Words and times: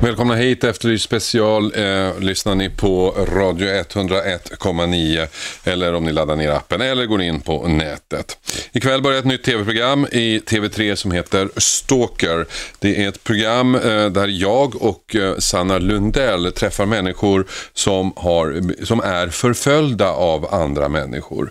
Välkomna 0.00 0.34
hit, 0.34 0.64
Efterlyst 0.64 1.04
special 1.04 1.72
eh, 1.74 2.18
lyssnar 2.20 2.54
ni 2.54 2.70
på 2.70 3.10
Radio 3.10 3.68
101,9 3.68 5.26
eller 5.64 5.94
om 5.94 6.04
ni 6.04 6.12
laddar 6.12 6.36
ner 6.36 6.50
appen 6.50 6.80
eller 6.80 7.06
går 7.06 7.22
in 7.22 7.40
på 7.40 7.68
nätet. 7.68 8.38
Ikväll 8.72 9.02
börjar 9.02 9.18
ett 9.18 9.24
nytt 9.24 9.44
tv-program 9.44 10.06
i 10.12 10.38
TV3 10.38 10.94
som 10.94 11.12
heter 11.12 11.48
Stalker. 11.56 12.46
Det 12.78 13.04
är 13.04 13.08
ett 13.08 13.24
program 13.24 13.74
eh, 13.74 14.06
där 14.06 14.28
jag 14.28 14.82
och 14.82 15.16
eh, 15.16 15.36
Sanna 15.38 15.78
Lundell 15.78 16.52
träffar 16.52 16.86
människor 16.86 17.46
som, 17.72 18.12
har, 18.16 18.62
som 18.84 19.00
är 19.00 19.28
förföljda 19.28 20.08
av 20.10 20.54
andra 20.54 20.88
människor. 20.88 21.50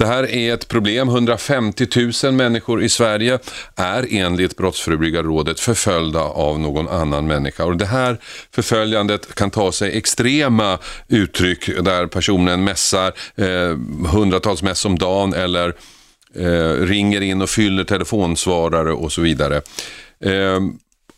Det 0.00 0.06
här 0.06 0.30
är 0.30 0.54
ett 0.54 0.68
problem. 0.68 1.08
150 1.08 1.86
000 2.24 2.32
människor 2.32 2.82
i 2.82 2.88
Sverige 2.88 3.38
är 3.76 4.06
enligt 4.10 4.56
Brottsförebyggande 4.56 5.28
rådet 5.28 5.60
förföljda 5.60 6.20
av 6.20 6.60
någon 6.60 6.88
annan 6.88 7.26
människa. 7.26 7.64
Och 7.64 7.76
det 7.76 7.86
här 7.86 8.18
förföljandet 8.54 9.34
kan 9.34 9.50
ta 9.50 9.72
sig 9.72 9.98
extrema 9.98 10.78
uttryck 11.08 11.66
där 11.82 12.06
personen 12.06 12.64
mässar 12.64 13.12
eh, 13.36 13.76
hundratals 14.12 14.62
mess 14.62 14.84
om 14.84 14.98
dagen 14.98 15.34
eller 15.34 15.74
eh, 16.34 16.86
ringer 16.86 17.20
in 17.20 17.42
och 17.42 17.50
fyller 17.50 17.84
telefonsvarare 17.84 18.92
och 18.92 19.12
så 19.12 19.20
vidare. 19.20 19.56
Eh, 20.24 20.60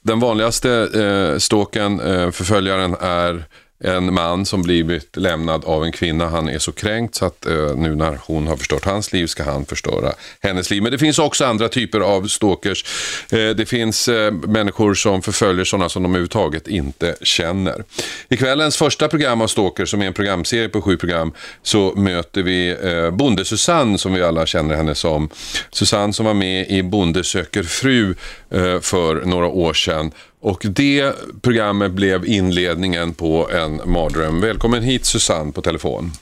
den 0.05 0.21
vanligaste 0.21 0.71
eh, 0.95 1.39
ståken, 1.39 2.01
eh, 2.01 2.31
förföljaren, 2.31 2.97
är 3.01 3.45
en 3.85 4.15
man 4.15 4.47
som 4.47 4.63
blivit 4.63 5.17
lämnad 5.17 5.65
av 5.65 5.85
en 5.85 5.93
kvinna. 5.93 6.29
Han 6.29 6.49
är 6.49 6.59
så 6.59 6.73
kränkt 6.73 7.15
så 7.15 7.25
att 7.25 7.47
eh, 7.47 7.77
nu 7.77 7.97
när 7.97 8.19
hon 8.27 8.47
har 8.47 8.57
förstört 8.57 8.85
hans 8.85 9.13
liv 9.13 9.27
ska 9.27 9.45
han 9.45 9.67
förstöra 9.67 10.13
hennes 10.41 10.71
liv. 10.71 10.83
Men 10.83 10.93
det 10.93 10.99
finns 10.99 11.19
också 11.19 11.45
andra 11.45 11.69
typer 11.69 12.01
av 12.01 12.27
stalkers. 12.27 12.85
Eh, 13.33 13.49
det 13.49 13.67
finns 13.69 14.09
eh, 14.09 14.33
människor 14.33 14.95
som 14.95 15.23
förföljer 15.23 15.65
sådana 15.65 15.89
som 15.89 16.03
de 16.03 16.13
överhuvudtaget 16.13 16.69
inte 16.69 17.17
känner. 17.23 17.85
I 18.29 18.37
kvällens 18.37 18.77
första 18.77 19.09
program 19.09 19.41
av 19.41 19.47
stalkers, 19.47 19.91
som 19.91 20.03
är 20.03 20.07
en 20.07 20.13
programserie 20.13 20.69
på 20.69 20.83
sju 20.83 20.97
program, 20.97 21.33
så 21.63 21.95
möter 21.97 22.43
vi 22.43 22.77
eh, 22.83 23.11
Bonde 23.11 23.45
Susanne 23.45 23.99
som 23.99 24.13
vi 24.13 24.23
alla 24.23 24.47
känner 24.47 24.75
henne 24.77 24.95
som. 24.95 25.29
Susanne 25.71 26.13
som 26.13 26.27
var 26.27 26.35
med 26.35 26.71
i 26.71 26.83
Bonde 26.83 27.25
söker 27.25 27.63
fru 27.63 28.15
eh, 28.51 28.81
för 28.81 29.25
några 29.25 29.47
år 29.47 29.75
sedan 29.75 30.13
och 30.43 30.63
det 30.65 31.15
programmet 31.43 31.93
blev 31.93 32.27
inledningen 32.27 33.15
på 33.15 33.51
en 33.51 33.81
mardröm. 33.85 34.41
Välkommen 34.41 34.83
hit 34.83 35.05
Susanne 35.05 35.53
på 35.53 35.63
telefon. 35.63 36.13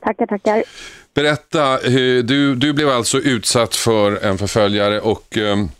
Tackar, 0.00 0.26
tackar. 0.26 0.62
Berätta, 1.14 1.78
du, 2.22 2.54
du 2.54 2.72
blev 2.72 2.88
alltså 2.88 3.18
utsatt 3.18 3.74
för 3.74 4.24
en 4.24 4.38
förföljare 4.38 5.00
och 5.00 5.36
um, 5.36 5.70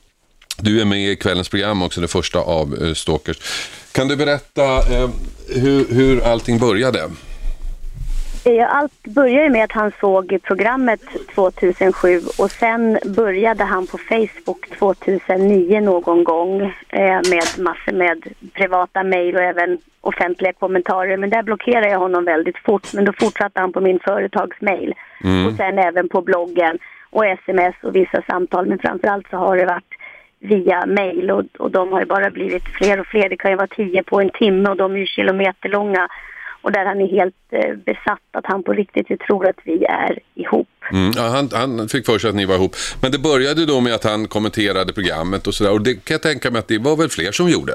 du 0.59 0.81
är 0.81 0.85
med 0.85 1.11
i 1.11 1.17
kvällens 1.17 1.49
program 1.49 1.83
också, 1.83 2.01
det 2.01 2.09
första 2.09 2.39
av 2.39 2.83
uh, 2.83 2.95
Stalkers. 2.95 3.37
Kan 3.93 4.09
du 4.09 4.17
berätta 4.17 4.79
uh, 4.79 5.11
hur, 5.49 5.95
hur 5.95 6.25
allting 6.25 6.59
började? 6.59 7.11
Allt 8.47 9.03
började 9.03 9.51
med 9.51 9.65
att 9.65 9.73
han 9.73 9.93
såg 10.01 10.39
programmet 10.43 11.01
2007 11.35 12.21
och 12.39 12.51
sen 12.51 12.99
började 13.05 13.65
han 13.65 13.87
på 13.87 13.99
Facebook 13.99 14.69
2009 14.79 15.81
någon 15.81 16.25
gång 16.25 16.63
eh, 16.89 17.21
med 17.31 17.45
massor 17.59 17.93
med 17.93 18.25
privata 18.53 19.03
mejl 19.03 19.37
och 19.37 19.43
även 19.43 19.79
offentliga 20.01 20.53
kommentarer. 20.53 21.17
Men 21.17 21.31
där 21.31 21.43
blockerade 21.43 21.89
jag 21.89 21.99
honom 21.99 22.25
väldigt 22.25 22.59
fort 22.59 22.93
men 22.95 23.05
då 23.05 23.13
fortsatte 23.13 23.61
han 23.61 23.73
på 23.73 23.81
min 23.81 23.99
företagsmail 23.99 24.95
mm. 25.25 25.47
och 25.47 25.53
sen 25.53 25.79
även 25.79 26.09
på 26.09 26.21
bloggen 26.21 26.79
och 27.11 27.27
sms 27.27 27.75
och 27.83 27.97
vissa 27.97 28.23
samtal 28.23 28.67
men 28.67 28.79
framförallt 28.79 29.31
så 29.31 29.37
har 29.37 29.57
det 29.57 29.67
varit 29.67 29.95
via 30.39 30.87
mejl 30.87 31.31
och, 31.31 31.45
och 31.59 31.71
de 31.71 31.93
har 31.93 32.01
ju 32.01 32.07
bara 32.07 32.31
blivit 32.31 32.65
fler 32.65 33.01
och 33.01 33.07
fler. 33.07 33.29
Det 33.29 33.37
kan 33.37 33.51
ju 33.51 33.57
vara 33.57 33.67
tio 33.67 34.03
på 34.03 34.21
en 34.21 34.31
timme 34.31 34.71
och 34.71 34.77
de 34.77 34.95
är 34.95 34.99
ju 34.99 35.07
kilometerlånga 35.07 36.09
och 36.65 36.73
där 36.73 36.85
han 36.85 37.01
är 37.01 37.07
helt 37.07 37.35
eh, 37.51 37.75
besatt 37.75 38.29
att 38.33 38.47
han 38.47 38.63
på 38.63 38.73
riktigt 38.73 39.21
tror 39.21 39.49
att 39.49 39.61
vi 39.65 39.85
är 39.85 40.19
ihop. 40.35 40.69
Mm, 40.93 41.11
ja, 41.17 41.23
han, 41.23 41.49
han, 41.53 41.89
fick 41.89 42.07
för 42.07 42.19
sig 42.19 42.31
att 42.31 42.37
ni 42.37 42.47
var 42.47 42.55
ihop. 42.55 42.73
Men 43.03 43.13
det 43.13 43.19
började 43.19 43.67
då 43.67 43.81
med 43.81 43.95
att 43.95 44.05
han 44.05 44.29
kommenterade 44.29 44.93
programmet 44.93 45.47
och 45.47 45.55
sådär 45.55 45.73
och 45.73 45.81
det 45.81 45.95
kan 45.95 46.15
jag 46.15 46.23
tänka 46.23 46.51
mig 46.51 46.59
att 46.59 46.69
det 46.69 46.79
var 46.79 46.97
väl 46.97 47.09
fler 47.09 47.33
som 47.33 47.49
gjorde? 47.49 47.73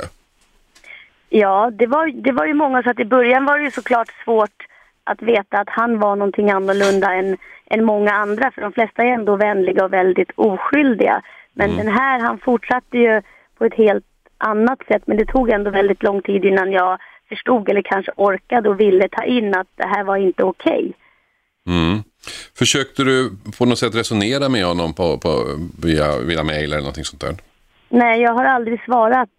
Ja, 1.30 1.72
det 1.80 1.88
var, 1.88 2.08
det 2.08 2.32
var 2.32 2.46
ju 2.46 2.54
många 2.54 2.84
så 2.84 2.90
att 2.90 3.00
i 3.00 3.06
början 3.06 3.46
var 3.46 3.58
det 3.58 3.64
ju 3.64 3.72
såklart 3.72 4.10
svårt 4.24 4.60
att 5.04 5.22
veta 5.22 5.58
att 5.58 5.70
han 5.70 6.00
var 6.00 6.16
någonting 6.16 6.52
annorlunda 6.52 7.14
än, 7.14 7.38
än 7.66 7.86
många 7.86 8.12
andra 8.12 8.52
för 8.52 8.62
de 8.62 8.72
flesta 8.72 9.04
är 9.04 9.14
ändå 9.14 9.36
vänliga 9.36 9.86
och 9.86 9.94
väldigt 9.94 10.32
oskyldiga. 10.36 11.22
Men 11.54 11.70
mm. 11.70 11.86
den 11.86 11.96
här, 11.96 12.20
han 12.20 12.40
fortsatte 12.40 12.98
ju 12.98 13.22
på 13.58 13.66
ett 13.66 13.74
helt 13.74 14.06
annat 14.38 14.80
sätt 14.88 15.04
men 15.06 15.18
det 15.18 15.26
tog 15.26 15.50
ändå 15.50 15.72
väldigt 15.72 16.04
lång 16.04 16.22
tid 16.22 16.46
innan 16.46 16.72
jag 16.72 17.00
förstod 17.30 17.70
eller 17.70 17.82
kanske 17.82 18.12
orkade 18.16 18.70
och 18.70 18.80
ville 18.80 19.10
ta 19.10 19.24
in 19.24 19.56
att 19.56 19.68
det 19.76 19.88
här 19.88 20.04
var 20.04 20.18
inte 20.18 20.44
okej. 20.44 20.72
Okay. 20.74 20.94
Mm. 21.68 22.04
Försökte 22.58 23.04
du 23.04 23.32
på 23.58 23.66
något 23.66 23.80
sätt 23.80 23.96
resonera 23.96 24.50
med 24.50 24.66
honom 24.66 24.94
på, 24.94 25.18
på, 25.18 25.46
via, 25.84 26.18
via 26.18 26.44
mail 26.44 26.74
eller 26.74 26.78
någonting 26.78 27.06
sånt 27.06 27.22
där? 27.22 27.36
Nej, 27.90 28.22
jag 28.22 28.34
har 28.34 28.46
aldrig 28.46 28.84
svarat. 28.84 29.30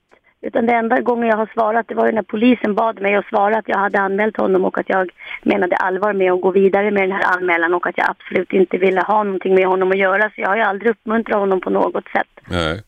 Utan 0.43 0.67
det 0.67 0.73
enda 0.73 1.01
gången 1.01 1.28
jag 1.28 1.37
har 1.37 1.51
svarat 1.55 1.89
det 1.89 1.95
var 1.95 2.06
ju 2.06 2.12
när 2.12 2.23
polisen 2.23 2.75
bad 2.75 3.01
mig 3.01 3.15
att 3.15 3.27
svara 3.27 3.59
att 3.59 3.69
jag 3.69 3.78
hade 3.78 4.01
anmält 4.01 4.37
honom 4.37 4.65
och 4.65 4.78
att 4.78 4.89
jag 4.89 5.11
menade 5.43 5.77
allvar 5.77 6.12
med 6.12 6.33
att 6.33 6.41
gå 6.41 6.51
vidare 6.51 6.91
med 6.91 7.03
den 7.03 7.12
här 7.12 7.37
anmälan 7.37 7.75
och 7.75 7.87
att 7.87 7.99
jag 7.99 8.11
absolut 8.11 8.53
inte 8.53 8.78
ville 8.78 9.01
ha 9.01 9.22
någonting 9.25 9.55
med 9.55 9.67
honom 9.67 9.91
att 9.91 9.99
göra. 9.99 10.31
Så 10.31 10.41
jag 10.41 10.49
har 10.49 10.57
ju 10.57 10.62
aldrig 10.62 10.91
uppmuntrat 10.91 11.39
honom 11.39 11.61
på 11.61 11.71
något 11.71 12.05
sätt. 12.09 12.28
Nej. 12.45 12.83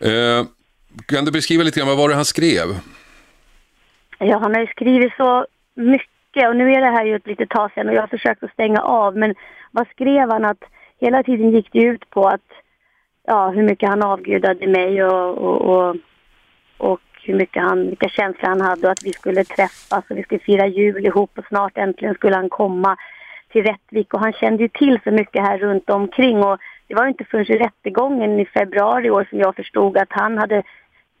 Eh, 0.00 0.46
kan 1.06 1.24
du 1.24 1.32
beskriva 1.32 1.62
lite 1.62 1.80
grann, 1.80 1.88
vad 1.88 1.98
var 1.98 2.08
det 2.08 2.14
han 2.14 2.24
skrev? 2.24 2.66
Ja, 4.18 4.38
han 4.38 4.54
har 4.54 4.60
ju 4.60 4.66
skrivit 4.66 5.12
så 5.16 5.46
mycket. 5.74 6.48
Och 6.48 6.56
nu 6.56 6.72
är 6.72 6.80
det 6.80 6.90
här 6.90 7.04
ju 7.04 7.16
ett 7.16 7.26
litet 7.26 7.50
tag 7.50 7.72
sedan 7.72 7.88
och 7.88 7.94
jag 7.94 8.02
har 8.02 8.06
försökt 8.06 8.42
att 8.42 8.52
stänga 8.52 8.80
av. 8.80 9.16
Men 9.16 9.34
vad 9.70 9.88
skrev 9.88 10.30
han? 10.30 10.44
Att 10.44 10.64
hela 11.00 11.22
tiden 11.22 11.50
gick 11.50 11.72
det 11.72 11.78
ut 11.82 12.10
på 12.10 12.28
att 12.28 12.50
ja, 13.26 13.48
hur 13.48 13.62
mycket 13.62 13.88
han 13.88 14.02
avgudade 14.02 14.66
mig 14.66 15.04
och, 15.04 15.38
och, 15.38 15.60
och, 15.60 15.96
och 16.78 17.00
hur 17.22 17.34
mycket 17.34 17.62
han, 17.62 17.88
vilka 17.88 18.08
känslor 18.08 18.48
han 18.48 18.60
hade 18.60 18.86
och 18.86 18.92
att 18.92 19.04
vi 19.04 19.12
skulle 19.12 19.44
träffas 19.44 20.04
och 20.10 20.18
vi 20.18 20.22
skulle 20.22 20.40
fira 20.40 20.66
jul 20.66 21.06
ihop 21.06 21.38
och 21.38 21.46
snart 21.48 21.78
äntligen 21.78 22.14
skulle 22.14 22.36
han 22.36 22.48
komma 22.48 22.96
till 23.52 23.64
Rättvik. 23.64 24.14
Och 24.14 24.20
han 24.20 24.32
kände 24.32 24.62
ju 24.62 24.68
till 24.68 24.98
så 25.04 25.10
mycket 25.10 25.42
här 25.42 25.58
runt 25.58 25.90
omkring. 25.90 26.42
Och 26.42 26.58
det 26.86 26.94
var 26.94 27.06
inte 27.06 27.24
förrän 27.24 27.52
i 27.52 27.58
rättegången 27.58 28.40
i 28.40 28.46
februari 28.46 29.06
i 29.06 29.10
år 29.10 29.26
som 29.30 29.38
jag 29.38 29.56
förstod 29.56 29.98
att 29.98 30.12
han 30.12 30.38
hade 30.38 30.62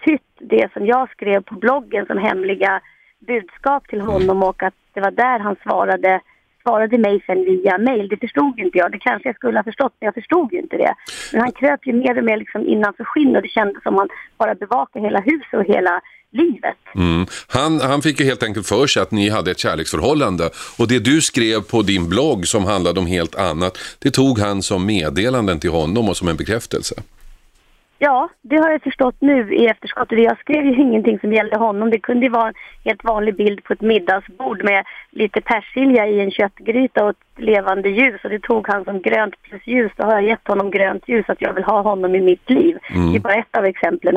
tytt 0.04 0.32
det 0.38 0.72
som 0.72 0.86
jag 0.86 1.10
skrev 1.10 1.42
på 1.42 1.54
bloggen 1.54 2.06
som 2.06 2.18
hemliga 2.18 2.80
budskap 3.18 3.88
till 3.88 4.00
honom 4.00 4.42
och 4.42 4.62
att 4.62 4.74
det 4.94 5.00
var 5.00 5.10
där 5.10 5.38
han 5.38 5.56
svarade 5.62 6.20
svarade 6.66 6.98
mig 6.98 7.22
sen 7.26 7.44
via 7.44 7.78
mail. 7.78 8.08
Det 8.08 8.16
förstod 8.16 8.58
inte 8.58 8.78
jag. 8.78 8.92
Det 8.92 8.98
kanske 8.98 9.28
jag 9.28 9.36
skulle 9.36 9.58
ha 9.58 9.64
förstått, 9.64 9.94
men 9.98 10.06
jag 10.06 10.14
förstod 10.14 10.52
ju 10.52 10.58
inte 10.58 10.76
det. 10.76 10.94
Men 11.32 11.40
han 11.40 11.52
kröp 11.52 11.86
ju 11.86 11.92
mer 11.92 12.18
och 12.18 12.24
mer 12.24 12.36
liksom 12.36 12.66
innanför 12.66 13.04
skinn 13.04 13.36
och 13.36 13.42
det 13.42 13.48
kändes 13.48 13.82
som 13.82 13.94
han 13.94 14.08
bara 14.38 14.54
bevakade 14.54 15.04
hela 15.04 15.20
huset 15.20 15.54
och 15.60 15.64
hela 15.74 16.00
livet. 16.32 16.80
Mm. 16.94 17.26
Han, 17.48 17.80
han 17.80 18.02
fick 18.02 18.20
ju 18.20 18.26
helt 18.26 18.42
enkelt 18.42 18.66
för 18.66 18.86
sig 18.86 19.02
att 19.02 19.10
ni 19.10 19.28
hade 19.28 19.50
ett 19.50 19.58
kärleksförhållande 19.58 20.50
och 20.78 20.88
det 20.88 20.98
du 20.98 21.20
skrev 21.20 21.60
på 21.60 21.82
din 21.82 22.08
blogg 22.08 22.46
som 22.46 22.64
handlade 22.64 23.00
om 23.00 23.06
helt 23.06 23.34
annat, 23.34 23.78
det 23.98 24.10
tog 24.10 24.38
han 24.38 24.62
som 24.62 24.86
meddelanden 24.86 25.60
till 25.60 25.70
honom 25.70 26.08
och 26.08 26.16
som 26.16 26.28
en 26.28 26.36
bekräftelse. 26.36 26.94
Ja, 27.98 28.28
det 28.42 28.56
har 28.56 28.70
jag 28.70 28.82
förstått 28.82 29.16
nu 29.18 29.54
i 29.54 29.66
efterskott. 29.66 30.08
Jag 30.10 30.38
skrev 30.38 30.64
ju 30.64 30.80
ingenting 30.80 31.18
som 31.18 31.32
gällde 31.32 31.56
honom. 31.56 31.90
Det 31.90 31.98
kunde 31.98 32.26
ju 32.26 32.32
vara 32.32 32.48
en 32.48 32.54
helt 32.84 33.04
vanlig 33.04 33.36
bild 33.36 33.64
på 33.64 33.72
ett 33.72 33.80
middagsbord 33.80 34.64
med 34.64 34.84
lite 35.10 35.40
persilja 35.40 36.06
i 36.06 36.20
en 36.20 36.30
köttgryta 36.30 37.04
och 37.04 37.10
ett 37.10 37.16
levande 37.36 37.88
ljus. 37.88 38.20
Och 38.24 38.30
det 38.30 38.42
tog 38.42 38.68
han 38.68 38.84
som 38.84 39.02
grönt 39.02 39.42
plus 39.42 39.66
ljus. 39.66 39.92
Då 39.96 40.04
har 40.04 40.12
jag 40.12 40.24
gett 40.24 40.48
honom 40.48 40.70
grönt 40.70 41.08
ljus 41.08 41.24
att 41.28 41.40
jag 41.40 41.52
vill 41.52 41.64
ha 41.64 41.82
honom 41.82 42.14
i 42.14 42.20
mitt 42.20 42.50
liv. 42.50 42.78
Mm. 42.90 43.12
Det 43.12 43.18
är 43.18 43.20
bara 43.20 43.34
ett 43.34 43.56
av 43.56 43.64
exemplen. 43.64 44.16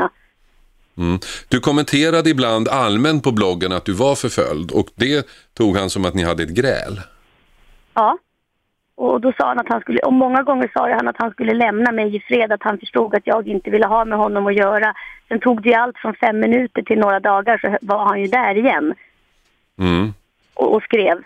Mm. 0.98 1.20
Du 1.48 1.60
kommenterade 1.60 2.30
ibland 2.30 2.68
allmänt 2.68 3.24
på 3.24 3.32
bloggen 3.32 3.72
att 3.72 3.86
du 3.86 3.94
var 3.94 4.16
förföljd 4.16 4.72
och 4.72 4.88
det 4.96 5.28
tog 5.54 5.78
han 5.78 5.90
som 5.90 6.06
att 6.06 6.14
ni 6.14 6.24
hade 6.24 6.44
ett 6.44 6.56
gräl. 6.56 7.00
Ja, 7.94 8.18
och 9.00 9.22
då 9.22 9.34
sa 9.38 9.48
han 9.48 9.60
att 9.60 9.70
han 9.70 9.82
skulle, 9.82 10.00
och 10.00 10.14
många 10.14 10.44
gånger 10.44 10.72
sa 10.74 10.90
han 10.90 11.08
att 11.08 11.18
han 11.18 11.32
skulle 11.32 11.54
lämna 11.54 11.92
mig 11.92 12.16
i 12.16 12.20
fred, 12.20 12.52
att 12.52 12.64
han 12.64 12.80
förstod 12.80 13.16
att 13.16 13.28
jag 13.28 13.48
inte 13.48 13.70
ville 13.70 13.88
ha 13.88 14.06
med 14.06 14.18
honom 14.18 14.48
att 14.48 14.56
göra. 14.56 14.94
Sen 15.28 15.40
tog 15.40 15.62
det 15.62 15.70
ju 15.70 15.76
allt 15.76 15.98
från 15.98 16.14
fem 16.14 16.40
minuter 16.40 16.82
till 16.82 17.00
några 17.00 17.20
dagar 17.20 17.58
så 17.58 17.78
var 17.82 18.06
han 18.06 18.22
ju 18.22 18.28
där 18.28 18.58
igen. 18.58 18.94
Mm. 19.80 20.14
Och, 20.54 20.76
och, 20.76 20.84
skrev. 20.84 21.18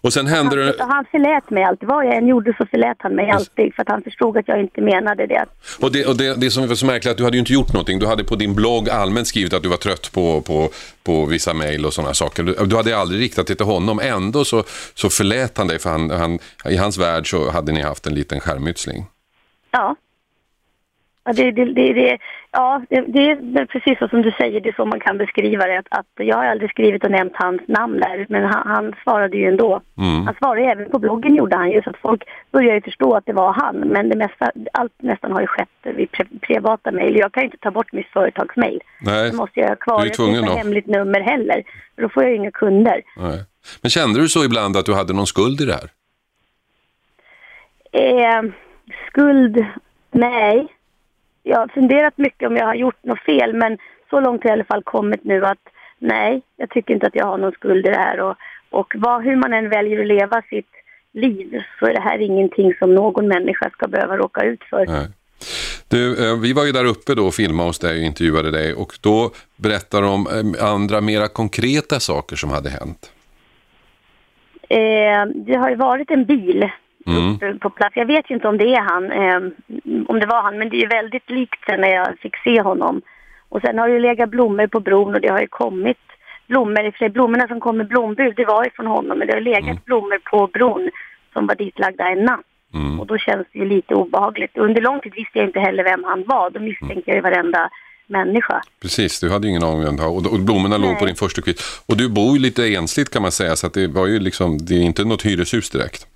Och 0.00 0.12
sen 0.12 0.26
hände 0.26 0.64
Han, 0.64 0.74
det... 0.78 0.84
han 0.84 1.04
förlät 1.10 1.50
mig 1.50 1.62
alltid. 1.64 1.88
Vad 1.88 2.06
jag 2.06 2.16
än 2.16 2.26
gjorde 2.26 2.54
så 2.58 2.66
förlät 2.66 2.96
han 2.98 3.14
mig 3.14 3.30
alltid 3.30 3.74
för 3.74 3.82
att 3.82 3.88
han 3.88 4.02
förstod 4.02 4.36
att 4.36 4.48
jag 4.48 4.60
inte 4.60 4.80
menade 4.80 5.26
det. 5.26 5.44
Och 5.80 5.92
det, 5.92 6.06
och 6.06 6.16
det, 6.16 6.40
det 6.40 6.50
som 6.50 6.68
var 6.68 6.74
så 6.74 6.86
märkligt 6.86 7.10
att 7.10 7.18
du 7.18 7.24
hade 7.24 7.36
ju 7.36 7.40
inte 7.40 7.52
gjort 7.52 7.72
någonting. 7.72 7.98
Du 7.98 8.06
hade 8.06 8.24
på 8.24 8.36
din 8.36 8.54
blogg 8.54 8.90
allmänt 8.90 9.26
skrivit 9.28 9.52
att 9.52 9.62
du 9.62 9.68
var 9.68 9.76
trött 9.76 10.12
på, 10.12 10.40
på, 10.40 10.68
på 11.02 11.26
vissa 11.26 11.54
mejl 11.54 11.86
och 11.86 11.92
sådana 11.92 12.14
saker. 12.14 12.42
Du, 12.42 12.54
du 12.66 12.76
hade 12.76 12.96
aldrig 12.96 13.20
riktat 13.20 13.46
det 13.46 13.54
till 13.54 13.66
honom. 13.66 14.00
Ändå 14.02 14.44
så, 14.44 14.64
så 14.94 15.10
förlät 15.10 15.58
han 15.58 15.68
dig 15.68 15.78
för 15.78 15.90
han, 15.90 16.10
han, 16.10 16.38
i 16.64 16.76
hans 16.76 16.98
värld 16.98 17.30
så 17.30 17.50
hade 17.50 17.72
ni 17.72 17.82
haft 17.82 18.06
en 18.06 18.14
liten 18.14 18.40
skärmytsling. 18.40 19.06
Ja. 19.70 19.96
Det, 21.24 21.50
det, 21.50 21.64
det, 21.64 22.18
ja, 22.52 22.82
det, 22.88 22.96
är 23.30 23.66
precis 23.66 23.98
så 23.98 24.08
som 24.08 24.22
du 24.22 24.30
säger, 24.30 24.60
det 24.60 24.68
är 24.68 24.72
så 24.72 24.84
man 24.84 25.00
kan 25.00 25.18
beskriva 25.18 25.66
det. 25.66 25.78
Att, 25.78 25.86
att 25.90 26.06
jag 26.16 26.36
har 26.36 26.44
aldrig 26.44 26.70
skrivit 26.70 27.04
och 27.04 27.10
nämnt 27.10 27.32
hans 27.34 27.60
namn 27.68 28.00
där, 28.00 28.26
men 28.28 28.44
han, 28.44 28.62
han 28.66 28.94
svarade 29.04 29.36
ju 29.36 29.48
ändå. 29.48 29.80
Mm. 29.98 30.26
Han 30.26 30.34
svarade 30.34 30.62
även 30.62 30.90
på 30.90 30.98
bloggen 30.98 31.34
gjorde 31.34 31.56
han 31.56 31.70
ju, 31.70 31.82
så 31.82 31.90
att 31.90 31.96
folk 31.96 32.22
börjar 32.52 32.74
ju 32.74 32.80
förstå 32.80 33.14
att 33.16 33.26
det 33.26 33.32
var 33.32 33.52
han. 33.52 33.76
Men 33.76 34.08
det 34.08 34.16
mesta, 34.16 34.50
allt 34.72 34.92
nästan 35.02 35.32
har 35.32 35.40
ju 35.40 35.46
skett 35.46 35.68
vid 35.82 36.10
pri, 36.12 36.24
privata 36.40 36.90
mejl. 36.90 37.16
Jag 37.16 37.32
kan 37.32 37.42
ju 37.42 37.44
inte 37.44 37.58
ta 37.58 37.70
bort 37.70 37.92
mitt 37.92 38.08
företagsmejl. 38.08 38.80
Nej, 39.00 39.30
Det 39.30 39.36
måste 39.36 39.60
jag 39.60 39.68
ha 39.68 39.76
kvar. 39.76 40.02
du 40.02 40.08
är 40.08 40.14
tvungen 40.14 40.34
jag 40.34 40.44
kan 40.44 40.46
då. 40.46 40.52
inte 40.52 40.66
hemligt 40.66 40.86
nummer 40.86 41.20
heller. 41.20 41.62
För 41.94 42.02
då 42.02 42.08
får 42.08 42.22
jag 42.22 42.30
ju 42.30 42.36
inga 42.36 42.50
kunder. 42.50 43.02
nej. 43.16 43.44
Men 43.82 43.90
kände 43.90 44.20
du 44.20 44.28
så 44.28 44.44
ibland 44.44 44.76
att 44.76 44.86
du 44.86 44.94
hade 44.94 45.12
någon 45.12 45.26
skuld 45.26 45.60
i 45.60 45.64
det 45.64 45.72
här? 45.72 45.90
Eh, 47.92 48.42
skuld? 49.08 49.64
Nej. 50.10 50.68
Jag 51.42 51.58
har 51.58 51.68
funderat 51.68 52.18
mycket 52.18 52.48
om 52.48 52.56
jag 52.56 52.66
har 52.66 52.74
gjort 52.74 53.04
något 53.04 53.20
fel 53.20 53.54
men 53.54 53.78
så 54.10 54.20
långt 54.20 54.42
har 54.42 54.50
jag 54.50 54.56
i 54.56 54.60
alla 54.60 54.64
fall 54.64 54.82
kommit 54.82 55.24
nu 55.24 55.46
att 55.46 55.58
nej, 55.98 56.42
jag 56.56 56.70
tycker 56.70 56.94
inte 56.94 57.06
att 57.06 57.14
jag 57.14 57.26
har 57.26 57.38
någon 57.38 57.52
skuld 57.52 57.86
i 57.86 57.90
det 57.90 57.98
här. 57.98 58.20
Och, 58.20 58.36
och 58.70 58.92
vad, 58.96 59.24
hur 59.24 59.36
man 59.36 59.52
än 59.52 59.68
väljer 59.68 60.00
att 60.00 60.06
leva 60.06 60.42
sitt 60.42 60.70
liv 61.12 61.62
så 61.78 61.86
är 61.86 61.94
det 61.94 62.00
här 62.00 62.18
ingenting 62.18 62.74
som 62.78 62.94
någon 62.94 63.28
människa 63.28 63.70
ska 63.70 63.88
behöva 63.88 64.16
råka 64.16 64.42
ut 64.44 64.64
för. 64.64 64.86
Nej. 64.86 65.08
Du, 65.88 66.30
eh, 66.30 66.40
vi 66.40 66.52
var 66.52 66.64
ju 66.64 66.72
där 66.72 66.84
uppe 66.84 67.14
då 67.14 67.26
och 67.26 67.34
filmade 67.34 67.68
hos 67.68 67.78
dig 67.78 67.98
och 67.98 68.04
intervjuade 68.04 68.50
dig 68.50 68.74
och 68.74 68.92
då 69.00 69.30
berättade 69.56 70.06
de 70.06 70.12
om 70.12 70.54
eh, 70.56 70.64
andra 70.64 71.00
mera 71.00 71.28
konkreta 71.28 72.00
saker 72.00 72.36
som 72.36 72.50
hade 72.50 72.70
hänt. 72.70 73.12
Eh, 74.68 75.26
det 75.34 75.56
har 75.56 75.70
ju 75.70 75.76
varit 75.76 76.10
en 76.10 76.24
bil 76.24 76.70
Mm. 77.06 77.58
på 77.58 77.70
plats. 77.70 77.96
Jag 77.96 78.06
vet 78.06 78.30
ju 78.30 78.34
inte 78.34 78.48
om 78.48 78.58
det 78.58 78.74
är 78.74 78.80
han, 78.80 79.12
eh, 79.12 79.40
om 80.08 80.20
det 80.20 80.26
var 80.26 80.42
han, 80.42 80.58
men 80.58 80.68
det 80.68 80.76
är 80.76 80.80
ju 80.80 80.86
väldigt 80.86 81.30
likt 81.30 81.64
sen 81.66 81.80
när 81.80 81.88
jag 81.88 82.18
fick 82.18 82.36
se 82.36 82.60
honom. 82.60 83.02
Och 83.48 83.60
sen 83.60 83.78
har 83.78 83.88
det 83.88 83.94
ju 83.94 84.00
legat 84.00 84.30
blommor 84.30 84.66
på 84.66 84.80
bron 84.80 85.14
och 85.14 85.20
det 85.20 85.28
har 85.28 85.40
ju 85.40 85.46
kommit 85.46 85.98
blommor, 86.46 86.84
i 86.84 86.88
och 86.88 86.94
för 86.94 86.98
sig 86.98 87.08
blommorna 87.08 87.48
som 87.48 87.60
kom 87.60 87.76
med 87.76 87.88
blombud, 87.88 88.34
det 88.36 88.44
var 88.44 88.64
ju 88.64 88.70
från 88.70 88.86
honom, 88.86 89.18
men 89.18 89.26
det 89.26 89.34
har 89.34 89.40
legat 89.40 89.84
blommor 89.84 90.18
på 90.30 90.46
bron 90.46 90.90
som 91.32 91.46
var 91.46 91.54
ditlagda 91.54 92.08
en 92.08 92.24
natt. 92.24 92.40
Mm. 92.74 93.00
Och 93.00 93.06
då 93.06 93.18
känns 93.18 93.46
det 93.52 93.58
ju 93.58 93.64
lite 93.64 93.94
obehagligt. 93.94 94.56
Under 94.56 94.80
lång 94.82 95.00
tid 95.00 95.12
visste 95.16 95.38
jag 95.38 95.48
inte 95.48 95.60
heller 95.60 95.84
vem 95.84 96.04
han 96.04 96.24
var, 96.26 96.50
då 96.50 96.60
misstänkte 96.60 97.10
jag 97.10 97.16
ju 97.16 97.22
varenda 97.22 97.70
människa. 98.06 98.62
Precis, 98.82 99.20
du 99.20 99.30
hade 99.30 99.46
ju 99.46 99.50
ingen 99.50 99.64
aning 99.64 99.88
om 99.88 99.96
det 99.96 100.02
och, 100.02 100.32
och 100.32 100.40
blommorna 100.40 100.76
låg 100.76 100.98
på 100.98 101.04
Nej. 101.04 101.06
din 101.06 101.16
första 101.16 101.42
kvist. 101.42 101.82
Och 101.86 101.96
du 101.96 102.08
bor 102.08 102.36
ju 102.36 102.38
lite 102.38 102.74
ensligt 102.74 103.10
kan 103.10 103.22
man 103.22 103.32
säga 103.32 103.56
så 103.56 103.66
att 103.66 103.74
det 103.74 103.86
var 103.86 104.06
ju 104.06 104.18
liksom, 104.18 104.58
det 104.58 104.74
är 104.74 104.82
inte 104.82 105.04
något 105.04 105.26
hyreshus 105.26 105.70
direkt. 105.70 106.06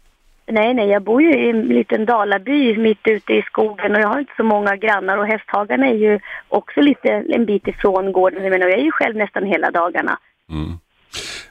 Nej, 0.46 0.74
nej, 0.74 0.88
jag 0.88 1.02
bor 1.02 1.22
ju 1.22 1.32
i 1.32 1.50
en 1.50 1.62
liten 1.62 2.04
dalaby 2.04 2.76
mitt 2.76 3.06
ute 3.08 3.32
i 3.32 3.42
skogen 3.42 3.94
och 3.94 4.00
jag 4.00 4.08
har 4.08 4.18
inte 4.18 4.32
så 4.36 4.44
många 4.44 4.76
grannar 4.76 5.16
och 5.18 5.26
hästhagarna 5.26 5.86
är 5.86 5.94
ju 5.94 6.20
också 6.48 6.80
lite 6.80 7.08
en 7.08 7.44
bit 7.44 7.68
ifrån 7.68 8.12
gården. 8.12 8.42
Jag 8.42 8.50
menar, 8.50 8.66
jag 8.66 8.78
är 8.78 8.84
ju 8.84 8.90
själv 8.90 9.16
nästan 9.16 9.46
hela 9.46 9.70
dagarna. 9.70 10.18
Mm. 10.50 10.78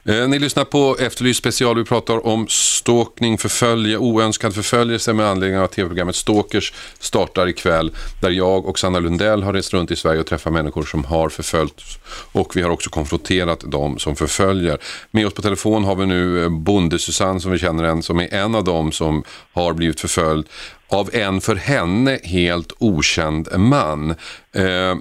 Eh, 0.06 0.28
ni 0.28 0.38
lyssnar 0.38 0.64
på 0.64 0.96
Efterlyst 1.00 1.38
special. 1.38 1.76
Vi 1.76 1.84
pratar 1.84 2.26
om 2.26 2.46
stalkning, 2.48 3.38
förfölje, 3.38 3.98
oönskad 3.98 4.54
förföljelse 4.54 5.12
med 5.12 5.26
anledning 5.26 5.58
av 5.58 5.64
att 5.64 5.72
tv-programmet 5.72 6.16
Stalkers 6.16 6.72
startar 6.98 7.48
ikväll. 7.48 7.92
Där 8.20 8.30
jag 8.30 8.66
och 8.66 8.78
Sanna 8.78 8.98
Lundell 8.98 9.42
har 9.42 9.52
rest 9.52 9.72
runt 9.72 9.90
i 9.90 9.96
Sverige 9.96 10.20
och 10.20 10.26
träffat 10.26 10.52
människor 10.52 10.82
som 10.82 11.04
har 11.04 11.28
förföljts. 11.28 11.98
Och 12.32 12.56
vi 12.56 12.62
har 12.62 12.70
också 12.70 12.90
konfronterat 12.90 13.60
dem 13.60 13.98
som 13.98 14.16
förföljer. 14.16 14.78
Med 15.10 15.26
oss 15.26 15.34
på 15.34 15.42
telefon 15.42 15.84
har 15.84 15.96
vi 15.96 16.06
nu 16.06 16.42
eh, 16.42 16.48
Bonde-Susanne 16.48 17.40
som 17.40 17.52
vi 17.52 17.58
känner 17.58 17.84
en 17.84 18.02
som 18.02 18.20
är 18.20 18.34
en 18.34 18.54
av 18.54 18.64
dem 18.64 18.92
som 18.92 19.24
har 19.52 19.72
blivit 19.72 20.00
förföljd 20.00 20.46
av 20.88 21.10
en 21.12 21.40
för 21.40 21.56
henne 21.56 22.18
helt 22.24 22.72
okänd 22.78 23.48
man. 23.58 24.10
Eh, 24.54 24.94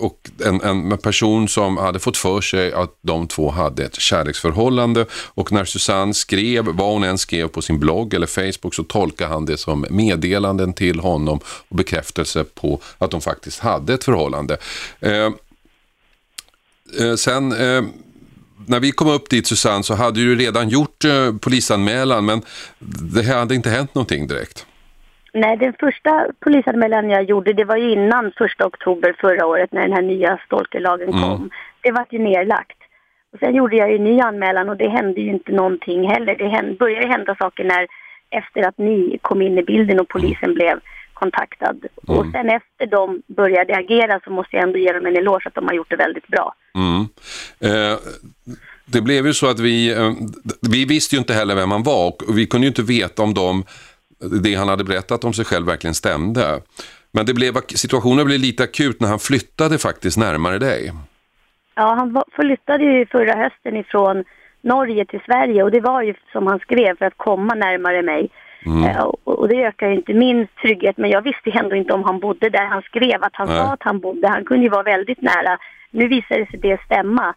och 0.00 0.30
en, 0.44 0.60
en 0.60 0.98
person 0.98 1.48
som 1.48 1.76
hade 1.76 1.98
fått 1.98 2.16
för 2.16 2.40
sig 2.40 2.72
att 2.72 2.90
de 3.02 3.26
två 3.26 3.50
hade 3.50 3.84
ett 3.84 4.00
kärleksförhållande 4.00 5.06
och 5.12 5.52
när 5.52 5.64
Susanne 5.64 6.14
skrev, 6.14 6.64
vad 6.64 6.92
hon 6.92 7.04
än 7.04 7.18
skrev 7.18 7.48
på 7.48 7.62
sin 7.62 7.78
blogg 7.78 8.14
eller 8.14 8.26
Facebook 8.26 8.74
så 8.74 8.84
tolkade 8.84 9.30
han 9.30 9.44
det 9.44 9.56
som 9.56 9.86
meddelanden 9.90 10.72
till 10.72 11.00
honom 11.00 11.40
och 11.68 11.76
bekräftelse 11.76 12.44
på 12.44 12.80
att 12.98 13.10
de 13.10 13.20
faktiskt 13.20 13.60
hade 13.60 13.94
ett 13.94 14.04
förhållande. 14.04 14.56
Eh, 15.00 15.30
eh, 17.00 17.14
sen 17.16 17.52
eh, 17.52 17.82
när 18.66 18.80
vi 18.80 18.92
kom 18.92 19.08
upp 19.08 19.30
dit 19.30 19.46
Susanne 19.46 19.82
så 19.82 19.94
hade 19.94 20.20
du 20.20 20.36
redan 20.36 20.68
gjort 20.68 21.04
eh, 21.04 21.36
polisanmälan 21.36 22.24
men 22.24 22.42
det 23.12 23.22
hade 23.22 23.54
inte 23.54 23.70
hänt 23.70 23.94
någonting 23.94 24.26
direkt. 24.26 24.66
Nej, 25.32 25.56
den 25.56 25.74
första 25.80 26.26
polisanmälan 26.40 27.10
jag 27.10 27.24
gjorde, 27.24 27.52
det 27.52 27.64
var 27.64 27.76
ju 27.76 27.92
innan 27.92 28.32
första 28.38 28.66
oktober 28.66 29.16
förra 29.20 29.46
året 29.46 29.72
när 29.72 29.82
den 29.82 29.92
här 29.92 30.02
nya 30.02 30.38
stalkerlagen 30.46 31.12
kom. 31.12 31.50
Det 31.82 31.92
var 31.92 32.06
ju 32.10 32.18
nerlagt. 32.18 32.78
Och 33.32 33.38
sen 33.38 33.54
gjorde 33.54 33.76
jag 33.76 33.90
ju 33.90 33.96
en 33.96 34.04
ny 34.04 34.20
anmälan 34.20 34.68
och 34.68 34.76
det 34.76 34.88
hände 34.88 35.20
ju 35.20 35.30
inte 35.30 35.52
någonting 35.52 36.08
heller. 36.08 36.34
Det 36.36 36.48
hände, 36.48 36.74
började 36.74 37.06
hända 37.06 37.36
saker 37.40 37.64
när, 37.64 37.86
efter 38.30 38.68
att 38.68 38.78
ni 38.78 39.18
kom 39.22 39.42
in 39.42 39.58
i 39.58 39.62
bilden 39.62 40.00
och 40.00 40.08
polisen 40.08 40.54
blev 40.54 40.80
kontaktad. 41.14 41.76
Och 42.06 42.26
sen 42.32 42.48
efter 42.48 42.86
de 42.86 43.22
började 43.26 43.76
agera 43.76 44.20
så 44.24 44.30
måste 44.30 44.56
jag 44.56 44.62
ändå 44.62 44.78
ge 44.78 44.92
dem 44.92 45.06
en 45.06 45.16
eloge 45.16 45.46
att 45.46 45.54
de 45.54 45.66
har 45.66 45.74
gjort 45.74 45.90
det 45.90 45.96
väldigt 45.96 46.28
bra. 46.28 46.54
Mm. 46.74 47.00
Eh, 47.60 47.98
det 48.84 49.00
blev 49.00 49.26
ju 49.26 49.34
så 49.34 49.50
att 49.50 49.60
vi, 49.60 49.92
eh, 49.92 50.12
vi 50.70 50.84
visste 50.84 51.14
ju 51.14 51.18
inte 51.18 51.34
heller 51.34 51.54
vem 51.54 51.70
han 51.70 51.82
var 51.82 52.06
och 52.08 52.38
vi 52.38 52.46
kunde 52.46 52.66
ju 52.66 52.68
inte 52.68 52.82
veta 52.82 53.22
om 53.22 53.34
de, 53.34 53.64
det 54.42 54.54
han 54.54 54.68
hade 54.68 54.84
berättat 54.84 55.24
om 55.24 55.32
sig 55.32 55.44
själv 55.44 55.66
verkligen 55.66 55.94
stämde. 55.94 56.60
Men 57.12 57.26
det 57.26 57.34
blev, 57.34 57.52
situationen 57.68 58.26
blev 58.26 58.38
lite 58.38 58.62
akut 58.62 59.00
när 59.00 59.08
han 59.08 59.18
flyttade 59.18 59.78
faktiskt 59.78 60.18
närmare 60.18 60.58
dig. 60.58 60.92
Ja, 61.74 61.94
han 61.94 62.22
flyttade 62.32 62.84
ju 62.84 63.06
förra 63.06 63.36
hösten 63.36 63.76
ifrån 63.76 64.24
Norge 64.62 65.04
till 65.04 65.20
Sverige 65.26 65.62
och 65.62 65.70
det 65.70 65.80
var 65.80 66.02
ju 66.02 66.14
som 66.32 66.46
han 66.46 66.58
skrev 66.58 66.96
för 66.98 67.04
att 67.04 67.16
komma 67.16 67.54
närmare 67.54 68.02
mig. 68.02 68.30
Eh, 68.66 69.02
och, 69.24 69.48
det 69.48 69.64
ökar 69.64 69.88
ju 69.88 69.94
inte 69.94 70.14
min 70.14 70.48
trygghet 70.62 70.96
men 70.98 71.10
jag 71.10 71.22
visste 71.22 71.50
ändå 71.50 71.76
inte 71.76 71.92
om 71.92 72.04
han 72.04 72.20
bodde 72.20 72.48
där 72.48 72.66
han 72.66 72.82
skrev 72.82 73.22
att 73.22 73.32
han 73.32 73.48
Nej. 73.48 73.56
sa 73.56 73.64
att 73.64 73.82
han 73.82 74.00
bodde. 74.00 74.28
Han 74.28 74.44
kunde 74.44 74.62
ju 74.62 74.70
vara 74.70 74.82
väldigt 74.82 75.22
nära. 75.22 75.58
Nu 75.90 76.08
visade 76.08 76.46
sig 76.46 76.58
det 76.62 76.80
stämma. 76.84 77.34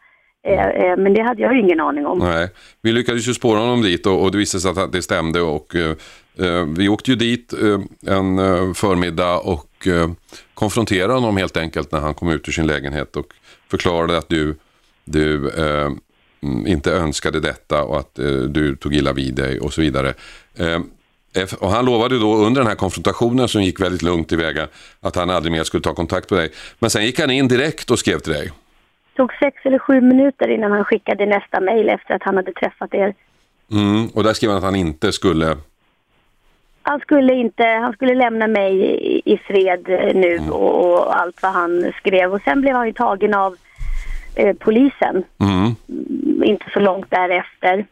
Eh, 0.48 0.68
eh, 0.68 0.98
men 0.98 1.14
det 1.14 1.22
hade 1.22 1.42
jag 1.42 1.54
ju 1.54 1.60
ingen 1.60 1.80
aning 1.80 2.06
om. 2.06 2.20
Nej, 2.20 2.50
vi 2.82 2.92
lyckades 2.92 3.28
ju 3.28 3.34
spåra 3.34 3.60
honom 3.60 3.82
dit 3.82 4.06
och, 4.06 4.32
det 4.32 4.38
visade 4.38 4.62
sig 4.62 4.84
att 4.84 4.92
det 4.92 5.02
stämde 5.02 5.42
och 5.42 5.76
vi 6.78 6.90
åkte 6.90 7.12
ju 7.12 7.16
dit 7.16 7.54
eh, 7.54 8.14
en 8.16 8.40
eh, 8.40 8.74
förmiddag 8.74 9.38
och 9.38 9.88
eh, 9.88 10.12
konfronterade 10.54 11.14
honom 11.14 11.38
helt 11.38 11.58
enkelt 11.58 11.92
när 11.92 12.00
han 12.00 12.14
kom 12.14 12.30
ut 12.30 12.48
ur 12.48 12.52
sin 12.52 12.68
lägenhet 12.68 13.16
och 13.16 13.26
förklarade 13.72 14.18
att 14.18 14.30
du, 14.30 14.56
du 15.06 15.50
eh, 15.50 15.92
mm, 16.44 16.68
inte 16.68 16.92
önskade 16.92 17.40
detta 17.40 17.84
och 17.84 18.00
att 18.00 18.20
eh, 18.20 18.26
du 18.26 18.76
tog 18.76 18.96
illa 18.96 19.14
vid 19.14 19.36
dig 19.36 19.60
och 19.60 19.74
så 19.74 19.82
vidare. 19.82 20.14
Eh, 20.58 20.80
och 21.60 21.70
han 21.70 21.86
lovade 21.86 22.20
då 22.20 22.36
under 22.36 22.62
den 22.62 22.68
här 22.68 22.76
konfrontationen 22.76 23.48
som 23.48 23.64
gick 23.64 23.80
väldigt 23.82 24.02
lugnt 24.02 24.30
tillväga 24.30 24.68
att 25.02 25.16
han 25.16 25.30
aldrig 25.30 25.52
mer 25.52 25.64
skulle 25.64 25.84
ta 25.84 25.94
kontakt 25.94 26.32
med 26.32 26.40
dig. 26.40 26.50
Men 26.80 26.90
sen 26.90 27.06
gick 27.06 27.20
han 27.20 27.32
in 27.32 27.48
direkt 27.48 27.92
och 27.92 28.00
skrev 28.00 28.20
till 28.20 28.34
dig. 28.34 28.46
Det 28.46 29.18
tog 29.18 29.34
sex 29.34 29.58
eller 29.64 29.80
sju 29.80 30.02
minuter 30.02 30.48
innan 30.48 30.72
han 30.72 30.86
skickade 30.86 31.26
nästa 31.26 31.60
mejl 31.60 31.90
efter 31.90 32.14
att 32.14 32.24
han 32.24 32.36
hade 32.36 32.54
träffat 32.54 32.94
er. 32.94 33.14
Mm, 33.72 34.08
och 34.08 34.24
där 34.24 34.34
skrev 34.34 34.50
han 34.50 34.58
att 34.58 34.64
han 34.64 34.76
inte 34.76 35.12
skulle 35.12 35.58
Han 36.84 37.00
skulle 37.00 37.34
inte, 37.34 37.64
han 37.64 37.94
skulle 37.94 38.16
lämna 38.16 38.48
mig 38.48 38.72
i, 38.74 39.22
i 39.34 39.38
fred 39.38 39.84
eh, 39.90 40.16
nu 40.16 40.40
och, 40.50 40.86
och 40.86 41.22
allt 41.22 41.42
vad 41.42 41.52
han 41.52 41.94
skrev. 41.98 42.34
Och 42.34 42.42
sen 42.42 42.62
blev 42.62 42.76
han 42.76 42.88
ju 42.88 42.94
tagen 42.94 43.34
av 43.34 43.56
eh, 44.36 44.56
polisen, 44.56 45.24
Mm. 45.40 45.76
mm, 45.90 46.44
inte 46.44 46.66
så 46.74 46.80
långt 46.80 47.10
därefter. 47.10 47.86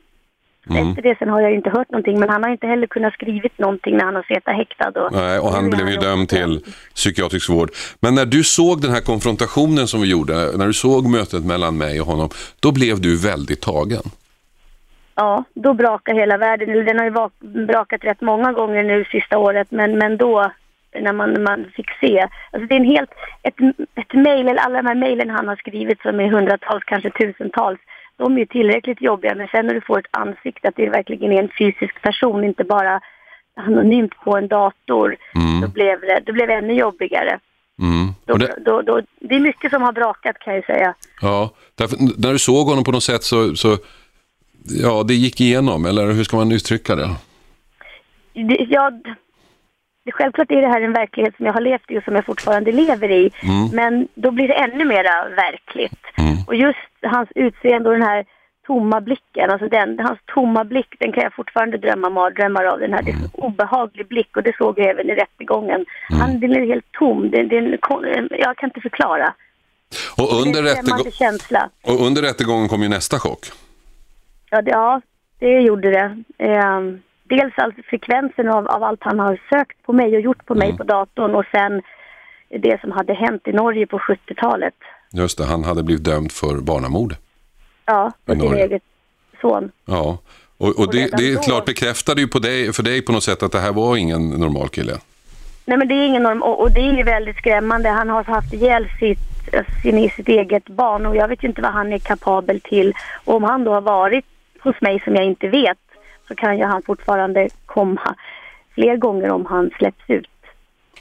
Efter 0.69 1.01
det 1.01 1.15
sen 1.19 1.29
har 1.29 1.41
jag 1.41 1.53
inte 1.53 1.69
hört 1.69 1.91
någonting, 1.91 2.19
men 2.19 2.29
han 2.29 2.43
har 2.43 2.49
inte 2.49 2.67
heller 2.67 2.87
kunnat 2.87 3.13
skrivit 3.13 3.57
någonting 3.59 3.97
när 3.97 4.05
han 4.05 4.15
har 4.15 4.23
suttit 4.23 4.43
häktad. 4.45 5.01
Och, 5.05 5.11
Nej, 5.13 5.39
och 5.39 5.51
han 5.51 5.69
blev 5.69 5.89
ju 5.89 5.95
dömd 5.97 6.29
till 6.29 6.61
psykiatrisk 6.95 7.49
vård. 7.49 7.69
Men 7.99 8.15
när 8.15 8.25
du 8.25 8.43
såg 8.43 8.81
den 8.81 8.91
här 8.91 9.01
konfrontationen 9.01 9.87
som 9.87 10.01
vi 10.01 10.09
gjorde, 10.09 10.33
när 10.57 10.67
du 10.67 10.73
såg 10.73 11.09
mötet 11.09 11.45
mellan 11.45 11.77
mig 11.77 12.01
och 12.01 12.07
honom, 12.07 12.29
då 12.59 12.71
blev 12.71 13.01
du 13.01 13.17
väldigt 13.17 13.61
tagen. 13.61 14.01
Ja, 15.15 15.43
då 15.53 15.73
brakar 15.73 16.13
hela 16.13 16.37
världen. 16.37 16.85
Den 16.85 16.99
har 16.99 17.05
ju 17.05 17.65
brakat 17.65 18.03
rätt 18.03 18.21
många 18.21 18.51
gånger 18.51 18.83
nu 18.83 19.05
sista 19.05 19.37
året, 19.37 19.67
men, 19.71 19.97
men 19.97 20.17
då 20.17 20.51
när 20.99 21.13
man, 21.13 21.43
man 21.43 21.65
fick 21.75 21.89
se. 21.99 22.27
Alltså 22.51 22.67
det 22.67 22.75
är 22.75 22.79
en 22.79 22.85
helt, 22.85 23.09
ett, 23.43 23.55
ett 23.95 24.13
mejl, 24.13 24.47
eller 24.47 24.61
alla 24.61 24.81
de 24.81 24.87
här 24.87 24.95
mejlen 24.95 25.29
han 25.29 25.47
har 25.47 25.55
skrivit 25.55 26.01
som 26.01 26.19
är 26.19 26.27
hundratals, 26.27 26.83
kanske 26.83 27.09
tusentals. 27.09 27.79
de 28.17 28.33
är 28.35 28.39
ju 28.39 28.45
tillräckligt 28.45 29.01
jobbiga 29.01 29.35
men 29.35 29.47
sen 29.47 29.65
när 29.65 29.73
du 29.73 29.81
får 29.81 29.99
ett 29.99 30.05
ansikte 30.11 30.67
att 30.67 30.75
det 30.75 30.89
verkligen 30.89 31.31
är 31.31 31.43
en 31.43 31.51
fysisk 31.57 32.01
person, 32.01 32.43
inte 32.43 32.63
bara 32.63 33.01
anonymt 33.55 34.15
på 34.23 34.37
en 34.37 34.47
dator, 34.47 35.15
Mm. 35.35 35.61
då, 35.61 35.67
blev 35.67 36.01
det, 36.01 36.19
det 36.25 36.33
blev 36.33 36.49
ännu 36.49 36.73
jobbigare. 36.73 37.39
Mm. 37.79 38.13
Då, 38.25 38.37
det, 38.37 38.55
då, 38.65 38.81
då, 38.81 39.01
det 39.19 39.35
är 39.35 39.39
mycket 39.39 39.71
som 39.71 39.81
har 39.81 39.91
brakat 39.91 40.39
kan 40.39 40.55
jag 40.55 40.65
säga. 40.65 40.93
ja, 41.21 41.49
därför, 41.75 41.97
när 42.17 42.31
du 42.31 42.39
såg 42.39 42.67
honom 42.67 42.83
på 42.83 42.91
något 42.91 43.03
sätt 43.03 43.23
så, 43.23 43.55
så, 43.55 43.77
ja, 44.63 45.03
det 45.03 45.13
gick 45.13 45.41
igenom, 45.41 45.85
eller 45.85 46.11
hur 46.11 46.23
ska 46.23 46.37
man 46.37 46.51
uttrycka 46.51 46.95
det? 46.95 47.09
Det, 48.33 48.65
det, 50.05 50.11
självklart 50.11 50.51
är 50.51 50.61
det 50.61 50.67
här 50.67 50.81
en 50.81 50.93
verklighet 50.93 51.35
som 51.37 51.45
jag 51.45 51.53
har 51.53 51.61
levt 51.61 51.91
i 51.91 51.99
och 51.99 52.03
som 52.03 52.15
jag 52.15 52.25
fortfarande 52.25 52.71
lever 52.71 53.11
i. 53.11 53.31
Men 53.73 54.07
då 54.15 54.31
blir 54.31 54.47
det 54.47 54.53
ännu 54.53 54.85
mera 54.85 55.29
verkligt. 55.29 55.99
Och 56.47 56.55
just 56.55 56.77
hans 57.01 57.29
utseende 57.35 57.89
och 57.89 57.95
den 57.95 58.07
här 58.07 58.25
tomma 58.67 59.01
blicken, 59.01 59.49
alltså 59.49 59.67
den, 59.69 59.99
hans 59.99 60.19
tomma 60.33 60.63
blick, 60.63 60.95
den 60.99 61.11
kan 61.11 61.23
jag 61.23 61.33
fortfarande 61.33 61.77
drömma 61.77 62.09
mardrömmar 62.09 62.63
av. 62.63 62.79
Den 62.79 62.93
här, 62.93 63.01
det 63.01 63.11
är 63.11 63.15
så 63.15 63.41
obehaglig 63.47 64.07
blick 64.07 64.37
och 64.37 64.43
det 64.43 64.55
såg 64.57 64.79
jag 64.79 64.89
även 64.89 65.09
i 65.09 65.15
rättegången. 65.15 65.85
Han, 66.09 66.39
den 66.39 66.51
är 66.51 66.65
helt 66.65 66.91
tom, 66.91 67.29
det, 67.31 67.43
det 67.43 67.57
är 67.57 68.17
en, 68.17 68.29
jag 68.31 68.57
kan 68.57 68.69
inte 68.69 68.81
förklara. 68.81 69.33
Och 70.17 70.41
under, 70.41 70.63
rättegång, 70.63 71.37
och 71.83 72.05
under 72.07 72.21
rättegången 72.21 72.69
kom 72.69 72.83
ju 72.83 72.89
nästa 72.89 73.19
chock. 73.19 73.45
Ja, 74.53 74.61
det, 74.61 74.71
ja, 74.71 75.01
det 75.39 75.61
gjorde 75.61 75.91
det. 75.91 76.23
Eh, 76.37 76.81
dels 77.23 77.53
alltså 77.57 77.81
frekvensen 77.89 78.47
av, 78.47 78.67
av 78.67 78.83
allt 78.83 79.03
han 79.03 79.19
har 79.19 79.41
sökt 79.49 79.83
på 79.83 79.93
mig 79.93 80.15
och 80.15 80.21
gjort 80.21 80.45
på 80.45 80.55
mig 80.55 80.77
på 80.77 80.83
datorn 80.83 81.35
och 81.35 81.45
sen 81.51 81.81
det 82.49 82.81
som 82.81 82.91
hade 82.91 83.13
hänt 83.13 83.47
i 83.47 83.51
Norge 83.51 83.87
på 83.87 83.97
70-talet. 83.99 84.73
Just 85.13 85.37
det, 85.37 85.45
han 85.45 85.63
hade 85.63 85.83
blivit 85.83 86.03
dömd 86.03 86.31
för 86.31 86.55
barnamord. 86.55 87.15
Ja, 87.85 88.11
på 88.25 88.35
sin 88.35 88.53
eget 88.53 88.83
son. 89.41 89.71
Ja, 89.85 90.17
och, 90.57 90.67
och 90.67 90.79
Och 90.79 90.91
det, 90.91 91.17
det 91.17 91.31
är 91.31 91.43
klart 91.43 91.65
bekräftade 91.65 92.21
ju 92.21 92.27
på 92.27 92.39
dig, 92.39 92.73
för 92.73 92.83
dig 92.83 93.01
på 93.01 93.11
något 93.11 93.23
sätt 93.23 93.43
att 93.43 93.51
det 93.51 93.59
här 93.59 93.73
var 93.73 93.97
ingen 93.97 94.29
normal 94.29 94.69
kille. 94.69 94.93
Nej 95.65 95.77
men 95.77 95.87
det 95.87 95.93
är 95.93 96.05
ingen 96.05 96.23
norm 96.23 96.41
och, 96.41 96.61
och 96.61 96.71
det 96.71 96.81
är 96.81 96.97
ju 96.97 97.03
väldigt 97.03 97.37
skrämmande. 97.37 97.89
Han 97.89 98.09
har 98.09 98.23
haft 98.23 98.53
ihjäl 98.53 98.87
sitt, 98.99 99.19
sin, 99.83 100.09
sitt 100.09 100.27
eget 100.27 100.65
barn 100.65 101.05
och 101.05 101.15
jag 101.15 101.27
vet 101.27 101.43
ju 101.43 101.47
inte 101.47 101.61
vad 101.61 101.71
han 101.71 101.93
är 101.93 101.99
kapabel 101.99 102.61
till. 102.61 102.93
Och 103.25 103.35
om 103.35 103.43
han 103.43 103.63
då 103.63 103.73
har 103.73 103.81
varit 103.81 104.25
hos 104.63 104.81
mig 104.81 105.01
som 105.03 105.15
jag 105.15 105.25
inte 105.25 105.47
vet 105.47 105.77
så 106.27 106.35
kan 106.35 106.57
ju 106.57 106.63
han 106.63 106.81
fortfarande 106.81 107.49
komma 107.65 108.15
fler 108.73 108.97
gånger 108.97 109.29
om 109.29 109.45
han 109.45 109.69
släpps 109.77 110.09
ut. 110.09 110.27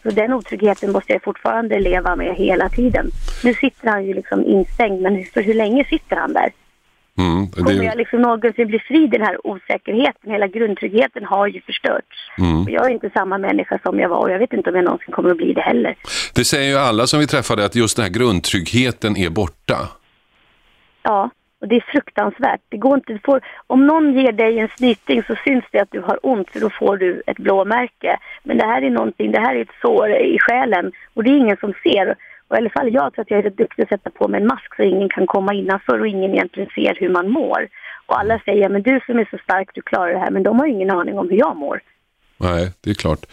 Så 0.02 0.10
den 0.10 0.32
otryggheten 0.32 0.92
måste 0.92 1.12
jag 1.12 1.22
fortfarande 1.22 1.80
leva 1.80 2.16
med 2.16 2.34
hela 2.34 2.68
tiden. 2.68 3.10
Nu 3.44 3.54
sitter 3.54 3.88
han 3.88 4.04
ju 4.06 4.14
liksom 4.14 4.44
instängd 4.44 5.02
men 5.02 5.24
för 5.24 5.42
hur 5.42 5.54
länge 5.54 5.84
sitter 5.84 6.16
han 6.16 6.32
där? 6.32 6.52
Mm, 7.18 7.50
Kommer 7.50 7.72
det, 7.72 7.84
jag 7.84 7.96
liksom 7.96 8.22
någonsin 8.22 8.66
bli 8.66 8.78
fri 8.78 9.06
den 9.06 9.22
här 9.22 9.46
osäkerheten? 9.46 10.30
Hela 10.30 10.46
grundtryggheten 10.46 11.24
har 11.24 11.46
ju 11.46 11.60
förstörts. 11.60 12.16
Mm. 12.38 12.74
Jag 12.74 12.86
är 12.86 12.90
inte 12.90 13.10
samma 13.10 13.38
människa 13.38 13.78
som 13.82 13.98
jag 13.98 14.08
var 14.08 14.18
och 14.18 14.30
jag 14.30 14.38
vet 14.38 14.52
inte 14.52 14.70
om 14.70 14.76
jag 14.76 14.84
någonsin 14.84 15.12
kommer 15.12 15.30
att 15.30 15.36
bli 15.36 15.52
det 15.52 15.60
heller. 15.60 15.94
det 16.34 16.44
säger 16.44 16.70
ju 16.70 16.76
alla 16.76 17.06
som 17.06 17.20
vi 17.20 17.26
träffade 17.26 17.64
att 17.64 17.74
just 17.74 17.96
den 17.96 18.02
här 18.02 18.12
grundtryggheten 18.12 19.16
är 19.16 19.30
borta. 19.30 19.88
Ja, 21.02 21.30
och 21.60 21.68
det 21.68 21.76
är 21.76 21.84
fruktansvärt. 21.92 22.60
Det 22.68 22.76
går 22.76 22.94
inte, 22.94 23.12
du 23.12 23.18
får, 23.24 23.40
om 23.66 23.86
någon 23.86 24.14
ger 24.14 24.32
dig 24.32 24.58
en 24.58 24.68
snyting 24.76 25.22
så 25.22 25.34
syns 25.44 25.64
det 25.72 25.80
att 25.80 25.90
du 25.90 26.00
har 26.00 26.18
ont 26.22 26.50
för 26.50 26.60
då 26.60 26.70
får 26.70 26.96
du 26.96 27.22
ett 27.26 27.36
blåmärke. 27.36 28.18
Men 28.42 28.58
det 28.58 28.64
här 28.64 28.82
är 28.82 28.90
någonting, 28.90 29.32
det 29.32 29.40
här 29.40 29.54
är 29.54 29.62
ett 29.62 29.80
sår 29.82 30.10
i 30.10 30.38
själen 30.38 30.92
och 31.14 31.24
det 31.24 31.30
är 31.30 31.36
ingen 31.36 31.56
som 31.56 31.72
ser. 31.82 32.16
Och 32.48 32.56
i 32.56 32.58
alla 32.58 32.70
fall 32.70 32.94
jag 32.94 33.14
tror 33.14 33.22
att 33.22 33.30
jag 33.30 33.38
är 33.38 33.42
rätt 33.42 33.56
duktig 33.56 33.82
att 33.82 33.88
sätta 33.88 34.10
på 34.10 34.28
mig 34.28 34.40
en 34.40 34.46
mask 34.46 34.76
så 34.76 34.82
ingen 34.82 35.08
kan 35.08 35.26
komma 35.26 35.54
innanför 35.54 36.00
och 36.00 36.06
ingen 36.06 36.34
egentligen 36.34 36.70
ser 36.74 36.96
hur 37.00 37.08
man 37.08 37.30
mår. 37.30 37.68
Och 38.06 38.18
alla 38.20 38.40
säger, 38.44 38.68
men 38.68 38.82
du 38.82 39.00
som 39.06 39.18
är 39.18 39.28
så 39.30 39.38
stark, 39.38 39.68
du 39.74 39.82
klarar 39.82 40.12
det 40.12 40.18
här. 40.18 40.30
Men 40.30 40.42
de 40.42 40.58
har 40.58 40.66
ingen 40.66 40.90
aning 40.90 41.18
om 41.18 41.30
hur 41.30 41.36
jag 41.36 41.56
mår. 41.56 41.80
Nej, 42.36 42.72
det 42.80 42.90
är 42.90 42.94
klart. 42.94 43.26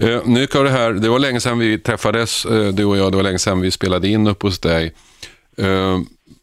Eh, 0.00 0.20
nu 0.26 0.46
kan 0.46 0.64
det 0.64 0.70
här, 0.70 0.92
det 0.92 1.08
var 1.08 1.18
länge 1.18 1.40
sedan 1.40 1.58
vi 1.58 1.78
träffades, 1.78 2.44
eh, 2.44 2.68
du 2.68 2.84
och 2.84 2.96
jag, 2.96 3.12
det 3.12 3.16
var 3.16 3.24
länge 3.24 3.38
sedan 3.38 3.60
vi 3.60 3.70
spelade 3.70 4.08
in 4.08 4.26
upp 4.26 4.42
hos 4.42 4.58
dig. 4.58 4.94
Eh, 5.58 5.98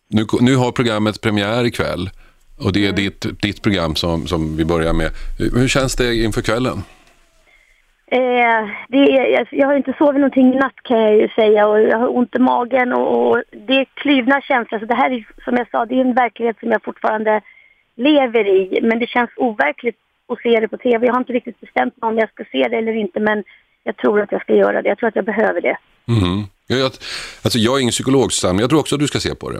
nu, 0.07 0.25
nu 0.41 0.55
har 0.55 0.71
programmet 0.71 1.21
premiär 1.21 1.65
ikväll 1.65 2.09
och 2.59 2.73
det 2.73 2.87
är 2.87 2.91
ditt, 2.91 3.41
ditt 3.41 3.61
program 3.61 3.95
som, 3.95 4.27
som 4.27 4.57
vi 4.57 4.65
börjar 4.65 4.93
med. 4.93 5.09
Hur 5.39 5.67
känns 5.67 5.95
det 5.95 6.15
inför 6.15 6.41
kvällen? 6.41 6.83
Eh, 8.11 8.69
det 8.87 8.97
är, 8.97 9.47
jag, 9.51 9.67
har 9.67 9.75
inte 9.75 9.93
sovit 9.97 10.21
någonting 10.21 10.53
i 10.53 10.57
natt 10.57 10.75
kan 10.83 11.01
jag 11.01 11.15
ju 11.15 11.29
säga 11.29 11.67
och 11.67 11.81
jag 11.81 11.97
har 11.97 12.17
ont 12.17 12.35
i 12.35 12.39
magen 12.39 12.93
och, 12.93 13.27
och 13.27 13.43
det 13.67 13.73
är 13.73 13.85
kluvna 13.93 14.41
känslor. 14.41 14.79
Så 14.79 14.85
det 14.85 14.95
här 14.95 15.11
är 15.11 15.27
som 15.43 15.57
jag 15.57 15.69
sa, 15.71 15.85
det 15.85 15.95
är 15.95 16.01
en 16.01 16.13
verklighet 16.13 16.59
som 16.59 16.71
jag 16.71 16.83
fortfarande 16.83 17.41
lever 17.95 18.47
i. 18.47 18.79
Men 18.81 18.99
det 18.99 19.07
känns 19.07 19.29
overkligt 19.35 19.97
att 20.27 20.41
se 20.41 20.59
det 20.59 20.67
på 20.67 20.77
tv. 20.77 21.05
Jag 21.05 21.13
har 21.13 21.19
inte 21.19 21.33
riktigt 21.33 21.59
bestämt 21.59 22.01
mig 22.01 22.09
om 22.09 22.17
jag 22.17 22.29
ska 22.29 22.43
se 22.51 22.67
det 22.67 22.77
eller 22.77 22.95
inte 22.95 23.19
men 23.19 23.43
jag 23.83 23.97
tror 23.97 24.21
att 24.21 24.31
jag 24.31 24.41
ska 24.41 24.53
göra 24.55 24.81
det. 24.81 24.89
Jag 24.89 24.97
tror 24.97 25.09
att 25.09 25.15
jag 25.15 25.25
behöver 25.25 25.61
det. 25.61 25.77
Mhm. 26.05 26.43
Jag, 26.67 26.91
alltså 27.43 27.59
jag 27.59 27.77
är 27.77 27.81
ingen 27.81 27.91
psykolog, 27.91 28.31
Susanne, 28.31 28.53
men 28.53 28.61
jag 28.61 28.69
tror 28.69 28.79
också 28.79 28.95
att 28.95 29.01
du 29.01 29.07
ska 29.07 29.19
se 29.19 29.35
på 29.35 29.49
det. 29.49 29.59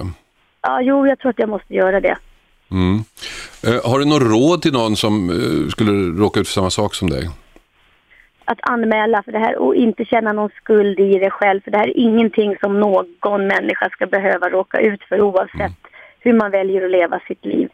Ja, 0.62 0.82
jo, 0.82 1.08
jag 1.08 1.20
tror 1.20 1.30
att 1.30 1.40
jag 1.40 1.50
måste 1.50 1.74
göra 1.74 2.00
det. 2.00 2.18
Mm. 2.72 3.00
Eh, 3.64 3.92
har 3.92 4.00
du 4.00 4.06
något 4.06 4.22
råd 4.22 4.62
till 4.62 4.74
någon 4.74 4.96
som 4.96 5.30
eh, 5.30 5.70
skulle 5.70 6.22
råka 6.22 6.40
ut 6.40 6.48
för 6.48 6.54
samma 6.54 6.70
sak 6.70 6.96
som 6.96 7.10
dig? 7.10 7.30
Att 8.46 8.60
anmäla 8.62 9.24
för 9.24 9.32
det 9.32 9.40
här 9.40 9.58
och 9.58 9.76
inte 9.76 10.06
känna 10.06 10.34
någon 10.34 10.50
skuld 10.50 11.00
i 11.00 11.20
det 11.20 11.30
själv. 11.30 11.62
För 11.62 11.72
det 11.72 11.78
här 11.78 11.88
är 11.88 11.98
ingenting 11.98 12.56
som 12.62 12.80
någon 12.80 13.48
människa 13.48 13.90
ska 13.90 14.06
behöva 14.06 14.50
råka 14.50 14.80
ut 14.80 15.04
för 15.04 15.22
oavsett 15.22 15.78
hur 16.20 16.34
man 16.34 16.52
väljer 16.52 16.86
att 16.86 16.92
leva 16.92 17.20
sitt 17.28 17.46
liv. 17.46 17.70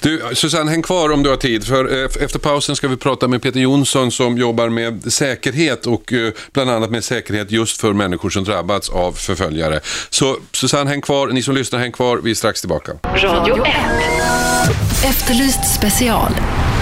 Du, 0.00 0.22
Susanne, 0.34 0.70
häng 0.70 0.82
kvar 0.82 1.12
om 1.12 1.22
du 1.22 1.30
har 1.30 1.36
tid. 1.36 1.66
För 1.66 2.02
eh, 2.02 2.24
efter 2.24 2.38
pausen 2.38 2.76
ska 2.76 2.88
vi 2.88 2.96
prata 2.96 3.28
med 3.28 3.42
Peter 3.42 3.60
Jonsson 3.60 4.10
som 4.10 4.38
jobbar 4.38 4.68
med 4.68 5.12
säkerhet 5.12 5.86
och 5.86 6.12
eh, 6.12 6.32
bland 6.52 6.70
annat 6.70 6.90
med 6.90 7.04
säkerhet 7.04 7.50
just 7.50 7.80
för 7.80 7.92
människor 7.92 8.30
som 8.30 8.44
drabbats 8.44 8.88
av 8.88 9.12
förföljare. 9.12 9.80
Så 10.10 10.36
Susanne, 10.52 10.90
häng 10.90 11.00
kvar. 11.00 11.28
Ni 11.28 11.42
som 11.42 11.54
lyssnar, 11.54 11.78
häng 11.78 11.92
kvar. 11.92 12.20
Vi 12.22 12.30
är 12.30 12.34
strax 12.34 12.60
tillbaka. 12.60 12.92
Radio 13.04 13.64
1. 13.64 13.72
Efterlyst 15.04 15.74
special 15.74 16.32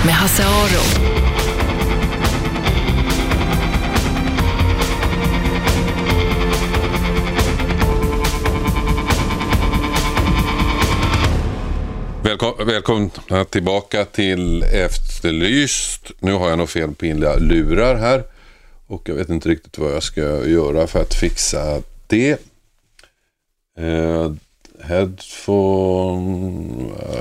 med 0.05 0.15
Hasse 0.15 0.45
Aro. 0.45 1.36
Välkom 12.37 12.67
välkomna 12.67 13.45
tillbaka 13.45 14.05
till 14.05 14.63
Efterlyst. 14.63 16.13
Nu 16.19 16.33
har 16.33 16.49
jag 16.49 16.59
nog 16.59 16.69
fel 16.69 16.95
på 16.95 17.05
mina 17.05 17.37
lurar 17.37 17.95
här. 17.95 18.25
Och 18.87 19.09
jag 19.09 19.15
vet 19.15 19.29
inte 19.29 19.49
riktigt 19.49 19.79
vad 19.79 19.93
jag 19.93 20.03
ska 20.03 20.47
göra 20.47 20.87
för 20.87 21.03
att 21.03 21.15
fixa 21.15 21.83
det. 22.07 22.41
Eh, 23.79 24.33
headphone... 24.81 25.95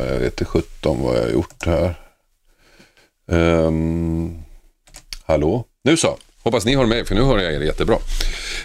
Jag 0.10 0.20
vet 0.20 0.32
inte 0.34 0.46
17 0.46 1.02
vad 1.02 1.18
jag 1.18 1.22
har 1.22 1.30
gjort 1.30 1.66
här. 1.66 1.96
Ehm, 3.32 4.44
hallå? 5.24 5.66
Nu 5.84 5.98
så. 5.98 6.18
Hoppas 6.46 6.66
ni 6.66 6.76
hör 6.76 6.86
mig, 6.86 7.06
för 7.06 7.16
nu 7.16 7.22
hör 7.22 7.40
jag 7.40 7.54
er 7.54 7.62
jättebra. 7.62 7.98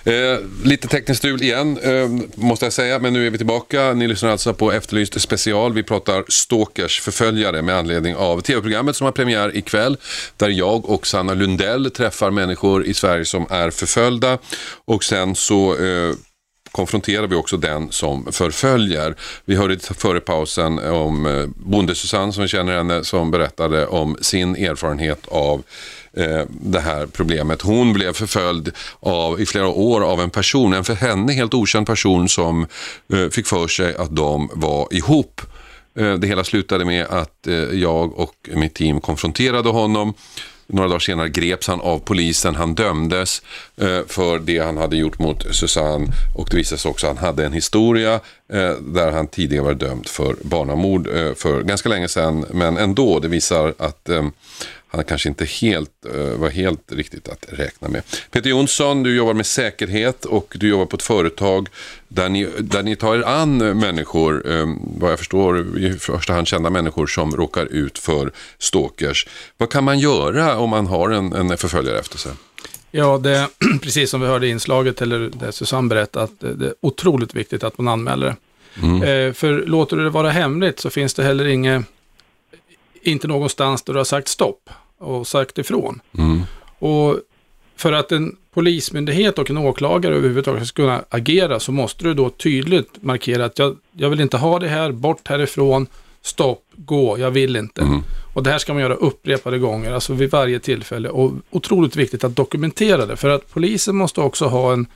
Eh, 0.05 0.39
lite 0.65 0.89
tekniskt 0.89 1.19
strul 1.19 1.43
igen, 1.43 1.79
eh, 1.83 2.09
måste 2.35 2.67
jag 2.67 2.73
säga, 2.73 2.99
men 2.99 3.13
nu 3.13 3.27
är 3.27 3.31
vi 3.31 3.39
tillbaka. 3.39 3.93
Ni 3.93 4.09
lyssnar 4.09 4.31
alltså 4.31 4.55
på 4.55 4.73
Efterlyst 4.73 5.21
special. 5.21 5.73
Vi 5.73 5.83
pratar 5.83 6.25
Stalkers 6.29 7.01
förföljare 7.01 7.63
med 7.63 7.77
anledning 7.77 8.17
av 8.17 8.41
tv-programmet 8.41 8.97
som 8.97 9.05
har 9.05 9.13
premiär 9.13 9.57
ikväll, 9.57 9.97
där 10.37 10.49
jag 10.49 10.91
och 10.91 11.07
Sanna 11.07 11.35
Lundell 11.35 11.91
träffar 11.91 12.31
människor 12.31 12.85
i 12.85 12.95
Sverige 12.95 13.25
som 13.25 13.47
är 13.51 13.71
förföljda. 13.71 14.39
Och 14.85 15.05
sen 15.05 15.35
så 15.35 15.77
eh, 15.77 16.15
konfronterar 16.73 17.27
vi 17.27 17.37
också 17.37 17.57
den 17.57 17.93
som 17.93 18.33
förföljer. 18.33 19.15
Vi 19.45 19.57
hörde 19.57 19.79
före 19.79 20.21
pausen 20.21 20.79
om 20.79 21.27
eh, 21.27 21.47
Bonde 21.47 21.95
Susanne 21.95 22.33
som 22.33 22.43
vi 22.43 22.49
känner 22.49 22.77
henne 22.77 23.05
som 23.05 23.31
berättade 23.31 23.87
om 23.87 24.17
sin 24.21 24.57
erfarenhet 24.57 25.29
av 25.29 25.63
eh, 26.17 26.43
det 26.49 26.81
här 26.81 27.07
problemet. 27.07 27.63
Hon 27.63 27.93
blev 27.93 28.13
förföljd 28.13 28.73
av, 29.01 29.41
i 29.41 29.47
flera 29.47 29.69
år 29.69 30.01
av 30.01 30.21
en 30.21 30.31
person, 30.31 30.73
en 30.73 30.85
för 30.85 30.95
henne 30.95 31.33
helt 31.33 31.55
okänd 31.55 31.87
person 31.87 32.29
som 32.29 32.67
eh, 33.13 33.29
fick 33.31 33.47
för 33.47 33.69
sig 33.69 33.97
att 33.97 34.17
de 34.17 34.51
var 34.53 34.89
ihop. 34.91 35.41
Eh, 35.99 36.13
Det 36.15 36.27
hela 36.27 36.45
slutade 36.45 36.85
med 36.85 37.07
att 37.07 37.47
eh, 37.47 37.55
jag 37.55 38.19
och 38.19 38.35
mitt 38.55 38.75
team 38.75 39.01
konfronterade 39.01 39.69
honom. 39.69 40.15
Några 40.73 40.89
dagar 40.89 40.99
senare 40.99 41.29
greps 41.29 41.69
han 41.69 41.81
av 41.81 41.99
polisen. 41.99 42.55
Han 42.55 42.75
dömdes 42.75 43.43
eh, 43.77 44.01
för 44.07 44.39
det 44.39 44.59
han 44.59 44.77
hade 44.77 44.97
gjort 44.97 45.19
mot 45.19 45.55
Susanne 45.55 46.07
och 46.37 46.49
det 46.51 46.57
visade 46.57 46.79
sig 46.81 46.91
också 46.91 47.07
att 47.07 47.17
han 47.17 47.27
hade 47.27 47.47
en 47.47 47.53
historia 47.53 48.21
Eh, 48.53 48.73
där 48.73 49.13
han 49.13 49.27
tidigare 49.27 49.65
var 49.65 49.75
dömd 49.75 50.09
för 50.09 50.37
barnamord 50.43 51.09
eh, 51.09 51.35
för 51.35 51.63
ganska 51.63 51.89
länge 51.89 52.09
sedan. 52.09 52.45
Men 52.51 52.77
ändå, 52.77 53.19
det 53.19 53.29
visar 53.29 53.75
att 53.79 54.09
eh, 54.09 54.27
han 54.93 55.05
kanske 55.05 55.29
inte 55.29 55.45
helt, 55.45 55.91
var 56.37 56.51
helt 56.51 56.93
riktigt 56.93 57.29
att 57.29 57.47
räkna 57.49 57.89
med. 57.89 58.03
Peter 58.31 58.51
Jonsson, 58.51 59.03
du 59.03 59.17
jobbar 59.17 59.35
med 59.35 59.47
säkerhet 59.47 60.25
och 60.25 60.57
du 60.59 60.69
jobbar 60.69 60.87
på 60.87 60.97
ett 60.97 61.03
företag 61.03 61.69
där 62.09 62.29
ni, 62.29 62.49
där 62.59 62.83
ni 62.83 62.97
tar 62.97 63.17
er 63.17 63.23
an 63.23 63.59
människor, 63.59 64.43
vad 65.01 65.13
jag 65.13 65.19
förstår 65.19 65.79
i 65.79 65.93
första 65.93 66.33
hand 66.33 66.49
kända 66.49 66.71
människor 66.71 67.07
som 67.07 67.37
råkar 67.37 67.67
ut 67.67 67.99
för 67.99 68.33
stalkers. 68.59 69.29
Vad 69.57 69.71
kan 69.71 69.85
man 69.85 69.99
göra 69.99 70.59
om 70.59 70.71
man 70.71 70.87
har 70.87 71.11
en, 71.11 71.33
en 71.33 71.57
förföljare 71.57 71.99
efter 71.99 72.19
sig? 72.19 72.33
Ja, 72.91 73.19
det 73.19 73.37
är 73.37 73.49
precis 73.83 74.11
som 74.11 74.21
vi 74.21 74.27
hörde 74.27 74.47
i 74.47 74.51
inslaget, 74.51 75.03
eller 75.03 75.31
det 75.41 75.53
Susanne 75.53 75.89
berättade, 75.89 76.25
att 76.25 76.41
det 76.41 76.67
är 76.67 76.75
otroligt 76.81 77.35
viktigt 77.35 77.65
att 77.65 77.79
man 77.79 77.89
anmäler 77.89 78.27
det. 78.27 78.37
Mm. 78.83 79.03
Eh, 79.03 79.33
för 79.33 79.67
låter 79.67 79.97
du 79.97 80.05
det 80.05 80.11
vara 80.11 80.31
hemligt 80.31 80.81
så 80.81 80.91
finns 80.91 81.15
det 81.15 81.23
heller 81.23 81.45
inget, 81.45 81.85
inte 83.03 83.29
någonstans 83.29 83.83
där 83.83 83.93
du 83.93 83.99
har 83.99 84.05
sagt 84.05 84.29
stopp 84.29 84.71
och 84.99 85.27
sagt 85.27 85.59
ifrån. 85.59 86.01
Mm. 86.19 86.43
Och 86.79 87.21
för 87.77 87.93
att 87.93 88.13
en 88.13 88.37
polismyndighet 88.53 89.39
och 89.39 89.51
en 89.51 89.59
åklagare 89.59 90.15
överhuvudtaget 90.15 90.67
ska 90.67 90.83
kunna 90.83 91.05
agera 91.09 91.61
så 91.61 91.73
måste 91.73 92.05
du 92.05 92.15
då 92.15 92.31
tydligt 92.31 93.03
markera 93.03 93.45
att 93.45 93.59
jag, 93.59 93.77
jag 93.93 94.11
vill 94.11 94.21
inte 94.21 94.37
ha 94.37 94.59
det 94.59 94.69
här, 94.69 94.93
bort 94.93 95.29
härifrån, 95.29 95.87
stopp, 96.23 96.65
gå, 96.77 97.19
jag 97.19 97.31
vill 97.31 97.57
inte. 97.57 97.83
Mm. 97.83 98.03
Och 98.35 98.43
det 98.43 98.51
här 98.51 98.59
ska 98.59 98.73
man 98.73 98.83
göra 98.83 98.95
upprepade 98.95 99.59
gånger, 99.59 99.93
alltså 99.93 100.13
vid 100.13 100.31
varje 100.31 100.61
tillfälle. 100.61 101.09
Och 101.09 101.33
otroligt 101.51 101.97
viktigt 101.97 102.25
att 102.25 102.37
dokumentera 102.37 103.07
det, 103.07 103.17
för 103.17 103.29
att 103.29 103.53
polisen 103.53 103.97
måste 103.97 104.21
också 104.21 104.47
ha 104.47 104.73
en, 104.73 104.87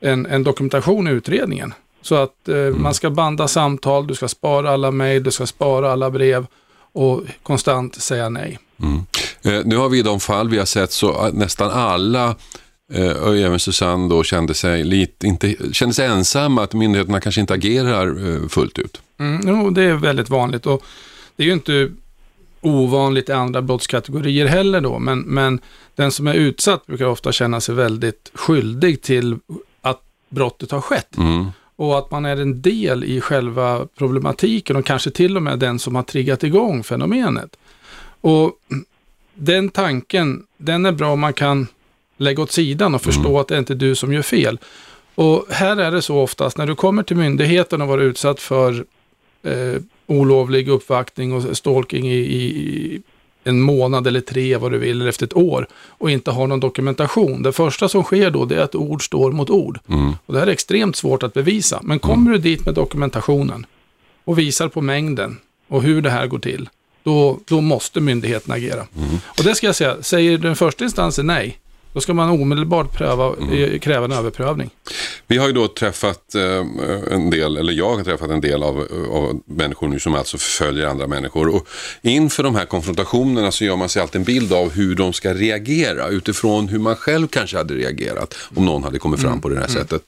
en, 0.00 0.26
en 0.26 0.42
dokumentation 0.42 1.08
i 1.08 1.10
utredningen. 1.10 1.74
Så 2.02 2.14
att 2.14 2.48
eh, 2.48 2.56
man 2.56 2.94
ska 2.94 3.10
banda 3.10 3.48
samtal, 3.48 4.06
du 4.06 4.14
ska 4.14 4.28
spara 4.28 4.70
alla 4.70 4.90
mejl, 4.90 5.22
du 5.22 5.30
ska 5.30 5.46
spara 5.46 5.92
alla 5.92 6.10
brev 6.10 6.46
och 6.92 7.22
konstant 7.42 7.94
säga 7.94 8.28
nej. 8.28 8.58
Eh, 9.42 9.60
nu 9.64 9.76
har 9.76 9.88
vi 9.88 9.98
i 9.98 10.02
de 10.02 10.20
fall 10.20 10.48
vi 10.48 10.58
har 10.58 10.64
sett 10.64 10.92
så 10.92 11.12
att 11.12 11.34
nästan 11.34 11.70
alla 11.70 12.36
eh, 12.92 13.10
och 13.10 13.36
även 13.36 13.58
Susanne 13.58 14.08
då 14.08 14.22
kände 14.22 14.54
sig, 14.54 14.84
lite, 14.84 15.26
inte, 15.26 15.54
kände 15.72 15.94
sig 15.94 16.06
ensamma, 16.06 16.62
att 16.62 16.74
myndigheterna 16.74 17.20
kanske 17.20 17.40
inte 17.40 17.54
agerar 17.54 18.34
eh, 18.34 18.48
fullt 18.48 18.78
ut. 18.78 19.00
Mm, 19.18 19.40
jo, 19.44 19.70
det 19.70 19.82
är 19.82 19.94
väldigt 19.94 20.30
vanligt 20.30 20.66
och 20.66 20.84
det 21.36 21.42
är 21.42 21.46
ju 21.46 21.52
inte 21.52 21.90
ovanligt 22.60 23.28
i 23.28 23.32
andra 23.32 23.62
brottskategorier 23.62 24.46
heller 24.46 24.80
då, 24.80 24.98
men, 24.98 25.20
men 25.20 25.60
den 25.94 26.12
som 26.12 26.26
är 26.26 26.34
utsatt 26.34 26.86
brukar 26.86 27.06
ofta 27.06 27.32
känna 27.32 27.60
sig 27.60 27.74
väldigt 27.74 28.30
skyldig 28.34 29.02
till 29.02 29.38
att 29.82 30.02
brottet 30.28 30.70
har 30.70 30.80
skett. 30.80 31.16
Mm. 31.16 31.46
Och 31.76 31.98
att 31.98 32.10
man 32.10 32.24
är 32.24 32.36
en 32.36 32.62
del 32.62 33.04
i 33.04 33.20
själva 33.20 33.86
problematiken 33.98 34.76
och 34.76 34.84
kanske 34.84 35.10
till 35.10 35.36
och 35.36 35.42
med 35.42 35.58
den 35.58 35.78
som 35.78 35.94
har 35.94 36.02
triggat 36.02 36.44
igång 36.44 36.84
fenomenet. 36.84 37.56
Och 38.20 38.52
den 39.34 39.68
tanken, 39.68 40.46
den 40.56 40.86
är 40.86 40.92
bra 40.92 41.12
om 41.12 41.20
man 41.20 41.32
kan 41.32 41.66
lägga 42.16 42.42
åt 42.42 42.52
sidan 42.52 42.94
och 42.94 43.02
förstå 43.02 43.40
att 43.40 43.48
det 43.48 43.54
är 43.54 43.58
inte 43.58 43.74
du 43.74 43.94
som 43.94 44.12
gör 44.12 44.22
fel. 44.22 44.58
Och 45.14 45.46
här 45.50 45.76
är 45.76 45.90
det 45.90 46.02
så 46.02 46.18
oftast, 46.18 46.58
när 46.58 46.66
du 46.66 46.74
kommer 46.74 47.02
till 47.02 47.16
myndigheten 47.16 47.82
och 47.82 47.88
varit 47.88 48.02
utsatt 48.02 48.40
för 48.40 48.84
eh, 49.46 49.80
olovlig 50.06 50.68
uppvaktning 50.68 51.32
och 51.32 51.56
stalking 51.56 52.08
i, 52.08 52.16
i, 52.16 53.02
en 53.44 53.60
månad 53.60 54.06
eller 54.06 54.20
tre, 54.20 54.56
vad 54.56 54.72
du 54.72 54.78
vill, 54.78 55.00
eller 55.00 55.08
efter 55.08 55.26
ett 55.26 55.36
år 55.36 55.68
och 55.74 56.10
inte 56.10 56.30
har 56.30 56.46
någon 56.46 56.60
dokumentation. 56.60 57.42
Det 57.42 57.52
första 57.52 57.88
som 57.88 58.02
sker 58.02 58.30
då, 58.30 58.44
det 58.44 58.56
är 58.56 58.60
att 58.60 58.74
ord 58.74 59.04
står 59.04 59.32
mot 59.32 59.50
ord. 59.50 59.78
Mm. 59.88 60.12
Och 60.26 60.34
det 60.34 60.40
här 60.40 60.46
är 60.46 60.50
extremt 60.50 60.96
svårt 60.96 61.22
att 61.22 61.34
bevisa. 61.34 61.80
Men 61.82 61.98
kommer 61.98 62.30
du 62.30 62.38
dit 62.38 62.66
med 62.66 62.74
dokumentationen 62.74 63.66
och 64.24 64.38
visar 64.38 64.68
på 64.68 64.80
mängden 64.80 65.38
och 65.68 65.82
hur 65.82 66.02
det 66.02 66.10
här 66.10 66.26
går 66.26 66.38
till, 66.38 66.68
då, 67.02 67.38
då 67.44 67.60
måste 67.60 68.00
myndigheten 68.00 68.54
agera. 68.54 68.86
Och 69.38 69.44
det 69.44 69.54
ska 69.54 69.66
jag 69.66 69.76
säga, 69.76 70.02
säger 70.02 70.38
den 70.38 70.56
första 70.56 70.84
instansen 70.84 71.26
nej, 71.26 71.58
då 71.96 72.00
ska 72.00 72.14
man 72.14 72.28
omedelbart 72.30 72.92
pröva, 72.96 73.34
eh, 73.52 73.78
kräva 73.78 74.04
en 74.04 74.12
överprövning. 74.12 74.70
Vi 75.26 75.36
har 75.38 75.46
ju 75.46 75.52
då 75.52 75.68
träffat 75.68 76.34
eh, 76.34 77.12
en 77.14 77.30
del, 77.30 77.56
eller 77.56 77.72
jag 77.72 77.96
har 77.96 78.04
träffat 78.04 78.30
en 78.30 78.40
del 78.40 78.62
av, 78.62 78.78
av 79.10 79.40
människor 79.46 79.88
nu 79.88 79.98
som 80.00 80.14
alltså 80.14 80.38
förföljer 80.38 80.86
andra 80.86 81.06
människor. 81.06 81.48
Och 81.56 81.68
inför 82.02 82.42
de 82.42 82.54
här 82.54 82.64
konfrontationerna 82.64 83.52
så 83.52 83.64
gör 83.64 83.76
man 83.76 83.88
sig 83.88 84.02
alltid 84.02 84.16
en 84.18 84.24
bild 84.24 84.52
av 84.52 84.70
hur 84.72 84.94
de 84.94 85.12
ska 85.12 85.34
reagera 85.34 86.08
utifrån 86.08 86.68
hur 86.68 86.78
man 86.78 86.96
själv 86.96 87.26
kanske 87.28 87.56
hade 87.56 87.74
reagerat 87.74 88.34
om 88.56 88.64
någon 88.64 88.82
hade 88.82 88.98
kommit 88.98 89.20
fram 89.20 89.40
på 89.40 89.48
det 89.48 89.60
här 89.60 89.68
sättet. 89.68 90.02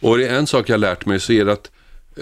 Och 0.00 0.18
det 0.18 0.26
är 0.26 0.34
en 0.34 0.46
sak 0.46 0.68
jag 0.68 0.74
har 0.74 0.78
lärt 0.78 1.06
mig 1.06 1.20
så 1.20 1.32
är 1.32 1.44
det 1.44 1.52
att 1.52 1.70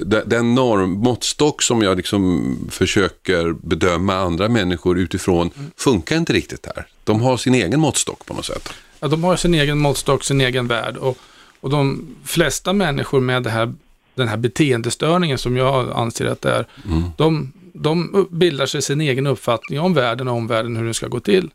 de- 0.03 0.23
den 0.27 0.55
norm, 0.55 0.91
måttstock 0.91 1.63
som 1.63 1.83
jag 1.83 1.97
liksom 1.97 2.57
försöker 2.71 3.53
bedöma 3.69 4.15
andra 4.15 4.49
människor 4.49 4.99
utifrån 4.99 5.51
funkar 5.77 6.17
inte 6.17 6.33
riktigt 6.33 6.67
här. 6.67 6.87
De 7.05 7.21
har 7.23 7.37
sin 7.37 7.55
egen 7.55 7.81
måttstock 7.81 8.27
på 8.27 8.35
något 8.35 8.47
sätt. 8.47 8.69
Ja, 9.01 9.09
de 9.09 9.25
har 9.25 9.37
sin 9.37 9.55
egen 9.55 9.79
måttstock, 9.79 10.25
sin 10.25 10.41
egen 10.41 10.67
värld. 10.67 10.97
Och, 10.97 11.19
och 11.61 11.71
de 11.71 12.07
flesta 12.25 12.73
människor 12.73 13.21
med 13.21 13.47
här, 13.47 13.73
den 14.15 14.29
här 14.29 14.37
beteendestörningen 14.37 15.39
som 15.39 15.57
jag 15.57 15.93
anser 15.93 16.27
att 16.27 16.43
det 16.43 16.51
är, 16.51 16.67
de, 17.17 17.53
de 17.73 18.27
bildar 18.31 18.67
sig 18.67 18.83
sin 18.83 19.01
egen 19.01 19.27
uppfattning 19.27 19.81
om 19.81 19.95
världen 19.95 20.29
och 20.29 20.37
omvärlden, 20.37 20.77
hur 20.77 20.87
det 20.87 20.95
ska 20.95 21.07
gå 21.07 21.21
till. 21.21 21.51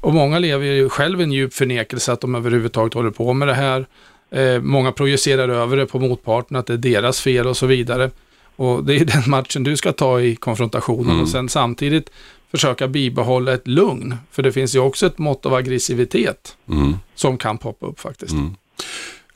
Och 0.00 0.14
många 0.14 0.38
lever 0.38 0.66
ju 0.66 0.88
själv 0.88 1.20
i 1.20 1.24
en 1.24 1.32
djup 1.32 1.54
förnekelse 1.54 2.12
att 2.12 2.20
de 2.20 2.34
överhuvudtaget 2.34 2.94
håller 2.94 3.10
på 3.10 3.32
med 3.32 3.48
det 3.48 3.54
här. 3.54 3.86
Eh, 4.30 4.60
många 4.60 4.92
projicerar 4.92 5.48
över 5.48 5.76
det 5.76 5.86
på 5.86 5.98
motparten, 5.98 6.56
att 6.56 6.66
det 6.66 6.72
är 6.72 6.76
deras 6.76 7.20
fel 7.20 7.46
och 7.46 7.56
så 7.56 7.66
vidare. 7.66 8.10
Och 8.56 8.84
det 8.84 8.96
är 8.96 9.04
den 9.04 9.22
matchen 9.26 9.64
du 9.64 9.76
ska 9.76 9.92
ta 9.92 10.20
i 10.20 10.36
konfrontationen 10.36 11.20
och 11.20 11.28
sen 11.28 11.48
samtidigt 11.48 12.10
försöka 12.50 12.88
bibehålla 12.88 13.52
ett 13.52 13.66
lugn. 13.68 14.16
För 14.30 14.42
det 14.42 14.52
finns 14.52 14.74
ju 14.74 14.78
också 14.78 15.06
ett 15.06 15.18
mått 15.18 15.46
av 15.46 15.54
aggressivitet 15.54 16.56
Mm. 16.68 16.94
som 17.14 17.38
kan 17.38 17.58
poppa 17.58 17.86
upp 17.86 18.00
faktiskt. 18.00 18.34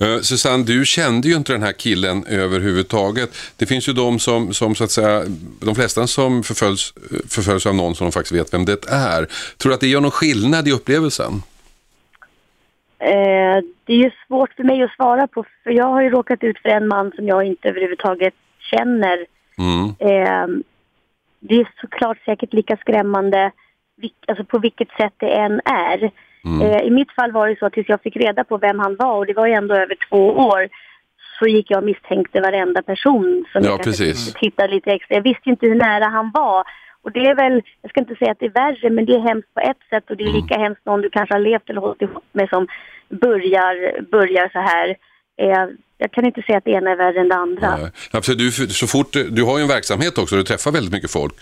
Eh, 0.00 0.18
Susanne, 0.20 0.64
du 0.64 0.84
kände 0.84 1.28
ju 1.28 1.34
inte 1.36 1.52
den 1.52 1.62
här 1.62 1.72
killen 1.72 2.24
överhuvudtaget. 2.26 3.30
Det 3.56 3.66
finns 3.66 3.88
ju 3.88 3.92
de 3.92 4.18
som, 4.18 4.54
som 4.54 4.74
så 4.74 4.84
att 4.84 4.90
säga, 4.90 5.24
de 5.60 5.74
flesta 5.74 6.06
som 6.06 6.42
förföljs, 6.42 6.94
förföljs 7.28 7.66
av 7.66 7.74
någon 7.74 7.94
som 7.94 8.04
de 8.04 8.12
faktiskt 8.12 8.32
vet 8.34 8.54
vem 8.54 8.64
det 8.64 8.84
är. 8.88 9.26
Tror 9.58 9.70
du 9.70 9.74
att 9.74 9.80
det 9.80 9.86
gör 9.86 10.00
någon 10.00 10.10
skillnad 10.10 10.68
i 10.68 10.72
upplevelsen? 10.72 11.42
Eh, 12.98 13.62
det 13.84 13.92
är 13.92 13.96
ju 14.04 14.10
svårt 14.28 14.52
för 14.52 14.64
mig 14.64 14.82
att 14.82 14.94
svara 14.94 15.26
på 15.26 15.44
för 15.64 15.70
jag 15.70 15.86
har 15.86 16.02
ju 16.02 16.10
råkat 16.10 16.44
ut 16.44 16.58
för 16.58 16.68
en 16.68 16.88
man 16.88 17.12
som 17.16 17.26
jag 17.26 17.44
inte 17.44 17.68
överhuvudtaget 17.68 18.34
känner. 18.70 19.26
Mm. 19.58 19.84
Eh, 19.98 20.62
det 21.48 21.54
är 21.54 21.68
såklart 21.80 22.18
säkert 22.24 22.52
lika 22.52 22.76
skrämmande 22.76 23.50
alltså 24.28 24.44
på 24.44 24.58
vilket 24.58 24.90
sätt 24.90 25.12
det 25.16 25.30
än 25.34 25.60
är. 25.64 26.10
Eh, 26.62 26.82
I 26.82 26.90
mitt 26.90 27.12
fall 27.12 27.32
var 27.32 27.48
det 27.48 27.58
så 27.58 27.66
att 27.66 27.72
tills 27.72 27.88
jag 27.88 28.02
fick 28.02 28.16
reda 28.16 28.44
på 28.44 28.58
vem 28.58 28.78
han 28.78 28.96
var 28.96 29.16
och 29.16 29.26
det 29.26 29.32
var 29.32 29.46
ju 29.46 29.52
ändå 29.52 29.74
över 29.74 29.96
två 30.08 30.30
år 30.30 30.68
så 31.38 31.46
gick 31.46 31.70
jag 31.70 31.78
och 31.78 31.84
misstänkte 31.84 32.40
varenda 32.40 32.82
person 32.82 33.44
som 33.52 33.62
Ja, 33.64 33.78
jag 33.84 34.16
tittade 34.40 34.74
lite 34.74 34.90
extra. 34.92 35.14
Jag 35.14 35.22
visste 35.22 35.50
inte 35.50 35.66
hur 35.66 35.74
nära 35.74 36.04
han 36.04 36.30
var. 36.34 36.64
Och 37.02 37.12
det 37.12 37.26
är 37.26 37.34
väl, 37.34 37.62
jag 37.82 37.90
ska 37.90 38.00
inte 38.00 38.14
säga 38.14 38.32
att 38.32 38.38
det 38.38 38.46
är 38.46 38.50
värre, 38.50 38.90
men 38.90 39.04
det 39.04 39.14
är 39.14 39.20
hemskt 39.20 39.54
på 39.54 39.60
ett 39.60 39.82
sätt 39.90 40.10
och 40.10 40.16
det 40.16 40.24
är 40.24 40.28
Mm. 40.28 40.42
lika 40.42 40.58
hemskt 40.58 40.86
någon 40.86 41.00
du 41.00 41.10
kanske 41.10 41.34
har 41.34 41.40
levt 41.40 41.70
eller 41.70 41.80
hållit 41.80 42.02
ihop 42.02 42.24
med 42.32 42.48
som 42.48 42.66
börjar, 43.08 44.02
börjar 44.02 44.48
så 44.52 44.58
här. 44.58 44.96
Eh, 45.36 45.66
jag 46.02 46.10
kan 46.12 46.24
inte 46.26 46.42
säga 46.42 46.58
att 46.58 46.64
det 46.64 46.70
ena 46.70 46.90
är 46.90 46.96
värre 46.96 47.20
än 47.20 47.28
det 47.28 47.34
andra. 47.34 47.78
Ja, 48.12 48.22
för 48.22 48.34
du, 48.34 48.50
så 48.82 48.86
fort, 48.86 49.12
du 49.30 49.42
har 49.42 49.58
ju 49.58 49.62
en 49.62 49.68
verksamhet 49.68 50.18
också, 50.18 50.36
du 50.36 50.42
träffar 50.44 50.70
väldigt 50.70 50.92
mycket 50.92 51.10
folk. 51.10 51.34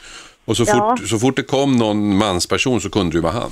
Och 0.45 0.57
så 0.57 0.65
Ja. 0.67 0.75
fort, 0.97 1.09
så 1.09 1.19
fort 1.19 1.37
det 1.37 1.43
kom 1.43 1.77
någon 1.77 2.17
mansperson 2.19 2.81
så 2.81 2.91
kunde 2.91 3.17
du 3.17 3.21
vara 3.21 3.33
han. 3.33 3.51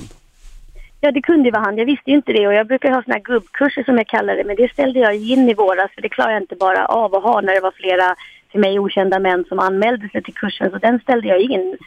Ja, 1.01 1.11
det 1.11 1.21
kunde 1.21 1.45
ju 1.47 1.51
vara 1.51 1.63
han. 1.63 1.77
Jag 1.77 1.85
visste 1.85 2.09
ju 2.11 2.15
inte 2.15 2.33
det 2.33 2.47
och 2.47 2.53
jag 2.53 2.67
brukar 2.67 2.91
ha 2.91 3.03
såna 3.03 3.13
här 3.15 3.21
gubbkurser 3.21 3.83
som 3.83 3.97
jag 3.97 4.07
kallar 4.07 4.35
det, 4.35 4.43
men 4.43 4.55
det 4.55 4.71
ställde 4.71 4.99
jag 4.99 5.15
in 5.15 5.49
i 5.49 5.53
våras 5.53 5.91
för 5.95 6.01
det 6.01 6.09
klarar 6.09 6.31
jag 6.31 6.41
inte 6.41 6.55
bara 6.55 6.85
av 6.85 7.15
att 7.15 7.23
ha 7.23 7.41
när 7.41 7.53
det 7.53 7.61
var 7.61 7.71
flera 7.71 8.15
för 8.51 8.59
mig 8.59 8.79
okända 8.79 9.19
män 9.19 9.45
som 9.49 9.59
anmälde 9.59 10.09
sig 10.09 10.23
till 10.23 10.33
kursen. 10.33 10.71
Så 10.71 10.77
den 10.77 10.99
ställde 10.99 11.27
jag 11.27 11.39
in 11.41 11.77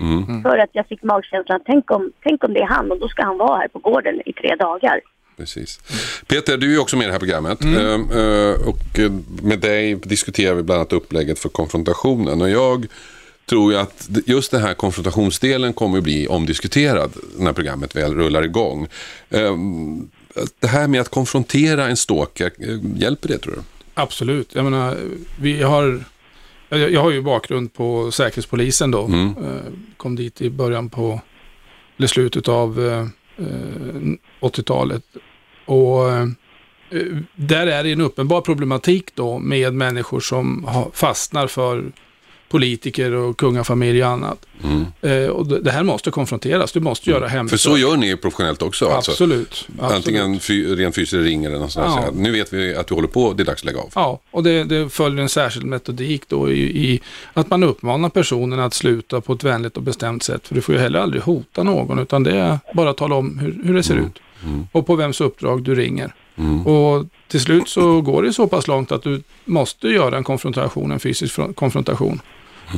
för 0.43 0.59
att 0.59 0.71
jag 0.73 0.87
fick 0.87 1.03
magkänslan, 1.03 1.61
tänk 1.67 1.91
om, 1.91 2.13
tänk 2.23 2.45
om 2.45 2.53
det 2.55 2.61
är 2.61 2.67
han 2.67 2.91
och 2.93 2.99
då 3.01 3.09
ska 3.09 3.23
han 3.25 3.39
vara 3.39 3.59
här 3.59 3.69
på 3.69 3.79
gården 3.79 4.21
i 4.27 4.33
tre 4.33 4.55
dagar. 4.57 5.01
Precis. 5.37 5.81
Peter, 6.27 6.57
du 6.57 6.75
är 6.75 6.79
också 6.79 6.97
med 6.97 7.05
i 7.05 7.07
det 7.07 7.13
här 7.13 7.19
programmet. 7.19 7.65
Eh, 7.65 8.19
eh, 8.19 8.69
och 8.69 9.13
med 9.43 9.59
dig 9.59 9.95
diskuterar 9.95 10.55
vi 10.55 10.63
bland 10.63 10.79
annat 10.79 10.93
upplägget 10.93 11.39
för 11.39 11.49
konfrontationen. 11.49 12.43
Och 12.43 12.51
jag 12.51 12.87
tror 13.47 13.73
ju 13.73 13.79
att 13.79 14.09
just 14.27 14.51
den 14.51 14.61
här 14.63 14.75
konfrontationsdelen 14.75 15.73
kommer 15.73 15.99
att 15.99 16.05
bli 16.05 16.27
omdiskuterad 16.27 17.13
när 17.39 17.53
programmet 17.53 17.97
väl 17.97 18.15
rullar 18.15 18.43
igång. 18.43 18.89
Eh, 19.31 19.57
Det 20.61 20.67
här 20.67 20.89
med 20.89 21.01
att 21.01 21.09
konfrontera 21.09 21.89
en 21.89 21.97
stalker, 21.97 22.53
eh, 22.59 22.79
hjälper 22.97 23.29
det 23.29 23.39
tror 23.39 23.55
du? 23.55 23.61
Absolut. 23.95 24.55
Jag 24.55 24.65
menar, 24.65 24.97
vi 25.41 25.63
har... 25.63 26.05
Jag, 26.69 27.01
har 27.01 27.11
ju 27.11 27.23
bakgrund 27.23 27.73
på 27.73 28.11
Säkerhetspolisen 28.11 28.91
då. 28.91 29.05
Mm. 29.05 29.29
Eh, 29.29 29.73
kom 29.97 30.17
dit 30.17 30.41
i 30.43 30.51
början 30.51 30.91
på... 30.91 31.21
Eller 31.99 32.09
slutet 32.09 32.49
av 32.49 32.81
Eh, 33.39 34.47
80-talet. 34.49 35.03
Och 35.67 36.11
eh, 36.11 36.27
där 37.35 37.67
är 37.67 37.85
det 37.85 37.93
en 37.93 38.01
uppenbar 38.01 38.41
problematik 38.41 39.15
då 39.15 39.39
med 39.39 39.75
människor 39.75 40.21
som 40.21 40.69
fastnar 40.93 41.47
för 41.47 41.93
politiker 42.53 43.13
och 43.13 43.37
kungafamilj 43.37 44.03
och 44.05 44.09
annat. 44.11 44.47
Eh, 45.01 45.27
och 45.27 45.47
det 45.63 45.71
här 45.71 45.83
måste 45.83 46.11
konfronteras, 46.11 46.73
du 46.73 46.81
måste 46.81 47.11
göra 47.11 47.19
Mm. 47.19 47.29
För 47.31 47.37
hembesök. 47.37 47.61
så 47.61 47.79
gör 47.79 47.97
ni 47.97 48.17
professionellt 48.17 48.63
också? 48.63 48.89
Alltså. 48.89 49.11
Absolut. 49.11 49.69
absolut. 49.79 49.93
Antingen 49.97 50.41
fy, 50.41 50.75
ren 50.77 50.93
fysiskt 50.93 51.13
ringer 51.25 51.49
eller 51.51 51.59
något 51.59 51.73
sånt. 51.73 51.87
Ja. 51.97 52.05
Så 52.07 52.15
Nu 52.15 52.31
vet 52.33 52.53
vi 52.53 52.75
att 52.75 52.87
du 52.87 52.95
håller 52.95 53.09
på, 53.09 53.33
det 53.33 53.43
är 53.43 53.45
dags 53.45 53.61
att 53.63 53.65
lägga 53.67 53.79
av. 53.81 53.91
Ja, 53.95 54.21
och 54.31 54.43
det, 54.43 54.65
det 54.65 54.89
följer 54.89 55.23
en 55.23 55.29
särskild 55.29 55.67
metodik 55.67 56.23
då 56.29 56.51
i, 56.51 56.61
i 56.93 57.01
att 57.33 57.51
man 57.51 57.63
uppmanar 57.63 58.09
personen 58.09 58.61
att 58.61 58.75
sluta 58.75 59.21
på 59.21 59.33
ett 59.33 59.45
vänligt 59.45 59.77
och 59.77 59.83
bestämt 59.83 60.23
sätt. 60.23 60.49
För 60.49 60.55
du 60.55 60.61
får 60.61 60.75
ju 60.75 60.81
heller 60.81 60.99
aldrig 60.99 61.23
hota 61.23 61.63
någon, 61.63 61.99
utan 61.99 62.23
det 62.23 62.33
är 62.37 62.59
bara 62.75 62.91
att 62.91 62.97
tala 62.97 63.15
om 63.15 63.39
hur, 63.39 63.61
hur 63.65 63.75
det 63.75 63.83
ser 63.83 63.97
ut. 63.97 64.19
Och 64.73 64.87
på 64.87 64.97
vems 64.97 65.21
uppdrag 65.21 65.63
du 65.63 65.75
ringer. 65.75 66.15
Och 66.67 67.07
till 67.29 67.41
slut 67.41 67.69
så 67.69 68.01
går 68.01 68.23
det 68.23 68.33
så 68.33 68.47
pass 68.47 68.69
långt 68.69 68.93
att 68.93 69.03
du 69.03 69.23
måste 69.45 69.89
göra 69.89 70.17
en 70.17 70.25
konfrontation, 70.25 70.93
en 70.93 71.01
fysisk 71.01 71.35
fron- 71.35 71.55
konfrontation. 71.55 72.21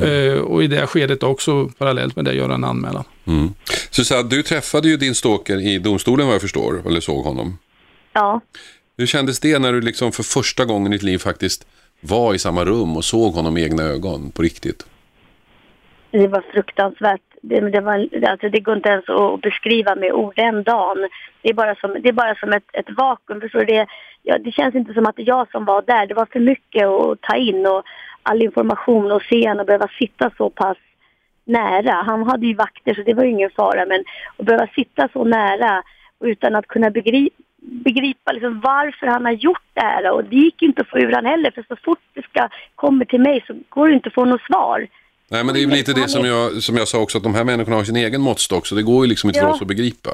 Eh, 0.03 0.41
och 0.41 0.63
i 0.63 0.67
det 0.67 0.87
skedet 0.87 1.23
också 1.23 1.69
parallellt 1.77 2.15
med 2.15 2.25
det 2.25 2.33
göra 2.33 2.53
en 2.53 2.63
anmälan. 2.63 3.03
Mm. 3.27 3.53
Susanne, 3.89 4.29
du 4.29 4.43
träffade 4.43 4.87
ju 4.87 4.97
din 4.97 5.15
stalker 5.15 5.67
i 5.67 5.79
domstolen 5.79 6.25
vad 6.25 6.35
jag 6.35 6.41
förstår, 6.41 6.87
eller 6.87 6.99
såg 6.99 7.23
honom. 7.25 7.57
Ja. 8.13 8.41
Hur 8.97 9.05
kändes 9.05 9.39
det 9.39 9.59
när 9.59 9.73
du 9.73 9.81
liksom 9.81 10.11
för 10.11 10.23
första 10.23 10.65
gången 10.65 10.93
i 10.93 10.95
ditt 10.95 11.03
liv 11.03 11.17
faktiskt 11.17 11.67
var 12.01 12.33
i 12.33 12.39
samma 12.39 12.65
rum 12.65 12.97
och 12.97 13.05
såg 13.05 13.33
honom 13.33 13.53
med 13.53 13.63
egna 13.63 13.83
ögon 13.83 14.31
på 14.31 14.41
riktigt? 14.41 14.85
Det 16.11 16.27
var 16.27 16.43
fruktansvärt. 16.53 17.21
Det, 17.41 17.69
det, 17.69 17.81
var, 17.81 18.09
alltså 18.29 18.49
det 18.49 18.59
går 18.59 18.75
inte 18.75 18.89
ens 18.89 19.09
att 19.09 19.41
beskriva 19.41 19.95
med 19.95 20.11
ord 20.11 20.33
den 20.35 20.63
dagen. 20.63 21.09
Det 21.41 21.49
är 21.49 21.53
bara 21.53 21.75
som, 21.75 21.97
det 22.01 22.09
är 22.09 22.13
bara 22.13 22.35
som 22.35 22.53
ett, 22.53 22.69
ett 22.73 22.89
vakuum. 22.97 23.41
Förstår 23.41 23.59
du? 23.59 23.65
Det, 23.65 23.87
ja, 24.23 24.37
det 24.37 24.51
känns 24.51 24.75
inte 24.75 24.93
som 24.93 25.05
att 25.05 25.15
det 25.15 25.21
är 25.21 25.27
jag 25.27 25.51
som 25.51 25.65
var 25.65 25.81
där. 25.81 26.07
Det 26.07 26.13
var 26.13 26.27
för 26.31 26.39
mycket 26.39 26.87
att 26.87 27.21
ta 27.21 27.35
in 27.35 27.65
och 27.65 27.83
all 28.29 28.41
information 28.41 29.11
och 29.11 29.21
se 29.21 29.47
honom 29.47 29.59
och 29.59 29.65
behöva 29.65 29.87
sitta 29.99 30.31
så 30.37 30.49
pass 30.49 30.77
nära. 31.45 31.91
Han 31.91 32.23
hade 32.23 32.45
ju 32.47 32.53
vakter 32.53 32.93
så 32.93 33.01
det 33.01 33.13
var 33.13 33.23
ju 33.23 33.29
ingen 33.29 33.49
fara 33.49 33.85
men 33.85 34.03
att 34.37 34.45
behöva 34.45 34.67
sitta 34.67 35.09
så 35.13 35.23
nära 35.23 35.83
utan 36.19 36.55
att 36.55 36.67
kunna 36.67 36.89
begripa 36.89 37.35
begripa 37.67 38.31
liksom 38.31 38.59
varför 38.59 39.07
han 39.07 39.25
har 39.25 39.31
gjort 39.31 39.67
det 39.73 39.81
här 39.81 40.11
och 40.11 40.23
det 40.23 40.35
gick 40.35 40.61
ju 40.61 40.67
inte 40.67 40.81
att 40.81 40.89
få 40.89 40.99
ur 40.99 41.11
han 41.11 41.25
heller 41.25 41.51
för 41.51 41.65
så 41.67 41.75
fort 41.85 41.99
det 42.13 42.21
ska, 42.23 42.49
kommer 42.75 43.05
till 43.05 43.21
mig 43.21 43.43
så 43.47 43.53
går 43.69 43.87
det 43.87 43.93
inte 43.93 44.07
att 44.07 44.13
få 44.13 44.25
något 44.25 44.41
svar. 44.41 44.87
Nej, 45.31 45.43
men 45.43 45.53
det 45.53 45.61
är 45.63 45.67
väl 45.67 45.75
lite 45.75 45.93
det 45.93 46.09
som 46.09 46.25
jag, 46.25 46.63
som 46.63 46.77
jag 46.77 46.87
sa 46.87 47.01
också, 47.01 47.17
att 47.17 47.23
de 47.23 47.35
här 47.35 47.43
människorna 47.43 47.75
har 47.75 47.83
sin 47.83 47.95
egen 47.95 48.21
måttstock, 48.21 48.67
så 48.67 48.75
det 48.75 48.83
går 48.83 49.05
ju 49.05 49.09
liksom 49.09 49.29
inte 49.29 49.39
för 49.39 49.47
Ja. 49.47 49.53
oss 49.53 49.61
att 49.61 49.67
begripa. 49.67 50.09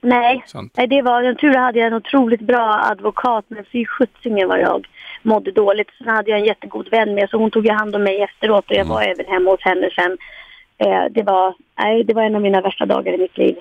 Nej, 0.00 0.44
Sant. 0.46 0.72
Nej 0.76 0.86
det 0.86 1.02
var 1.02 1.22
en 1.22 1.36
tur 1.36 1.54
hade 1.54 1.78
jag 1.78 1.86
en 1.86 1.94
otroligt 1.94 2.40
bra 2.40 2.80
advokat 2.90 3.44
men 3.48 3.64
fy 3.72 3.86
sjuttsingen 3.86 4.48
vad 4.48 4.60
jag 4.60 4.86
mådde 5.22 5.50
dåligt. 5.52 5.88
Sen 5.98 6.08
hade 6.08 6.30
jag 6.30 6.38
en 6.40 6.44
jättegod 6.46 6.88
vän 6.90 7.14
med 7.14 7.30
så 7.30 7.36
hon 7.36 7.50
tog 7.50 7.68
hand 7.68 7.96
om 7.96 8.02
mig 8.02 8.22
efteråt 8.22 8.70
och 8.70 8.76
jag 8.76 8.84
var 8.84 9.02
även 9.02 9.26
hemma 9.26 9.50
hos 9.50 9.60
henne 9.62 9.90
sen. 9.94 10.18
Eh, 10.78 11.04
det, 11.10 11.22
var, 11.22 11.54
nej, 11.78 12.04
det 12.04 12.14
var 12.14 12.22
en 12.22 12.34
av 12.34 12.42
mina 12.42 12.60
värsta 12.60 12.86
dagar 12.86 13.12
i 13.12 13.18
mitt 13.18 13.38
liv. 13.38 13.56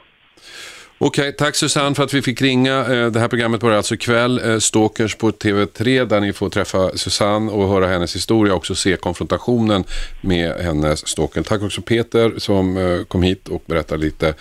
Okej, 1.01 1.33
tack 1.33 1.55
Susanne 1.55 1.95
för 1.95 2.03
att 2.03 2.13
vi 2.13 2.21
fick 2.21 2.41
ringa. 2.41 2.79
Eh, 2.79 3.07
Det 3.11 3.19
här 3.19 3.27
programmet 3.27 3.61
börjar 3.61 3.77
alltså 3.77 3.93
ikväll, 3.93 4.51
eh, 4.51 4.57
Stalkers 4.57 5.15
på 5.15 5.31
TV3, 5.31 6.05
där 6.05 6.19
ni 6.19 6.33
får 6.33 6.49
träffa 6.49 6.97
Susanne 6.97 7.51
och 7.51 7.69
höra 7.69 7.87
hennes 7.87 8.15
historia 8.15 8.53
och 8.53 8.57
också 8.57 8.75
se 8.75 8.95
konfrontationen 8.95 9.83
med 10.21 10.51
hennes 10.51 11.07
stalker. 11.07 11.41
Tack 11.43 11.61
också 11.61 11.81
Peter 11.81 12.33
som 12.37 12.77
eh, 12.77 13.03
kom 13.03 13.23
hit 13.23 13.47
och 13.47 13.63
berättade 13.65 14.01
lite. 14.01 14.33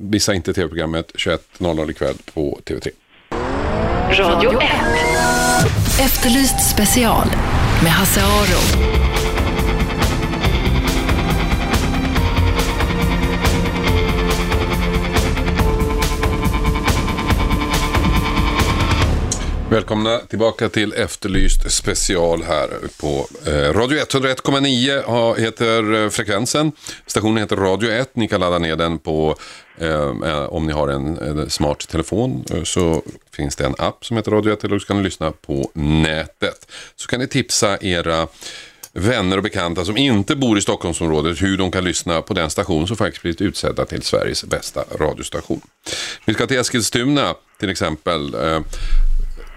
Missa 0.00 0.34
inte 0.34 0.52
TV-programmet 0.54 1.12
21.00 1.14 1.90
ikväll 1.90 2.14
på 2.34 2.58
TV3. 2.64 2.90
Radio 4.10 4.60
1. 4.60 4.68
Efterlyst 6.00 6.70
special 6.70 7.26
med 7.82 7.90
Hasse 7.90 8.20
Aro. 8.22 8.97
Välkomna 19.70 20.18
tillbaka 20.18 20.68
till 20.68 20.92
Efterlyst 20.92 21.70
special 21.70 22.42
här 22.42 22.68
på 23.00 23.26
eh, 23.46 23.72
Radio 23.72 23.98
101,9 23.98 25.38
heter 25.38 25.94
eh, 25.94 26.08
frekvensen. 26.08 26.72
Stationen 27.06 27.36
heter 27.36 27.56
Radio 27.56 27.90
1. 27.90 28.16
Ni 28.16 28.28
kan 28.28 28.40
ladda 28.40 28.58
ner 28.58 28.76
den 28.76 28.98
på, 28.98 29.36
eh, 29.78 30.10
eh, 30.24 30.42
om 30.42 30.66
ni 30.66 30.72
har 30.72 30.88
en, 30.88 31.18
en 31.18 31.50
smart 31.50 31.88
telefon 31.88 32.44
så 32.64 33.02
finns 33.36 33.56
det 33.56 33.66
en 33.66 33.74
app 33.78 34.04
som 34.04 34.16
heter 34.16 34.30
Radio 34.30 34.52
1 34.52 34.64
eller 34.64 34.78
så 34.78 34.86
kan 34.86 34.96
ni 34.96 35.02
lyssna 35.02 35.32
på 35.32 35.70
nätet. 35.74 36.70
Så 36.96 37.08
kan 37.08 37.20
ni 37.20 37.26
tipsa 37.26 37.78
era 37.80 38.26
vänner 38.92 39.36
och 39.36 39.42
bekanta 39.42 39.84
som 39.84 39.96
inte 39.96 40.36
bor 40.36 40.58
i 40.58 40.60
Stockholmsområdet 40.60 41.42
hur 41.42 41.56
de 41.56 41.70
kan 41.70 41.84
lyssna 41.84 42.22
på 42.22 42.34
den 42.34 42.50
station 42.50 42.86
som 42.86 42.96
faktiskt 42.96 43.22
blivit 43.22 43.40
utsedda 43.40 43.84
till 43.86 44.02
Sveriges 44.02 44.44
bästa 44.44 44.84
radiostation. 44.98 45.60
Vi 46.24 46.34
ska 46.34 46.46
till 46.46 46.58
Eskilstuna 46.58 47.34
till 47.58 47.70
exempel. 47.70 48.34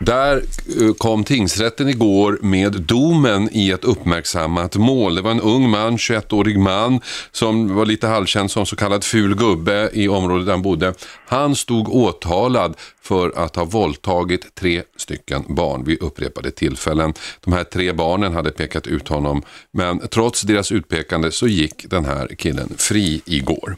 Där 0.06 0.38
eh, 0.38 0.94
kom 0.98 1.24
tingsrätten 1.24 1.90
igår 1.90 2.40
med 2.42 2.82
domen 2.82 3.50
i 3.52 3.72
ett 3.72 3.84
uppmärksammat 3.84 4.76
mål. 4.76 5.16
Det 5.16 5.22
var 5.22 5.32
en 5.32 5.42
ung 5.42 5.70
man, 5.70 5.98
21-årig 5.98 6.60
man, 6.60 7.02
som 7.32 7.76
var 7.76 7.86
lite 7.86 8.08
halvkänd 8.08 8.52
som 8.52 8.66
så 8.66 8.76
kallad 8.76 9.04
ful 9.04 9.36
gubbe 9.36 9.90
i 9.94 10.08
området 10.08 10.46
där 10.46 10.54
han 10.54 10.62
bodde. 10.62 10.94
Han 11.28 11.56
stod 11.56 11.90
åtalad 11.90 12.76
för 13.02 13.32
att 13.36 13.56
ha 13.56 13.66
våldtagit 13.66 14.56
tre 14.56 14.82
stycken 14.96 15.44
barn 15.48 15.84
vid 15.84 16.02
upprepade 16.02 16.52
tillfällen. 16.52 17.14
De 17.46 17.54
här 17.54 17.64
tre 17.64 17.94
barnen 17.94 18.34
hade 18.34 18.52
pekat 18.52 18.88
ut 18.88 19.08
honom, 19.08 19.44
men 19.72 20.00
trots 20.00 20.42
deras 20.42 20.72
utpekande 20.72 21.32
så 21.32 21.48
gick 21.48 21.90
den 21.90 22.06
här 22.06 22.28
killen 22.28 22.70
fri 22.78 23.22
igår. 23.26 23.76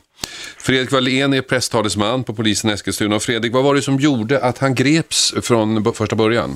Fredrik 0.57 0.91
Wallén 0.91 1.33
är 1.33 1.41
presstalesman 1.41 2.23
på 2.23 2.33
polisen 2.33 2.69
i 2.69 2.73
Eskilstuna. 2.73 3.15
Och 3.15 3.21
Fredrik, 3.21 3.53
vad 3.53 3.63
var 3.63 3.75
det 3.75 3.81
som 3.81 3.95
gjorde 3.95 4.39
att 4.39 4.57
han 4.57 4.75
greps 4.75 5.33
från 5.41 5.93
första 5.93 6.15
början? 6.15 6.49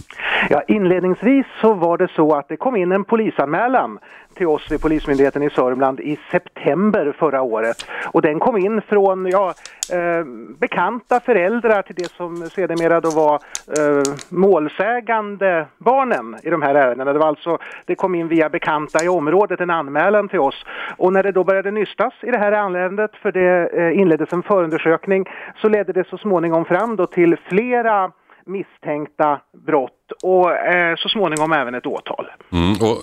Ja, 0.49 0.63
inledningsvis 0.67 1.45
så 1.61 1.73
var 1.73 1.97
det 1.97 2.07
så 2.15 2.35
att 2.35 2.47
det 2.49 2.57
kom 2.57 2.75
in 2.75 2.91
en 2.91 3.03
polisanmälan 3.03 3.99
till 4.37 4.47
oss 4.47 4.71
vid 4.71 4.81
Polismyndigheten 4.81 5.43
i 5.43 5.49
Sörmland 5.49 5.99
i 5.99 6.19
september 6.31 7.15
förra 7.19 7.41
året. 7.41 7.85
Och 8.05 8.21
den 8.21 8.39
kom 8.39 8.57
in 8.57 8.81
från 8.81 9.25
ja, 9.25 9.53
eh, 9.93 10.25
bekanta 10.59 11.19
föräldrar 11.19 11.81
till 11.81 11.95
det 11.95 12.11
som 12.11 12.49
sedermera 12.49 13.01
då 13.01 13.09
var 13.09 13.33
eh, 13.77 14.03
målsägande 14.29 15.67
barnen 15.77 16.35
i 16.43 16.49
de 16.49 16.61
här 16.61 16.75
ärendena. 16.75 17.13
Det, 17.13 17.19
var 17.19 17.27
alltså, 17.27 17.57
det 17.85 17.95
kom 17.95 18.15
in 18.15 18.27
via 18.27 18.49
bekanta 18.49 19.03
i 19.03 19.07
området 19.07 19.59
en 19.59 19.69
anmälan 19.69 20.29
till 20.29 20.39
oss. 20.39 20.65
Och 20.97 21.13
när 21.13 21.23
det 21.23 21.31
då 21.31 21.43
började 21.43 21.71
nystas 21.71 22.13
i 22.21 22.31
det 22.31 22.37
här 22.37 22.51
ärendet, 22.51 23.11
för 23.15 23.31
det 23.31 23.67
eh, 23.67 23.99
inleddes 23.99 24.33
en 24.33 24.43
förundersökning, 24.43 25.25
så 25.61 25.69
ledde 25.69 25.93
det 25.93 26.07
så 26.07 26.17
småningom 26.17 26.65
fram 26.65 26.95
då 26.95 27.07
till 27.07 27.37
flera 27.49 28.11
misstänkta 28.45 29.39
brott 29.65 30.11
och 30.23 30.51
eh, 30.51 30.95
så 30.95 31.09
småningom 31.09 31.53
även 31.53 31.75
ett 31.75 31.85
åtal. 31.85 32.27
Mm, 32.51 32.71
och 32.71 32.97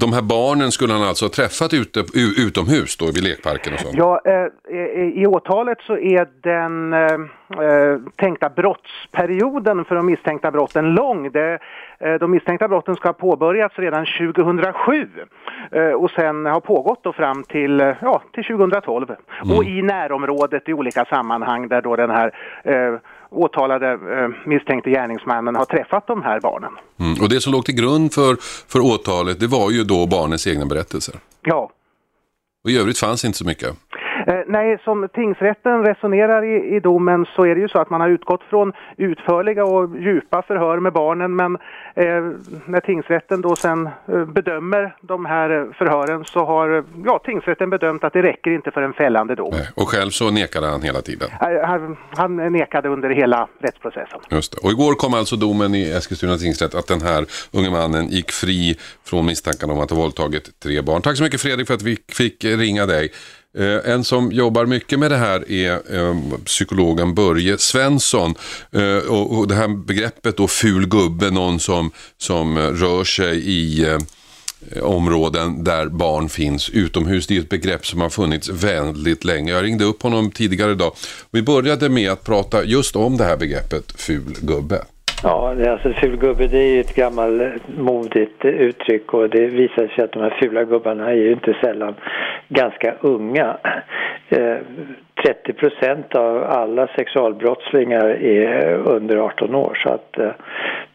de 0.00 0.12
här 0.12 0.22
barnen 0.22 0.70
skulle 0.70 0.92
han 0.92 1.02
alltså 1.02 1.24
ha 1.24 1.30
träffat 1.30 1.74
ute, 1.74 2.00
utomhus 2.46 2.96
då 2.96 3.06
vid 3.06 3.24
lekparken 3.24 3.72
och 3.74 3.80
sånt? 3.80 3.94
Ja, 3.96 4.20
eh, 4.24 4.74
i, 4.74 5.22
i 5.22 5.26
åtalet 5.26 5.78
så 5.80 5.98
är 5.98 6.28
den 6.42 6.92
eh, 6.92 7.64
eh, 7.64 7.98
tänkta 8.16 8.48
brottsperioden 8.48 9.84
för 9.84 9.94
de 9.94 10.06
misstänkta 10.06 10.50
brotten 10.50 10.94
lång. 10.94 11.32
Det, 11.32 11.58
eh, 11.98 12.14
de 12.14 12.30
misstänkta 12.30 12.68
brotten 12.68 12.94
ska 12.94 13.08
ha 13.08 13.12
påbörjats 13.12 13.78
redan 13.78 14.06
2007 14.18 15.08
eh, 15.70 15.82
och 15.82 16.10
sen 16.10 16.46
har 16.46 16.60
pågått 16.60 17.04
då 17.04 17.12
fram 17.12 17.42
till, 17.42 17.80
eh, 17.80 17.94
ja, 18.00 18.22
till 18.32 18.44
2012. 18.44 19.06
Och 19.56 19.64
i 19.64 19.82
närområdet 19.82 20.68
i 20.68 20.72
olika 20.72 21.04
sammanhang 21.04 21.68
där 21.68 21.82
då 21.82 21.96
den 21.96 22.10
här 22.10 22.32
eh, 22.64 22.94
åtalade 23.30 23.92
eh, 23.92 24.48
misstänkte 24.48 24.90
gärningsmannen 24.90 25.56
har 25.56 25.64
träffat 25.64 26.06
de 26.06 26.22
här 26.22 26.40
barnen. 26.40 26.72
Mm, 27.00 27.22
och 27.22 27.28
det 27.28 27.40
som 27.40 27.52
låg 27.52 27.64
till 27.64 27.74
grund 27.74 28.12
för, 28.12 28.36
för 28.68 28.80
åtalet, 28.80 29.40
det 29.40 29.46
var 29.46 29.70
ju 29.70 29.84
då 29.84 30.06
barnens 30.06 30.46
egna 30.46 30.66
berättelser. 30.66 31.14
Ja, 31.42 31.70
Och 32.64 32.70
i 32.70 32.78
övrigt 32.78 32.98
fanns 32.98 33.24
inte 33.24 33.38
så 33.38 33.44
mycket. 33.44 33.76
Eh, 34.28 34.34
nej, 34.46 34.78
som 34.84 35.08
tingsrätten 35.14 35.84
resonerar 35.84 36.44
i, 36.44 36.76
i 36.76 36.80
domen 36.80 37.26
så 37.36 37.46
är 37.46 37.54
det 37.54 37.60
ju 37.60 37.68
så 37.68 37.78
att 37.78 37.90
man 37.90 38.00
har 38.00 38.08
utgått 38.08 38.42
från 38.50 38.72
utförliga 38.96 39.64
och 39.64 39.98
djupa 39.98 40.42
förhör 40.42 40.80
med 40.80 40.92
barnen 40.92 41.36
men 41.36 41.54
eh, 41.94 42.04
när 42.66 42.80
tingsrätten 42.80 43.40
då 43.40 43.56
sen 43.56 43.86
eh, 43.86 44.24
bedömer 44.24 44.96
de 45.00 45.26
här 45.26 45.72
förhören 45.78 46.24
så 46.24 46.44
har 46.44 46.84
ja, 47.04 47.20
tingsrätten 47.24 47.70
bedömt 47.70 48.04
att 48.04 48.12
det 48.12 48.22
räcker 48.22 48.50
inte 48.50 48.70
för 48.70 48.82
en 48.82 48.92
fällande 48.92 49.34
dom. 49.34 49.50
Nej. 49.52 49.68
Och 49.74 49.88
själv 49.88 50.10
så 50.10 50.30
nekade 50.30 50.66
han 50.66 50.82
hela 50.82 51.00
tiden. 51.00 51.28
Eh, 51.40 51.68
Han, 51.68 51.96
han 52.16 52.52
nekade 52.52 52.88
under 52.88 53.10
hela 53.10 53.48
rättsprocessen. 53.58 54.20
Just 54.30 54.52
det. 54.52 54.58
Och 54.64 54.70
igår 54.70 54.94
kom 54.94 55.14
alltså 55.14 55.36
domen 55.36 55.74
i 55.74 55.90
Eskilstuna 55.90 56.36
tingsrätt 56.36 56.74
att 56.74 56.86
den 56.86 57.00
här 57.00 57.24
unge 57.52 57.70
mannen 57.70 58.08
gick 58.08 58.30
fri 58.30 58.76
från 59.04 59.26
misstankarna 59.26 59.72
om 59.72 59.80
att 59.80 59.90
ha 59.90 59.96
våldtagit 59.96 60.60
tre 60.62 60.82
barn. 60.82 61.02
Tack 61.02 61.16
så 61.16 61.22
mycket 61.22 61.40
Fredrik 61.40 61.66
för 61.66 61.74
att 61.74 61.82
vi 61.82 61.96
fick 62.12 62.44
ringa 62.44 62.86
dig. 62.86 63.10
Eh, 63.56 63.92
en 63.92 64.04
som 64.04 64.32
jobbar 64.32 64.66
mycket 64.66 64.98
med 64.98 65.10
det 65.10 65.16
här 65.16 65.50
är 65.52 65.94
ehm, 65.96 66.44
psykologen 66.44 67.14
Börje 67.14 67.58
Svensson. 67.58 68.34
Eh, 68.72 69.12
och, 69.12 69.48
det 69.48 69.54
här 69.54 69.68
begreppet 69.68 70.36
då 70.36 70.48
ful 70.48 70.86
gubbe, 70.86 71.30
någon 71.30 71.60
som, 71.60 71.90
som 72.18 72.56
eh, 72.56 72.62
rör 72.62 73.04
sig 73.04 73.50
i 73.50 73.96
områden 74.82 75.64
där 75.64 75.86
barn 75.86 76.28
finns 76.28 76.70
utomhus. 76.70 77.26
Det 77.26 77.36
är 77.36 77.40
ett 77.40 77.48
begrepp 77.48 77.86
som 77.86 78.00
har 78.00 78.10
funnits 78.10 78.48
väldigt 78.48 79.24
länge. 79.24 79.52
Jag 79.52 79.64
ringde 79.64 79.84
upp 79.84 80.02
honom 80.02 80.30
tidigare 80.30 80.72
idag. 80.72 80.92
Vi 81.30 81.42
började 81.42 81.88
med 81.88 82.10
att 82.10 82.24
prata 82.24 82.64
just 82.64 82.96
om 82.96 83.16
det 83.16 83.24
här 83.24 83.36
begreppet 83.36 83.92
ful 83.96 84.36
gubbe. 84.40 84.84
Ja, 85.22 85.48
alltså 85.50 85.62
ful 85.64 85.68
alltså 85.68 85.92
fulgubbe 85.92 86.46
det 86.46 86.58
är 86.58 86.74
ju 86.74 86.80
ett 86.80 86.94
gammalmodigt 86.94 88.44
eh, 88.44 88.50
eh, 88.50 88.56
uttryck 88.56 89.14
och 89.14 89.30
det 89.30 89.46
visar 89.46 89.88
sig 89.88 90.04
att 90.04 90.12
de 90.12 90.22
här 90.22 90.38
fula 90.40 90.64
gubbarna 90.64 91.10
är 91.10 91.14
ju 91.14 91.32
inte 91.32 91.56
sällan 91.60 91.94
ganska 92.48 92.94
unga. 93.00 93.56
Eh, 94.28 94.56
30 95.24 95.52
procent 95.52 96.14
av 96.14 96.44
alla 96.44 96.86
sexualbrottslingar 96.86 98.08
är 98.08 98.74
under 98.74 99.16
18 99.16 99.54
år 99.54 99.78
så 99.82 99.88
att 99.92 100.18
eh, 100.18 100.30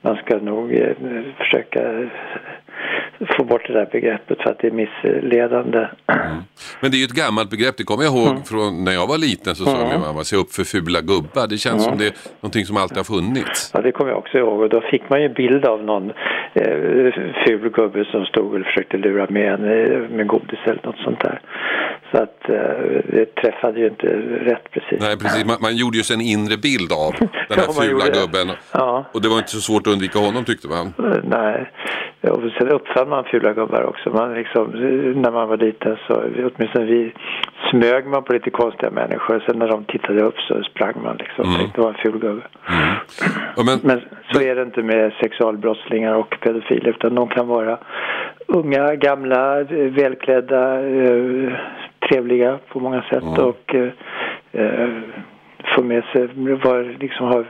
man 0.01 0.15
ska 0.15 0.37
nog 0.37 0.73
eh, 0.73 0.95
försöka 1.37 1.81
få 3.37 3.43
bort 3.43 3.67
det 3.67 3.73
där 3.73 3.89
begreppet 3.91 4.37
för 4.41 4.49
att 4.49 4.59
det 4.59 4.67
är 4.67 4.71
missledande. 4.71 5.77
Mm. 5.77 6.37
Men 6.79 6.91
det 6.91 6.97
är 6.97 6.99
ju 6.99 7.05
ett 7.05 7.11
gammalt 7.11 7.49
begrepp, 7.49 7.77
det 7.77 7.83
kommer 7.83 8.03
jag 8.03 8.13
ihåg 8.13 8.27
mm. 8.27 8.43
från 8.43 8.83
när 8.83 8.91
jag 8.91 9.07
var 9.07 9.17
liten 9.17 9.55
så 9.55 9.65
sa 9.65 9.77
mm. 9.77 9.89
min 9.89 9.99
mamma, 9.99 10.23
se 10.23 10.35
upp 10.35 10.51
för 10.51 10.63
fula 10.63 11.01
gubbar. 11.01 11.47
Det 11.47 11.57
känns 11.57 11.83
som 11.83 11.97
det 11.97 12.05
är 12.05 12.13
någonting 12.41 12.65
som 12.65 12.77
alltid 12.77 12.97
har 12.97 13.03
funnits. 13.03 13.71
Ja, 13.73 13.81
det 13.81 13.91
kommer 13.91 14.11
jag 14.11 14.19
också 14.19 14.37
ihåg 14.37 14.61
och 14.61 14.69
då 14.69 14.81
fick 14.91 15.09
man 15.09 15.19
ju 15.21 15.25
en 15.25 15.33
bild 15.33 15.65
av 15.65 15.83
någon 15.83 16.11
ful 17.45 17.69
gubbe 17.69 18.05
som 18.05 18.25
stod 18.25 18.53
och 18.53 18.65
försökte 18.65 18.97
lura 18.97 19.27
med 19.29 19.53
en 19.53 19.63
eh, 19.63 20.09
med 20.09 20.27
godis 20.27 20.59
eller 20.65 20.81
något 20.83 20.97
sånt 20.97 21.19
där. 21.19 21.41
Så 22.11 22.23
att 22.23 22.49
eh, 22.49 22.55
det 23.05 23.35
träffade 23.35 23.79
ju 23.79 23.87
inte 23.87 24.07
rätt 24.51 24.71
precis. 24.71 24.99
Nej, 24.99 25.17
precis. 25.17 25.45
Man, 25.45 25.57
man 25.61 25.75
gjorde 25.75 25.97
ju 25.97 26.03
sig 26.03 26.13
en 26.13 26.21
inre 26.21 26.57
bild 26.57 26.91
av 26.91 27.13
den 27.49 27.59
här 27.59 27.65
ja, 27.67 27.73
fula 27.81 28.05
gubben. 28.05 28.55
Ja. 28.73 29.05
Och 29.13 29.21
det 29.21 29.29
var 29.29 29.37
inte 29.37 29.51
så 29.51 29.61
svårt 29.61 29.87
att 29.87 29.93
undvika 29.93 30.19
honom 30.19 30.45
tyckte 30.45 30.67
man. 30.67 30.87
Eh, 30.87 31.19
nej. 31.23 31.71
Och 32.21 32.51
sen 32.57 32.69
uppfann 32.69 33.09
man 33.09 33.23
fula 33.23 33.53
gubbar 33.53 33.83
också. 33.83 34.09
Man 34.09 34.33
liksom, 34.33 34.71
när 35.21 35.31
man 35.31 35.49
var 35.49 35.57
liten 35.57 35.97
så, 36.07 36.13
åtminstone 36.37 36.85
vi, 36.85 37.13
smög 37.71 38.05
man 38.05 38.23
på 38.23 38.33
lite 38.33 38.49
konstiga 38.49 38.91
människor. 38.91 39.43
Sen 39.45 39.59
när 39.59 39.67
de 39.67 39.83
tittade 39.83 40.21
upp 40.23 40.39
så 40.47 40.63
sprang 40.63 40.93
man 41.03 41.17
liksom. 41.17 41.55
Mm. 41.55 41.69
Det 41.75 41.81
var 41.81 41.89
en 41.89 42.01
ful 42.03 42.19
gubbe. 42.19 42.41
Mm. 42.69 42.95
Men, 43.65 43.79
men, 43.83 44.01
så 44.31 44.41
är 44.41 44.55
det 44.55 44.61
inte 44.61 44.83
med 44.83 45.13
sexualbrottslingar 45.21 46.13
och 46.15 46.37
pedofiler. 46.43 46.89
Utan 46.89 47.15
de 47.15 47.27
kan 47.27 47.47
vara 47.47 47.77
unga, 48.47 48.95
gamla, 48.95 49.63
välklädda, 49.69 50.87
eh, 50.87 51.53
trevliga 52.09 52.59
på 52.67 52.79
många 52.79 53.01
sätt. 53.01 53.23
Mm. 53.23 53.45
Och 53.45 53.75
eh, 53.75 54.89
få 55.75 55.83
med 55.83 56.03
sig, 56.03 56.27
var, 56.63 56.99
liksom 56.99 57.27
har 57.27 57.45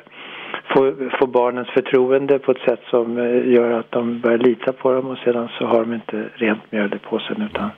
få, 0.73 0.93
få 1.19 1.27
barnens 1.27 1.69
förtroende 1.69 2.39
på 2.39 2.51
ett 2.51 2.61
sätt 2.65 2.81
som 2.89 3.17
eh, 3.17 3.53
gör 3.53 3.71
att 3.71 3.91
de 3.91 4.19
börjar 4.19 4.37
lita 4.37 4.73
på 4.73 4.93
dem 4.93 5.07
och 5.07 5.17
sedan 5.17 5.49
så 5.57 5.65
har 5.65 5.79
de 5.79 5.93
inte 5.93 6.23
rent 6.33 6.71
mjöl 6.71 6.93
i 6.93 6.99
påsen 6.99 7.41
utan 7.41 7.69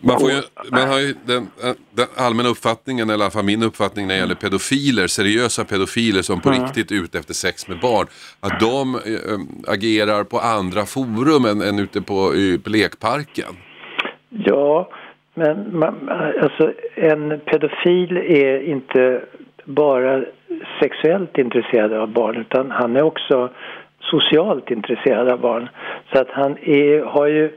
man, 0.00 0.20
får 0.20 0.30
ju, 0.30 0.42
man 0.70 0.88
har 0.88 1.00
ju 1.00 1.14
den, 1.24 1.48
den 1.90 2.06
allmänna 2.16 2.48
uppfattningen, 2.48 3.10
eller 3.10 3.18
i 3.18 3.22
alla 3.22 3.30
fall 3.30 3.44
min 3.44 3.62
uppfattning 3.62 4.06
när 4.06 4.14
det 4.14 4.20
gäller 4.20 4.34
pedofiler, 4.34 5.06
seriösa 5.06 5.64
pedofiler 5.64 6.22
som 6.22 6.40
på 6.40 6.48
mm. 6.48 6.62
riktigt 6.62 6.90
är 6.90 6.94
ute 6.94 7.18
efter 7.18 7.34
sex 7.34 7.68
med 7.68 7.80
barn, 7.80 8.06
att 8.40 8.60
de 8.60 8.94
äh, 8.94 9.72
agerar 9.72 10.24
på 10.24 10.38
andra 10.38 10.84
forum 10.84 11.44
än, 11.44 11.62
än 11.62 11.78
ute 11.78 12.00
på, 12.00 12.34
i, 12.34 12.58
på 12.58 12.70
lekparken. 12.70 13.52
Ja, 14.28 14.88
men 15.34 15.78
man, 15.78 16.08
alltså 16.42 16.72
en 16.94 17.40
pedofil 17.40 18.16
är 18.16 18.62
inte 18.62 19.22
bara 19.64 20.24
sexuellt 20.80 21.38
intresserad 21.38 21.92
av 21.92 22.08
barn 22.08 22.36
utan 22.36 22.70
han 22.70 22.96
är 22.96 23.02
också 23.02 23.50
socialt 24.00 24.70
intresserad 24.70 25.28
av 25.28 25.40
barn. 25.40 25.68
Så 26.12 26.20
att 26.20 26.30
han 26.30 26.58
är, 26.62 27.04
har 27.04 27.26
ju 27.26 27.50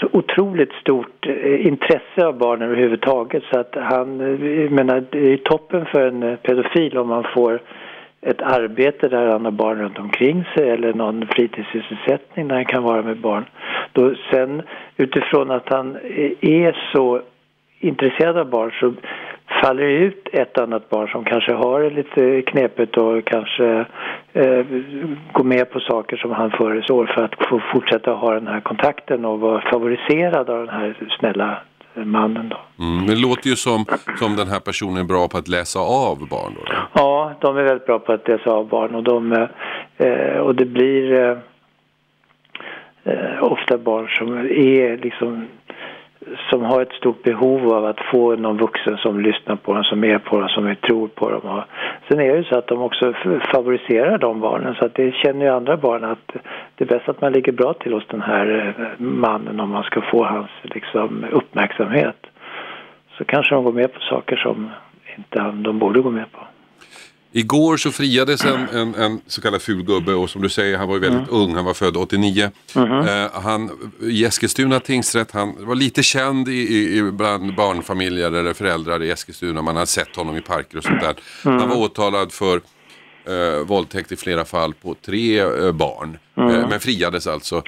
så 0.00 0.08
otroligt 0.12 0.72
stort 0.72 1.26
eh, 1.26 1.66
intresse 1.66 2.26
av 2.26 2.38
barn 2.38 2.62
överhuvudtaget 2.62 3.42
så 3.52 3.60
att 3.60 3.74
han, 3.74 4.20
eh, 4.20 4.62
jag 4.62 4.72
menar, 4.72 5.04
det 5.10 5.32
är 5.32 5.36
toppen 5.36 5.86
för 5.86 6.08
en 6.08 6.22
eh, 6.22 6.36
pedofil 6.36 6.98
om 6.98 7.08
man 7.08 7.24
får 7.34 7.60
ett 8.20 8.42
arbete 8.42 9.08
där 9.08 9.26
han 9.26 9.44
har 9.44 9.52
barn 9.52 9.78
runt 9.78 9.98
omkring 9.98 10.44
sig 10.54 10.70
eller 10.70 10.94
någon 10.94 11.26
fritidssysselsättning 11.26 12.48
där 12.48 12.54
han 12.54 12.64
kan 12.64 12.82
vara 12.82 13.02
med 13.02 13.16
barn. 13.16 13.44
Då 13.92 14.14
sen 14.30 14.62
utifrån 14.96 15.50
att 15.50 15.68
han 15.68 15.96
är 16.40 16.92
så 16.92 17.20
intresserad 17.80 18.38
av 18.38 18.50
barn 18.50 18.70
så 18.70 18.92
faller 19.62 19.82
ut 19.82 20.28
ett 20.32 20.58
annat 20.58 20.90
barn 20.90 21.08
som 21.08 21.24
kanske 21.24 21.52
har 21.52 21.80
det 21.80 21.90
lite 21.90 22.42
knepigt 22.42 22.96
och 22.96 23.24
kanske 23.24 23.86
eh, 24.32 24.64
går 25.32 25.44
med 25.44 25.70
på 25.70 25.80
saker 25.80 26.16
som 26.16 26.30
han 26.30 26.50
föreslår 26.50 27.06
för 27.06 27.24
att 27.24 27.48
få 27.48 27.62
fortsätta 27.72 28.10
ha 28.10 28.34
den 28.34 28.46
här 28.46 28.60
kontakten 28.60 29.24
och 29.24 29.40
vara 29.40 29.70
favoriserad 29.70 30.50
av 30.50 30.66
den 30.66 30.74
här 30.74 31.08
snälla 31.18 31.58
mannen 31.94 32.48
då. 32.48 32.84
Mm, 32.84 32.96
men 32.96 33.06
det 33.06 33.16
låter 33.16 33.48
ju 33.48 33.56
som, 33.56 33.84
som 34.18 34.36
den 34.36 34.48
här 34.48 34.60
personen 34.60 34.96
är 34.96 35.04
bra 35.04 35.28
på 35.28 35.38
att 35.38 35.48
läsa 35.48 35.80
av 35.80 36.28
barn 36.28 36.52
då? 36.56 36.64
då. 36.66 36.72
Ja, 36.92 37.34
de 37.40 37.56
är 37.56 37.62
väldigt 37.62 37.86
bra 37.86 37.98
på 37.98 38.12
att 38.12 38.28
läsa 38.28 38.50
av 38.50 38.68
barn 38.68 38.94
och, 38.94 39.02
de, 39.02 39.32
eh, 39.96 40.38
och 40.38 40.54
det 40.54 40.64
blir 40.64 41.12
eh, 41.12 41.38
eh 43.04 43.42
ofta 43.42 43.78
barn 43.78 44.08
som 44.08 44.38
är 44.38 44.96
liksom 44.96 45.46
som 46.50 46.64
har 46.64 46.82
ett 46.82 46.92
stort 46.92 47.22
behov 47.22 47.72
av 47.72 47.84
att 47.84 48.00
få 48.00 48.36
någon 48.36 48.56
vuxen 48.56 48.96
som 48.96 49.20
lyssnar 49.20 49.56
på 49.56 49.74
dem, 49.74 49.84
som 49.84 50.04
är 50.04 50.18
på 50.18 50.40
dem, 50.40 50.48
som 50.48 50.76
tror 50.76 51.08
på 51.08 51.30
dem. 51.30 51.40
Och 51.40 51.62
sen 52.08 52.20
är 52.20 52.28
det 52.28 52.36
ju 52.36 52.44
så 52.44 52.58
att 52.58 52.66
de 52.66 52.82
också 52.82 53.12
favoriserar 53.52 54.18
de 54.18 54.40
barnen 54.40 54.74
så 54.74 54.84
att 54.84 54.94
det 54.94 55.14
känner 55.14 55.44
ju 55.44 55.52
andra 55.52 55.76
barn 55.76 56.04
att 56.04 56.32
det 56.74 56.84
är 56.84 56.88
bäst 56.88 57.08
att 57.08 57.20
man 57.20 57.32
ligger 57.32 57.52
bra 57.52 57.74
till 57.74 57.92
hos 57.92 58.06
den 58.06 58.22
här 58.22 58.74
eh, 58.78 58.86
mannen 58.98 59.60
om 59.60 59.70
man 59.70 59.82
ska 59.82 60.00
få 60.00 60.24
hans 60.24 60.50
liksom, 60.62 61.24
uppmärksamhet. 61.30 62.26
Så 63.18 63.24
kanske 63.24 63.54
de 63.54 63.64
går 63.64 63.72
med 63.72 63.92
på 63.92 64.00
saker 64.00 64.36
som 64.36 64.70
inte 65.16 65.52
de 65.52 65.78
borde 65.78 66.00
gå 66.00 66.10
med 66.10 66.32
på. 66.32 66.40
Igår 67.36 67.76
så 67.76 67.92
friades 67.92 68.44
en, 68.44 68.68
en, 68.68 68.94
en 68.94 69.20
så 69.26 69.40
kallad 69.40 69.62
fulgubbe 69.62 70.14
och 70.14 70.30
som 70.30 70.42
du 70.42 70.48
säger 70.48 70.78
han 70.78 70.88
var 70.88 70.94
ju 70.94 71.00
väldigt 71.00 71.28
mm. 71.28 71.40
ung, 71.40 71.54
han 71.54 71.64
var 71.64 71.74
född 71.74 71.96
89. 71.96 72.50
Mm. 72.76 72.92
Uh, 72.92 73.30
han, 73.32 73.70
I 74.02 74.24
Eskilstuna 74.24 74.80
tingsrätt, 74.80 75.30
han 75.30 75.66
var 75.66 75.74
lite 75.74 76.02
känd 76.02 76.48
i, 76.48 76.96
i, 76.98 77.02
bland 77.02 77.54
barnfamiljer 77.54 78.32
eller 78.32 78.52
föräldrar 78.52 79.02
i 79.02 79.10
Eskilstuna, 79.10 79.62
man 79.62 79.76
har 79.76 79.86
sett 79.86 80.16
honom 80.16 80.36
i 80.36 80.40
parker 80.40 80.78
och 80.78 80.84
sånt 80.84 81.00
där. 81.00 81.14
Mm. 81.44 81.58
Han 81.58 81.68
var 81.68 81.76
åtalad 81.76 82.32
för 82.32 82.56
uh, 82.56 83.64
våldtäkt 83.66 84.12
i 84.12 84.16
flera 84.16 84.44
fall 84.44 84.74
på 84.74 84.94
tre 84.94 85.44
uh, 85.44 85.72
barn, 85.72 86.18
uh, 86.38 86.68
men 86.68 86.80
friades 86.80 87.26
alltså. 87.26 87.62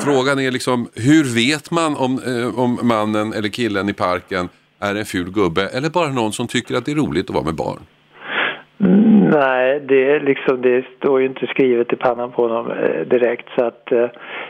frågan 0.00 0.40
är 0.40 0.50
liksom, 0.50 0.88
hur 0.94 1.24
vet 1.24 1.70
man 1.70 1.96
om, 1.96 2.20
om 2.56 2.78
mannen 2.82 3.32
eller 3.32 3.48
killen 3.48 3.88
i 3.88 3.92
parken 3.92 4.48
är 4.80 4.94
en 4.94 5.06
ful 5.06 5.30
gubbe 5.30 5.68
eller 5.68 5.90
bara 5.90 6.08
någon 6.08 6.32
som 6.32 6.48
tycker 6.48 6.74
att 6.74 6.84
det 6.84 6.90
är 6.90 6.96
roligt 6.96 7.30
att 7.30 7.34
vara 7.34 7.44
med 7.44 7.54
barn? 7.54 7.80
Mm, 8.80 9.30
nej, 9.30 9.80
det, 9.80 10.18
liksom, 10.18 10.62
det 10.62 10.84
står 10.96 11.20
ju 11.20 11.26
inte 11.26 11.46
skrivet 11.46 11.92
i 11.92 11.96
pannan 11.96 12.32
på 12.32 12.42
honom 12.42 12.70
eh, 12.70 13.06
direkt. 13.06 13.48
Så 13.58 13.64
att, 13.64 13.92
eh, 13.92 14.08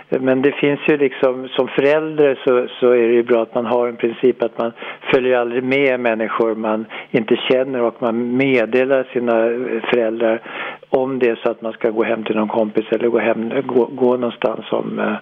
men 0.09 0.43
det 0.43 0.53
finns 0.53 0.81
ju 0.89 0.97
liksom, 0.97 1.49
som 1.49 1.69
förälder 1.69 2.39
så, 2.45 2.67
så 2.81 2.91
är 2.91 3.09
det 3.09 3.15
ju 3.15 3.23
bra 3.23 3.43
att 3.43 3.55
man 3.55 3.67
har 3.67 3.89
en 3.89 3.97
princip 3.97 4.43
att 4.43 4.59
man 4.59 4.73
följer 5.15 5.39
aldrig 5.39 5.63
med 5.63 6.01
människor 6.01 6.55
man 6.55 6.87
inte 7.11 7.37
känner 7.37 7.83
och 7.83 8.03
man 8.03 8.37
meddelar 8.37 9.07
sina 9.13 9.47
eh, 9.47 9.83
föräldrar 9.91 10.43
om 10.89 11.19
det 11.19 11.29
är 11.29 11.37
så 11.37 11.51
att 11.51 11.63
man 11.63 11.73
ska 11.73 11.91
gå 11.91 12.05
hem 12.05 12.25
till 12.25 12.37
någon 12.37 12.49
kompis 12.49 12.85
eller 12.91 13.09
gå, 13.09 13.19
hem, 13.19 13.53
gå, 13.67 13.85
gå 13.85 14.17
någonstans 14.17 14.67
som, 14.69 14.99
eh, 14.99 15.17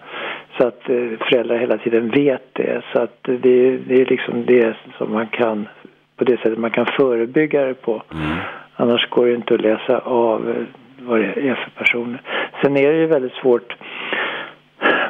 så 0.58 0.66
att 0.66 0.90
eh, 0.90 1.18
föräldrar 1.28 1.56
hela 1.56 1.78
tiden 1.78 2.10
vet 2.10 2.48
det. 2.52 2.82
Så 2.92 3.00
att 3.02 3.18
det, 3.22 3.76
det 3.76 4.00
är 4.00 4.06
liksom 4.06 4.44
det 4.46 4.76
som 4.98 5.12
man 5.12 5.26
kan, 5.26 5.68
på 6.16 6.24
det 6.24 6.36
sättet 6.36 6.58
man 6.58 6.70
kan 6.70 6.86
förebygga 6.86 7.64
det 7.64 7.74
på. 7.74 8.02
Mm. 8.12 8.38
Annars 8.76 9.08
går 9.08 9.26
det 9.26 9.34
inte 9.34 9.54
att 9.54 9.60
läsa 9.60 9.98
av 9.98 10.50
eh, 10.50 10.64
vad 10.98 11.20
det 11.20 11.48
är 11.48 11.54
för 11.54 11.70
personer. 11.70 12.20
Sen 12.62 12.76
är 12.76 12.92
det 12.92 12.98
ju 12.98 13.06
väldigt 13.06 13.32
svårt. 13.32 13.76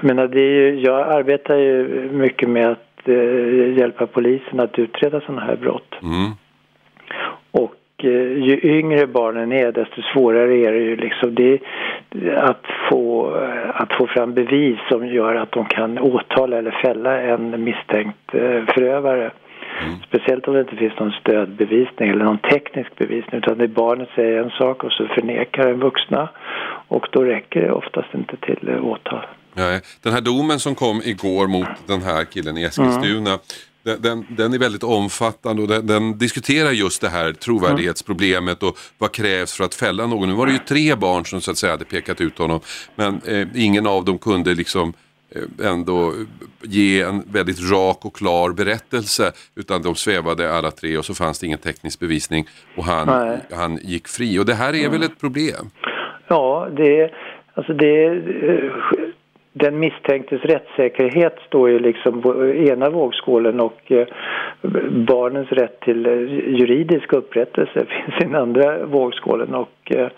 Men 0.00 0.16
det 0.16 0.40
är 0.40 0.55
ju, 0.55 0.81
jag 0.81 1.00
arbetar 1.16 1.57
ju 1.57 1.88
mycket 2.12 2.48
med 2.48 2.70
att 2.70 3.09
eh, 3.09 3.79
hjälpa 3.79 4.07
polisen 4.07 4.61
att 4.61 4.79
utreda 4.79 5.20
sådana 5.20 5.40
här 5.40 5.57
brott. 5.57 5.94
Mm. 6.03 6.33
Och 7.50 8.05
eh, 8.05 8.42
ju 8.48 8.61
yngre 8.62 9.07
barnen 9.07 9.53
är 9.53 9.72
desto 9.72 10.03
svårare 10.03 10.57
är 10.57 10.72
det 10.72 10.79
ju 10.79 10.96
liksom 10.96 11.35
det, 11.35 11.59
att, 12.37 12.64
få, 12.90 13.35
att 13.74 13.92
få 13.92 14.07
fram 14.07 14.35
bevis 14.35 14.79
som 14.88 15.07
gör 15.07 15.35
att 15.35 15.53
de 15.53 15.64
kan 15.64 15.98
åtala 15.98 16.57
eller 16.57 16.70
fälla 16.70 17.20
en 17.20 17.64
misstänkt 17.64 18.35
eh, 18.35 18.64
förövare. 18.74 19.31
Mm. 19.82 19.94
Speciellt 20.08 20.48
om 20.48 20.54
det 20.54 20.60
inte 20.60 20.76
finns 20.76 20.98
någon 20.98 21.12
stödbevisning 21.12 22.08
eller 22.08 22.24
någon 22.24 22.38
teknisk 22.38 22.96
bevisning 22.96 23.38
utan 23.38 23.58
det 23.58 23.64
är 23.64 23.68
barnet 23.68 24.08
säger 24.14 24.42
en 24.42 24.50
sak 24.50 24.84
och 24.84 24.92
så 24.92 25.06
förnekar 25.06 25.66
den 25.66 25.80
vuxna 25.80 26.28
och 26.88 27.06
då 27.12 27.22
räcker 27.22 27.60
det 27.60 27.72
oftast 27.72 28.14
inte 28.14 28.37
till 28.37 28.70
åtal. 28.82 29.26
Nej. 29.54 29.80
Den 30.02 30.12
här 30.12 30.20
domen 30.20 30.58
som 30.58 30.74
kom 30.74 31.02
igår 31.04 31.46
mot 31.46 31.68
den 31.87 32.02
här 32.02 32.24
killen 32.24 32.56
i 32.56 32.62
Eskilstuna 32.62 33.30
mm. 33.30 33.40
den, 33.82 34.02
den, 34.02 34.26
den 34.28 34.54
är 34.54 34.58
väldigt 34.58 34.84
omfattande 34.84 35.62
och 35.62 35.68
den, 35.68 35.87
den 35.87 36.18
diskuterar 36.18 36.70
just 36.70 37.00
det 37.00 37.08
här 37.08 37.32
trovärdighetsproblemet 37.32 38.62
och 38.62 38.78
vad 38.98 39.12
krävs 39.12 39.56
för 39.56 39.64
att 39.64 39.74
fälla 39.74 40.06
någon. 40.06 40.28
Nu 40.28 40.34
var 40.34 40.46
det 40.46 40.52
ju 40.52 40.58
tre 40.58 40.94
barn 40.94 41.24
som 41.24 41.40
så 41.40 41.50
att 41.50 41.56
säga 41.56 41.72
hade 41.72 41.84
pekat 41.84 42.20
ut 42.20 42.38
honom 42.38 42.60
men 42.96 43.20
eh, 43.26 43.48
ingen 43.54 43.87
av 43.87 44.04
dem 44.04 44.18
kunde 44.18 44.54
liksom 44.54 44.92
ändå 45.64 46.12
ge 46.62 47.03
en 47.03 47.23
väldigt 47.33 47.70
rak 47.73 48.05
och 48.05 48.16
klar 48.16 48.53
berättelse 48.53 49.33
utan 49.57 49.83
de 49.83 49.94
svävade 49.94 50.53
alla 50.53 50.70
tre 50.70 50.99
och 50.99 51.05
så 51.05 51.14
fanns 51.14 51.40
det 51.40 51.47
ingen 51.47 51.59
teknisk 51.59 52.01
bevisning 52.01 52.44
och 52.77 52.85
han, 52.85 53.07
Nej. 53.07 53.38
han 53.53 53.77
gick 53.77 54.09
fri. 54.09 54.38
Och 54.38 54.47
det 54.47 54.55
här 54.55 54.75
är 54.75 54.90
väl 54.90 55.03
ett 55.03 55.20
problem? 55.20 55.70
Ja, 56.29 56.68
det, 56.77 57.11
alltså 57.55 57.73
det, 57.73 58.07
eh, 58.07 58.73
den 59.53 59.79
misstänktes 59.79 60.42
rättssäkerhet 60.42 61.37
står 61.47 61.70
ju 61.70 61.79
liksom 61.79 62.23
på 62.23 62.47
ena 62.47 62.90
vågskålen 62.90 63.61
och 63.61 63.92
eh, 63.92 64.07
barnens 64.90 65.49
rätt 65.53 65.81
till 65.81 66.07
eh, 66.07 66.12
juridisk 66.61 67.12
upprättelse 67.12 67.73
finns 67.88 68.20
i 68.20 68.25
den 68.25 68.35
andra 68.35 68.87
vågskålen 68.87 69.55
och 69.55 69.92
eh, 69.92 70.09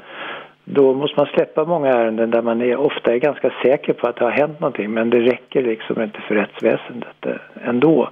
då 0.68 0.94
måste 0.94 1.20
man 1.20 1.26
släppa 1.26 1.64
många 1.64 1.88
ärenden 1.88 2.30
där 2.30 2.42
man 2.42 2.60
är, 2.60 2.76
ofta 2.76 3.14
är 3.14 3.18
ganska 3.18 3.52
säker 3.62 3.92
på 3.92 4.08
att 4.08 4.16
det 4.16 4.24
har 4.24 4.30
hänt 4.30 4.60
någonting 4.60 4.90
men 4.90 5.10
det 5.10 5.20
räcker 5.20 5.62
liksom 5.62 6.02
inte 6.02 6.20
för 6.20 6.34
rättsväsendet 6.34 7.26
eh, 7.26 7.68
ändå. 7.68 8.08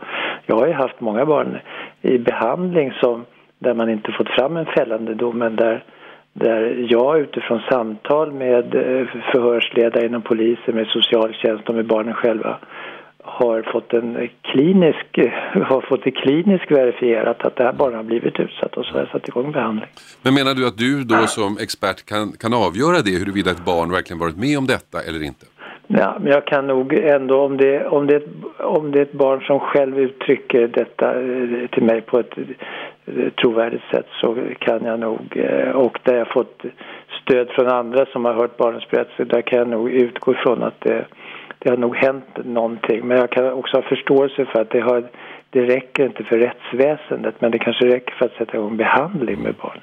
Jag 0.47 0.57
har 0.57 0.67
ju 0.67 0.73
haft 0.73 1.01
många 1.01 1.27
barn 1.27 1.59
i 2.03 2.19
behandling 2.19 2.93
som, 2.93 3.25
där 3.59 3.75
man 3.75 3.91
inte 3.91 4.13
fått 4.13 4.29
fram 4.29 4.57
en 4.57 4.67
fällande 4.67 5.15
dom 5.15 5.39
men 5.39 5.57
där 5.57 5.85
där 6.37 6.87
jag 6.89 7.21
utifrån 7.21 7.61
samtal 7.71 8.33
med 8.33 8.75
eh, 8.75 9.07
förhörsledare 9.33 10.07
inom 10.07 10.23
polisen, 10.23 10.75
med 10.75 10.87
socialtjänst 10.87 11.69
och 11.69 11.75
med 11.75 11.87
barnen 11.87 12.15
själva 12.15 12.59
har 13.25 13.63
fått 13.73 13.93
en 13.93 14.29
klinisk, 14.43 15.19
har 15.71 15.81
fått 15.81 16.05
det 16.05 16.11
kliniskt 16.11 16.71
verifierat 16.71 17.43
att 17.47 17.57
det 17.57 17.65
här 17.65 17.73
barnet 17.73 17.97
har 17.97 18.05
blivit 18.05 18.41
utsatt 18.41 18.77
och 18.77 18.85
så 18.87 18.93
har 18.93 19.01
jag 19.01 19.09
satt 19.09 19.29
igång 19.29 19.53
behandling. 19.53 19.89
Men 20.23 20.35
menar 20.35 20.55
du 20.55 20.67
att 20.67 20.79
du 20.79 21.05
då 21.05 21.27
som 21.27 21.59
expert 21.61 22.07
kan, 22.07 22.33
kan 22.33 22.55
avgöra 22.55 22.99
det 23.05 23.19
huruvida 23.19 23.51
ett 23.51 23.65
barn 23.65 23.91
verkligen 23.91 24.19
varit 24.19 24.37
med 24.37 24.59
om 24.59 24.67
detta 24.67 25.03
eller 25.09 25.23
inte? 25.23 25.47
Ja, 25.87 26.17
men 26.21 26.33
jag 26.33 26.47
kan 26.47 26.67
nog 26.67 26.95
ändå 26.95 27.41
om 27.41 27.57
det, 27.57 27.87
om 27.87 28.07
det, 28.07 28.23
om 28.59 28.93
det 28.93 28.99
är 28.99 29.03
ett 29.03 29.13
barn 29.13 29.41
som 29.41 29.61
själv 29.61 29.99
uttrycker 29.99 30.69
detta 30.69 31.21
eh, 31.21 31.67
till 31.71 31.83
mig 31.83 32.01
på 32.01 32.19
ett 32.19 32.39
eh, 32.39 33.33
trovärdigt 33.43 33.85
sätt 33.91 34.07
så 34.21 34.37
kan 34.59 34.85
jag 34.85 35.01
nog, 35.01 35.37
eh, 35.37 35.71
och 35.71 35.99
där 36.03 36.17
jag 36.17 36.29
fått 36.29 36.63
stöd 37.23 37.49
från 37.51 37.69
andra 37.69 38.07
som 38.07 38.25
har 38.25 38.35
hört 38.35 38.57
barnens 38.57 38.91
berättelse, 38.91 39.25
där 39.25 39.43
kan 39.43 39.59
jag 39.59 39.69
nog 39.69 39.91
utgå 39.91 40.33
ifrån 40.33 40.63
att 40.63 40.81
det, 40.81 41.07
det 41.65 41.71
har 41.71 41.77
nog 41.77 41.97
hänt 41.97 42.25
någonting. 42.45 43.07
Men 43.07 43.17
jag 43.17 43.31
kan 43.31 43.53
också 43.53 43.77
ha 43.77 43.83
förståelse 43.83 44.45
för 44.45 44.61
att 44.61 44.71
det, 44.71 44.81
har, 44.81 45.11
det 45.51 45.61
räcker 45.61 46.07
inte 46.07 46.25
för 46.25 46.39
rättsväsendet 46.39 47.35
men 47.41 47.51
det 47.51 47.59
kanske 47.59 47.87
räcker 47.87 48.15
för 48.15 48.27
att 48.27 48.33
sätta 48.33 48.57
igång 48.57 48.77
behandling 48.77 49.43
med 49.43 49.55
barnet. 49.55 49.83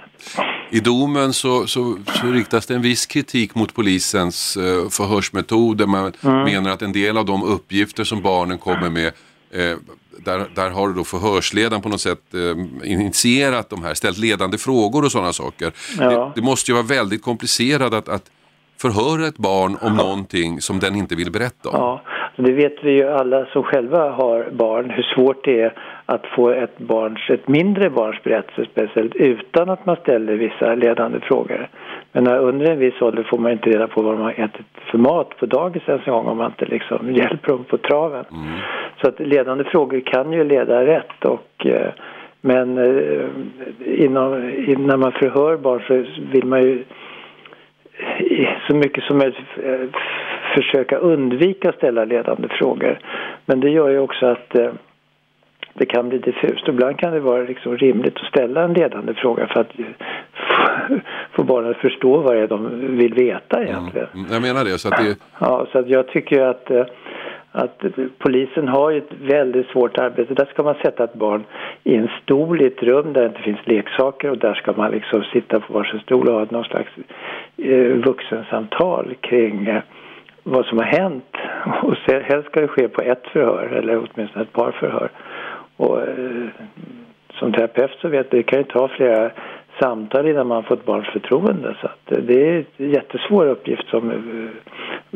I 0.70 0.80
domen 0.80 1.34
så, 1.34 1.68
så, 1.68 1.98
så 2.06 2.28
riktas 2.28 2.66
det 2.66 2.76
en 2.76 2.82
viss 2.82 3.06
kritik 3.06 3.56
mot 3.56 3.76
polisens 3.76 4.58
eh, 4.58 4.90
förhörsmetoder. 4.90 5.86
Man 5.86 6.12
menar 6.44 6.72
att 6.72 6.82
en 6.82 6.94
del 6.94 7.18
av 7.18 7.26
de 7.26 7.44
uppgifter 7.44 8.04
som 8.04 8.22
barnen 8.22 8.58
kommer 8.58 8.90
med 8.90 9.08
eh, 9.52 9.78
där, 10.26 10.46
där 10.56 10.70
har 10.70 10.90
då 10.90 11.04
förhörsledaren 11.04 11.82
på 11.82 11.90
något 11.90 12.02
sätt 12.02 12.34
eh, 12.34 12.92
initierat 12.92 13.70
de 13.70 13.84
här, 13.84 13.94
ställt 13.94 14.18
ledande 14.18 14.58
frågor 14.58 15.06
och 15.06 15.12
sådana 15.12 15.34
saker. 15.34 15.72
Ja. 16.00 16.10
Det, 16.10 16.32
det 16.36 16.42
måste 16.42 16.72
ju 16.72 16.76
vara 16.76 16.86
väldigt 16.86 17.22
komplicerat 17.22 17.94
att, 17.94 18.10
att 18.10 18.32
förhöra 18.82 19.28
ett 19.28 19.38
barn 19.38 19.78
om 19.82 19.94
någonting 19.96 20.62
som 20.62 20.80
den 20.80 20.96
inte 20.96 21.16
vill 21.16 21.32
berätta 21.32 21.70
om. 21.70 21.76
Ja, 21.76 22.02
det 22.36 22.52
vet 22.52 22.84
vi 22.84 22.92
ju 22.92 23.08
alla 23.08 23.46
som 23.46 23.64
själva 23.64 24.10
har 24.10 24.50
barn 24.52 24.90
hur 24.90 25.04
svårt 25.04 25.46
det 25.46 25.62
är 25.62 25.74
att 26.06 26.26
få 26.36 26.50
ett, 26.50 26.78
barns, 26.78 27.30
ett 27.30 27.48
mindre 27.48 27.90
barns 27.90 28.24
berättelse 28.24 28.72
speciellt 28.72 29.16
utan 29.16 29.70
att 29.70 29.86
man 29.86 29.96
ställer 29.96 30.34
vissa 30.34 30.76
ledande 30.76 31.20
frågor. 31.20 31.70
Men 32.12 32.24
när 32.24 32.40
under 32.40 32.72
en 32.72 32.80
viss 32.80 33.02
ålder 33.02 33.24
får 33.24 33.38
man 33.38 33.52
inte 33.52 33.70
reda 33.70 33.88
på 33.88 34.02
vad 34.02 34.14
de 34.14 34.22
har 34.22 34.32
ätit 34.32 34.66
för 34.92 34.98
mat 34.98 35.38
på 35.38 35.46
dagis 35.46 35.84
ens 35.88 36.08
en 36.08 36.14
gång 36.14 36.26
om 36.26 36.38
man 36.38 36.52
inte 36.52 36.66
liksom 36.66 37.12
hjälper 37.20 37.48
dem 37.48 37.64
på 37.64 37.78
traven. 37.78 38.26
Så 39.02 39.08
att 39.08 39.20
ledande 39.20 39.64
frågor 39.64 40.00
kan 40.00 40.34
ju 40.34 40.44
leda 40.44 40.86
rätt 40.86 41.26
och 41.26 41.66
eh, 41.66 41.92
men 42.42 42.78
eh, 42.78 43.26
inom, 43.86 44.50
in, 44.50 44.88
när 44.88 44.98
man 44.98 45.12
förhör 45.12 45.58
barn 45.58 45.82
så 45.88 46.06
vill 46.32 46.46
man 46.46 46.62
ju 46.62 46.84
så 48.72 48.78
mycket 48.78 49.04
som 49.04 49.18
möjligt 49.18 49.38
eh, 49.64 49.80
försöka 50.56 50.98
undvika 50.98 51.70
att 51.70 51.76
ställa 51.76 52.06
ledande 52.06 52.48
frågor. 52.48 53.00
Men 53.46 53.60
det 53.60 53.70
gör 53.70 53.90
ju 53.90 54.00
också 54.00 54.26
att 54.26 54.56
eh, 54.56 54.70
det 55.74 55.86
kan 55.86 56.10
bli 56.10 56.18
diffust. 56.18 56.68
Ibland 56.68 57.00
kan 57.00 57.14
det 57.14 57.20
vara 57.20 57.42
liksom 57.44 57.78
rimligt 57.78 58.16
att 58.18 58.28
ställa 58.28 58.64
en 58.64 58.74
ledande 58.74 59.14
fråga 59.14 59.48
för 59.48 59.60
att 59.62 59.72
få- 61.32 61.44
barnen 61.44 61.72
att 61.72 61.78
förstå 61.78 62.18
vad 62.22 62.36
det 62.36 62.42
är 62.42 62.48
de 62.48 62.98
vill 62.98 63.14
veta 63.14 63.64
egentligen. 63.64 64.08
Mm, 64.14 64.26
Jag 64.32 64.42
menar 64.42 64.64
det. 64.64 64.78
Så 64.78 64.88
att 64.88 64.98
det 65.06 65.16
Ja, 65.40 65.68
så 65.72 65.80
att 65.80 65.88
jag 65.90 66.08
tycker 66.08 66.42
att, 66.42 66.72
eh, 66.72 66.86
att 67.52 67.84
polisen 68.18 68.68
har 68.68 68.90
ju 68.92 68.98
ett 68.98 69.14
väldigt 69.22 69.68
svårt 69.68 69.98
arbete. 69.98 70.34
Där 70.34 70.46
ska 70.46 70.64
man 70.64 70.76
sätta 70.76 71.04
ett 71.04 71.14
barn 71.14 71.44
i 71.84 71.96
en 71.96 72.10
stol 72.22 72.62
i 72.62 72.66
ett 72.66 72.84
rum 72.84 73.14
där 73.14 73.22
det 73.22 73.28
inte 73.28 73.42
finns 73.42 73.68
leksaker 73.68 74.30
och 74.30 74.38
där 74.38 74.54
ska 74.54 74.74
man 74.74 74.92
liksom 74.92 75.24
sitta 75.24 75.60
på 75.60 75.74
varsin 75.74 76.00
stol 76.00 76.28
och 76.28 76.34
ha 76.34 76.48
någon 76.50 76.64
slags 76.64 76.90
eh, 77.58 77.96
vuxensamtal 78.06 79.16
kring 79.22 79.68
eh, 79.68 79.82
vad 80.44 80.66
som 80.66 80.78
har 80.78 80.86
hänt. 80.86 81.36
Och 81.84 81.98
sen, 82.06 82.24
helst 82.24 82.50
ska 82.50 82.62
det 82.62 82.68
ske 82.68 82.88
på 82.88 83.02
ett 83.02 83.28
förhör 83.28 83.66
eller 83.66 83.98
åtminstone 83.98 84.44
ett 84.44 84.54
par 84.54 84.72
förhör. 84.72 85.10
Och 85.78 86.02
eh, 86.02 86.48
som 87.34 87.54
terapeut 87.54 87.92
så 88.02 88.08
vet 88.08 88.14
jag 88.14 88.26
att 88.26 88.32
det 88.32 88.44
kan 88.44 88.60
ju 88.60 88.66
ta 88.66 88.88
flera 88.88 89.32
samtal 89.80 90.28
innan 90.28 90.48
man 90.48 90.64
får 90.64 90.76
ett 90.76 90.86
barns 90.86 91.08
förtroende. 91.08 91.78
Så 91.82 91.88
att 91.88 92.28
det 92.28 92.50
är 92.50 92.66
en 92.78 92.90
jättesvår 92.92 93.46
uppgift 93.46 93.88
som 93.90 94.12
eh, 94.12 94.50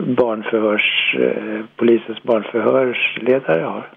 barnförhörs, 0.04 1.16
eh, 1.20 1.66
polisens 1.76 2.24
barnförhörsledare 2.24 3.62
har. 3.64 3.92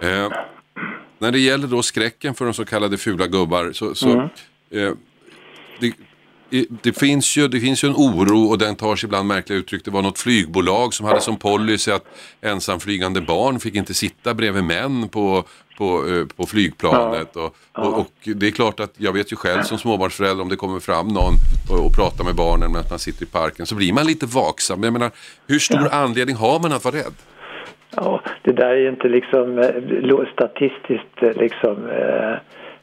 Eh, 0.00 0.32
när 1.18 1.32
det 1.32 1.38
gäller 1.38 1.66
då 1.66 1.82
skräcken 1.82 2.34
för 2.34 2.44
de 2.44 2.54
så 2.54 2.64
kallade 2.64 2.96
fula 2.96 3.26
gubbar 3.26 3.72
så, 3.72 3.94
så 3.94 4.08
Mm. 4.08 4.20
eh, 4.70 4.92
det, 5.80 5.92
det, 6.82 6.98
finns 6.98 7.36
ju, 7.36 7.48
det 7.48 7.60
finns 7.60 7.84
ju 7.84 7.88
en 7.88 7.94
oro 7.94 8.50
och 8.50 8.58
den 8.58 8.76
tar 8.76 8.96
sig 8.96 9.06
ibland 9.06 9.28
märkliga 9.28 9.58
uttryck. 9.58 9.84
Det 9.84 9.90
var 9.90 10.02
något 10.02 10.18
flygbolag 10.18 10.94
som 10.94 11.06
hade 11.06 11.20
som 11.20 11.36
policy 11.36 11.90
att 11.90 12.04
ensamflygande 12.40 13.20
barn 13.20 13.60
fick 13.60 13.74
inte 13.74 13.94
sitta 13.94 14.34
bredvid 14.34 14.64
män 14.64 15.08
på, 15.08 15.44
på, 15.78 16.08
eh, 16.08 16.26
på 16.36 16.46
flygplanet. 16.46 17.36
Och, 17.36 17.56
och, 17.72 17.98
och 17.98 18.12
det 18.24 18.46
är 18.46 18.50
klart 18.50 18.80
att 18.80 18.94
jag 18.96 19.12
vet 19.12 19.32
ju 19.32 19.36
själv 19.36 19.62
som 19.62 19.78
småbarnsförälder 19.78 20.42
om 20.42 20.48
det 20.48 20.56
kommer 20.56 20.80
fram 20.80 21.08
någon 21.08 21.34
och, 21.70 21.86
och 21.86 21.92
pratar 21.96 22.24
med 22.24 22.34
barnen 22.34 22.72
medan 22.72 22.86
man 22.90 22.98
sitter 22.98 23.22
i 23.22 23.28
parken 23.28 23.66
så 23.66 23.74
blir 23.74 23.92
man 23.92 24.06
lite 24.06 24.26
vaksam. 24.26 24.82
Jag 24.82 24.92
menar, 24.92 25.10
hur 25.46 25.58
stor 25.58 25.88
anledning 25.92 26.36
har 26.36 26.60
man 26.60 26.72
att 26.72 26.84
vara 26.84 26.94
rädd? 26.94 27.14
Ja, 27.96 28.20
det 28.42 28.52
där 28.52 28.70
är 28.70 28.76
ju 28.76 28.88
inte 28.88 29.08
liksom 29.08 29.58
eh, 29.58 30.32
statistiskt 30.32 31.22
eh, 31.22 31.32
liksom, 31.32 31.90
eh, 31.90 32.36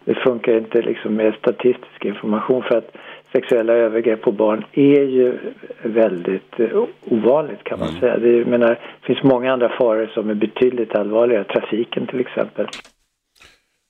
det 0.06 0.16
funkar 0.16 0.58
inte 0.58 0.82
liksom 0.82 1.16
med 1.16 1.34
statistisk 1.34 2.06
information 2.06 2.64
för 2.64 2.78
att 2.78 2.92
sexuella 3.32 3.74
övergrepp 3.74 4.22
på 4.22 4.32
barn 4.32 4.66
är 4.74 5.04
ju 5.04 5.38
väldigt 5.84 6.60
eh, 6.60 6.84
ovanligt 7.06 7.64
kan 7.64 7.80
man 7.80 8.00
säga. 8.00 8.18
Det, 8.18 8.30
är, 8.30 8.46
menar, 8.46 8.70
det 8.70 9.08
finns 9.08 9.24
många 9.24 9.54
andra 9.54 9.70
faror 9.78 10.12
som 10.14 10.30
är 10.30 10.34
betydligt 10.34 10.96
allvarligare, 10.96 11.44
trafiken 11.44 12.08
till 12.08 12.20
exempel. 12.20 12.68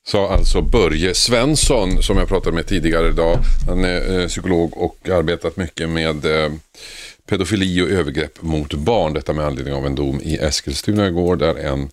Sa 0.07 0.29
alltså 0.33 0.61
Börje 0.61 1.13
Svensson 1.13 1.89
som 2.01 2.17
jag 2.17 2.27
pratade 2.27 2.55
med 2.55 2.67
tidigare 2.67 3.07
idag. 3.07 3.37
Han 3.67 3.83
är 3.83 4.19
eh, 4.19 4.27
psykolog 4.27 4.77
och 4.77 5.09
arbetat 5.09 5.57
mycket 5.57 5.89
med 5.89 6.25
eh, 6.25 6.51
pedofili 7.29 7.81
och 7.81 7.89
övergrepp 7.89 8.41
mot 8.41 8.73
barn. 8.73 9.13
Detta 9.13 9.33
med 9.33 9.45
anledning 9.45 9.73
av 9.73 9.85
en 9.85 9.95
dom 9.95 10.19
i 10.23 10.37
Eskilstuna 10.37 11.07
igår 11.07 11.35
där 11.35 11.55
en 11.55 11.89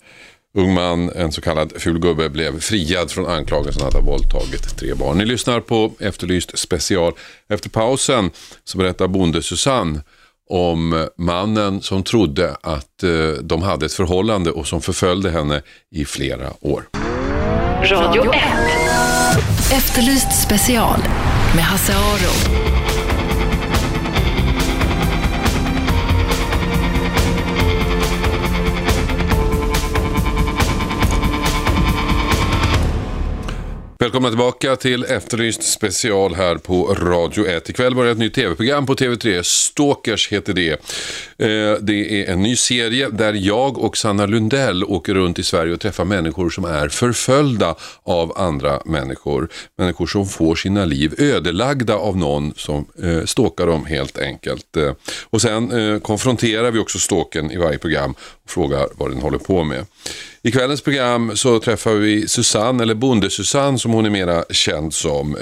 ung 0.55 0.75
man, 0.75 1.11
en 1.11 1.33
så 1.33 1.41
kallad 1.41 1.73
ful 1.77 1.99
gubbe, 1.99 2.29
blev 2.29 2.61
friad 2.61 3.11
från 3.11 3.27
anklagelsen 3.27 3.87
att 3.87 3.95
ha 3.95 4.01
våldtagit 4.01 4.77
tre 4.77 4.95
barn. 4.95 5.19
Ni 5.19 5.25
lyssnar 5.25 5.61
på 5.61 5.93
Efterlyst 5.99 6.59
special. 6.59 7.13
Efter 7.49 7.71
pausen 7.71 8.31
så 8.65 8.79
berättar 8.79 9.09
bonde 9.09 9.43
Susanne 9.43 10.01
om 10.51 11.09
mannen 11.19 11.83
som 11.83 12.03
trodde 12.03 12.57
att 12.63 13.03
eh, 13.03 13.43
de 13.43 13.63
hade 13.63 13.87
ett 13.87 13.93
förhållande 13.93 14.51
och 14.51 14.67
som 14.67 14.83
förföljde 14.83 15.31
henne 15.31 15.63
i 15.91 16.05
flera 16.05 16.53
år. 16.61 16.83
Radio 17.83 18.33
1. 18.35 18.43
Efterlyst 19.73 20.43
special 20.43 20.99
med 21.55 21.65
Hasse 21.65 21.93
Aro. 21.93 22.62
Välkomna 34.03 34.29
tillbaka 34.29 34.77
till 34.77 35.05
Efterlyst 35.05 35.63
special 35.63 36.35
här 36.35 36.57
på 36.57 36.95
Radio 36.95 37.47
1. 37.47 37.71
Ikväll 37.71 37.95
börjar 37.95 38.13
ett 38.13 38.19
nytt 38.19 38.35
tv-program 38.35 38.87
på 38.87 38.95
TV3. 38.95 39.43
Stalkers 39.43 40.33
heter 40.33 40.53
det. 40.53 40.81
Eh, 41.43 41.77
det 41.81 42.23
är 42.23 42.33
en 42.33 42.43
ny 42.43 42.57
serie 42.57 43.09
där 43.09 43.33
jag 43.33 43.79
och 43.79 43.97
Sanna 43.97 44.27
Lundell 44.27 44.85
åker 44.85 45.15
runt 45.15 45.39
i 45.39 45.43
Sverige 45.43 45.75
och 45.75 45.81
träffar 45.81 46.05
människor 46.05 46.51
som 46.51 46.65
är 46.65 46.89
förföljda 46.89 47.75
av 48.03 48.39
andra 48.39 48.83
människor. 48.85 49.49
Människor 49.79 50.07
som 50.07 50.27
får 50.27 50.55
sina 50.55 50.85
liv 50.85 51.15
ödelagda 51.19 51.95
av 51.95 52.17
någon 52.17 52.55
som 52.57 52.87
eh, 53.03 53.25
stalkar 53.25 53.67
dem 53.67 53.85
helt 53.85 54.19
enkelt. 54.19 54.77
Eh, 54.77 54.93
och 55.31 55.43
sen 55.43 56.01
konfronterar 56.01 56.71
vi 56.71 56.79
också 56.79 56.99
stalken 56.99 57.51
i 57.51 57.57
varje 57.57 57.79
program 57.79 58.15
och 58.45 58.51
frågar 58.51 58.89
vad 58.95 59.11
den 59.11 59.23
håller 59.23 59.39
på 59.39 59.65
med. 59.65 59.87
I 60.43 60.53
kvällens 60.53 60.81
program 60.81 61.37
så 61.37 61.59
träffar 61.59 61.95
vi 61.95 62.29
Susanne, 62.29 62.83
eller 62.83 62.95
Bonde-Susanne 62.95 63.79
som 63.79 63.93
hon 63.93 64.07
är 64.07 64.11
mera 64.11 64.45
känd 64.51 64.95
som. 64.95 65.37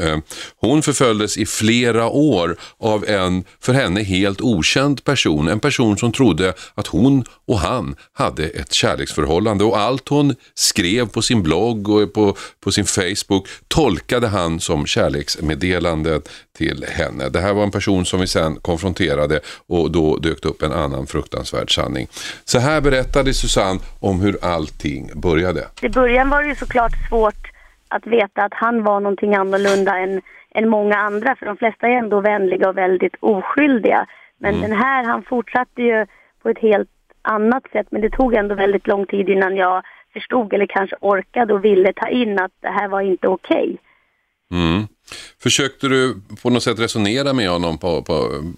Hon 0.61 0.83
förföljdes 0.83 1.39
i 1.39 1.47
flera 1.47 2.09
år 2.09 2.57
av 2.79 3.05
en 3.09 3.45
för 3.61 3.73
henne 3.73 4.03
helt 4.03 4.41
okänd 4.41 5.05
person. 5.05 5.49
En 5.49 5.61
person 5.61 5.90
som 5.97 6.13
trodde 6.13 6.53
att 6.75 6.87
hon 6.87 7.25
och 7.47 7.59
han 7.59 7.97
hade 8.13 8.45
ett 8.45 8.73
kärleksförhållande 8.73 9.65
och 9.65 9.79
allt 9.79 10.09
hon 10.09 10.35
skrev 10.55 11.09
på 11.09 11.23
sin 11.23 11.43
blogg 11.43 11.89
och 11.89 12.13
på, 12.13 12.37
på 12.65 12.71
sin 12.73 12.85
Facebook 12.85 13.49
tolkade 13.69 14.29
han 14.29 14.61
som 14.61 14.87
kärleksmeddelande 14.87 16.21
till 16.59 16.85
henne. 16.89 17.29
Det 17.29 17.41
här 17.41 17.55
var 17.55 17.63
en 17.63 17.71
person 17.71 18.05
som 18.05 18.21
vi 18.21 18.27
sen 18.27 18.57
konfronterade 18.57 19.41
och 19.67 19.91
då 19.91 20.17
dök 20.17 20.43
det 20.43 20.49
upp 20.49 20.63
en 20.63 20.73
annan 20.73 21.07
fruktansvärd 21.07 21.75
sanning. 21.75 22.07
Så 22.45 22.59
här 22.59 22.81
berättade 22.81 23.35
Susanne 23.35 23.81
om 24.01 24.21
hur 24.21 24.39
allting 24.43 25.11
började. 25.15 25.67
I 25.83 25.89
början 25.89 26.31
var 26.31 26.43
det 26.43 26.49
ju 26.49 26.55
såklart 26.55 26.93
svårt 27.09 27.51
att 27.89 28.07
veta 28.07 28.43
att 28.43 28.55
han 28.55 28.85
var 28.85 29.01
någonting 29.01 29.35
annorlunda 29.35 29.99
än, 29.99 30.23
än 30.55 30.69
många 30.69 30.97
andra, 30.97 31.37
för 31.37 31.47
de 31.47 31.57
flesta 31.57 31.87
är 31.87 31.93
ändå 31.93 32.21
vänliga 32.21 32.69
och 32.69 32.77
väldigt 32.77 33.15
oskyldiga. 33.21 34.07
Men 34.41 34.55
Mm. 34.55 34.71
den 34.71 34.79
här, 34.79 35.05
han 35.05 35.23
fortsatte 35.23 35.83
ju 35.83 36.07
på 36.43 36.49
ett 36.49 36.59
helt 36.59 36.91
annat 37.23 37.63
sätt, 37.73 37.87
men 37.91 38.01
det 38.01 38.11
tog 38.11 38.35
ändå 38.35 38.55
väldigt 38.55 38.87
lång 38.87 39.07
tid 39.07 39.29
innan 39.29 39.57
jag 39.57 39.83
förstod 40.13 40.53
eller 40.53 40.67
kanske 40.67 40.97
orkade 41.01 41.55
och 41.55 41.65
ville 41.65 41.93
ta 41.93 42.09
in 42.09 42.39
att 42.39 42.53
det 42.61 42.69
här 42.69 42.89
var 42.89 43.01
inte 43.01 43.29
okej. 43.29 43.77
Mm. 44.53 44.83
Försökte 45.43 45.89
du 45.89 46.15
på 46.43 46.51
något 46.51 46.63
sätt 46.63 46.81
resonera 46.81 47.33
med 47.33 47.49
honom 47.51 47.79
på, 47.79 48.03
på, 48.03 48.15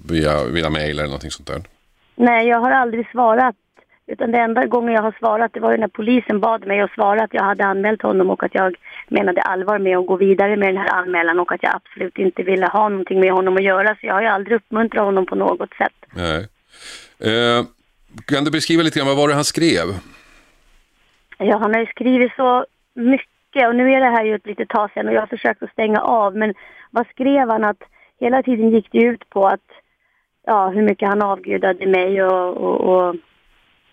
via, 0.08 0.44
via 0.44 0.70
mail 0.70 0.98
eller 0.98 1.04
någonting 1.04 1.30
sånt 1.30 1.48
där? 1.48 1.62
Nej, 2.16 2.48
jag 2.48 2.60
har 2.60 2.70
aldrig 2.70 3.10
svarat. 3.10 3.56
Utan 4.06 4.32
det 4.32 4.38
enda 4.38 4.66
gången 4.66 4.94
jag 4.94 5.02
har 5.02 5.16
svarat 5.18 5.50
det 5.54 5.60
var 5.60 5.72
ju 5.72 5.78
när 5.78 5.88
polisen 5.88 6.40
bad 6.40 6.66
mig 6.66 6.80
att 6.80 6.90
svara 6.90 7.24
att 7.24 7.34
jag 7.34 7.42
hade 7.42 7.64
anmält 7.64 8.02
honom 8.02 8.30
och 8.30 8.42
att 8.42 8.54
jag 8.54 8.76
menade 9.12 9.42
allvar 9.42 9.78
med 9.78 9.98
att 9.98 10.06
gå 10.06 10.16
vidare 10.16 10.56
med 10.56 10.68
den 10.68 10.76
här 10.76 10.92
anmälan 10.92 11.40
och 11.40 11.52
att 11.52 11.62
jag 11.62 11.74
absolut 11.74 12.18
inte 12.18 12.42
ville 12.42 12.66
ha 12.66 12.88
någonting 12.88 13.20
med 13.20 13.32
honom 13.32 13.56
att 13.56 13.62
göra. 13.62 13.88
Så 13.88 14.06
jag 14.06 14.14
har 14.14 14.22
ju 14.22 14.28
aldrig 14.28 14.56
uppmuntrat 14.56 15.04
honom 15.04 15.26
på 15.26 15.34
något 15.34 15.74
sätt. 15.74 15.92
Nej. 16.14 16.48
Eh, 17.20 17.64
kan 18.26 18.44
du 18.44 18.50
beskriva 18.50 18.82
lite 18.82 18.98
grann, 18.98 19.08
vad 19.08 19.16
var 19.16 19.28
det 19.28 19.34
han 19.34 19.44
skrev? 19.44 19.86
Ja, 21.38 21.58
han 21.58 21.74
har 21.74 21.80
ju 21.80 21.86
skrivit 21.86 22.32
så 22.36 22.66
mycket 22.94 23.68
och 23.68 23.74
nu 23.74 23.92
är 23.92 24.00
det 24.00 24.10
här 24.10 24.24
ju 24.24 24.34
ett 24.34 24.46
litet 24.46 24.68
tag 24.68 24.90
sedan 24.90 25.08
och 25.08 25.14
jag 25.14 25.20
har 25.20 25.26
försökt 25.26 25.62
att 25.62 25.72
stänga 25.72 26.00
av. 26.00 26.36
Men 26.36 26.54
vad 26.90 27.06
skrev 27.06 27.50
han? 27.50 27.64
Att 27.64 27.82
hela 28.20 28.42
tiden 28.42 28.70
gick 28.70 28.88
det 28.92 28.98
ut 28.98 29.30
på 29.30 29.46
att, 29.46 29.68
ja, 30.46 30.68
hur 30.68 30.82
mycket 30.82 31.08
han 31.08 31.22
avgudade 31.22 31.86
mig 31.86 32.24
och, 32.24 32.56
och, 32.56 32.80
och, 32.80 33.16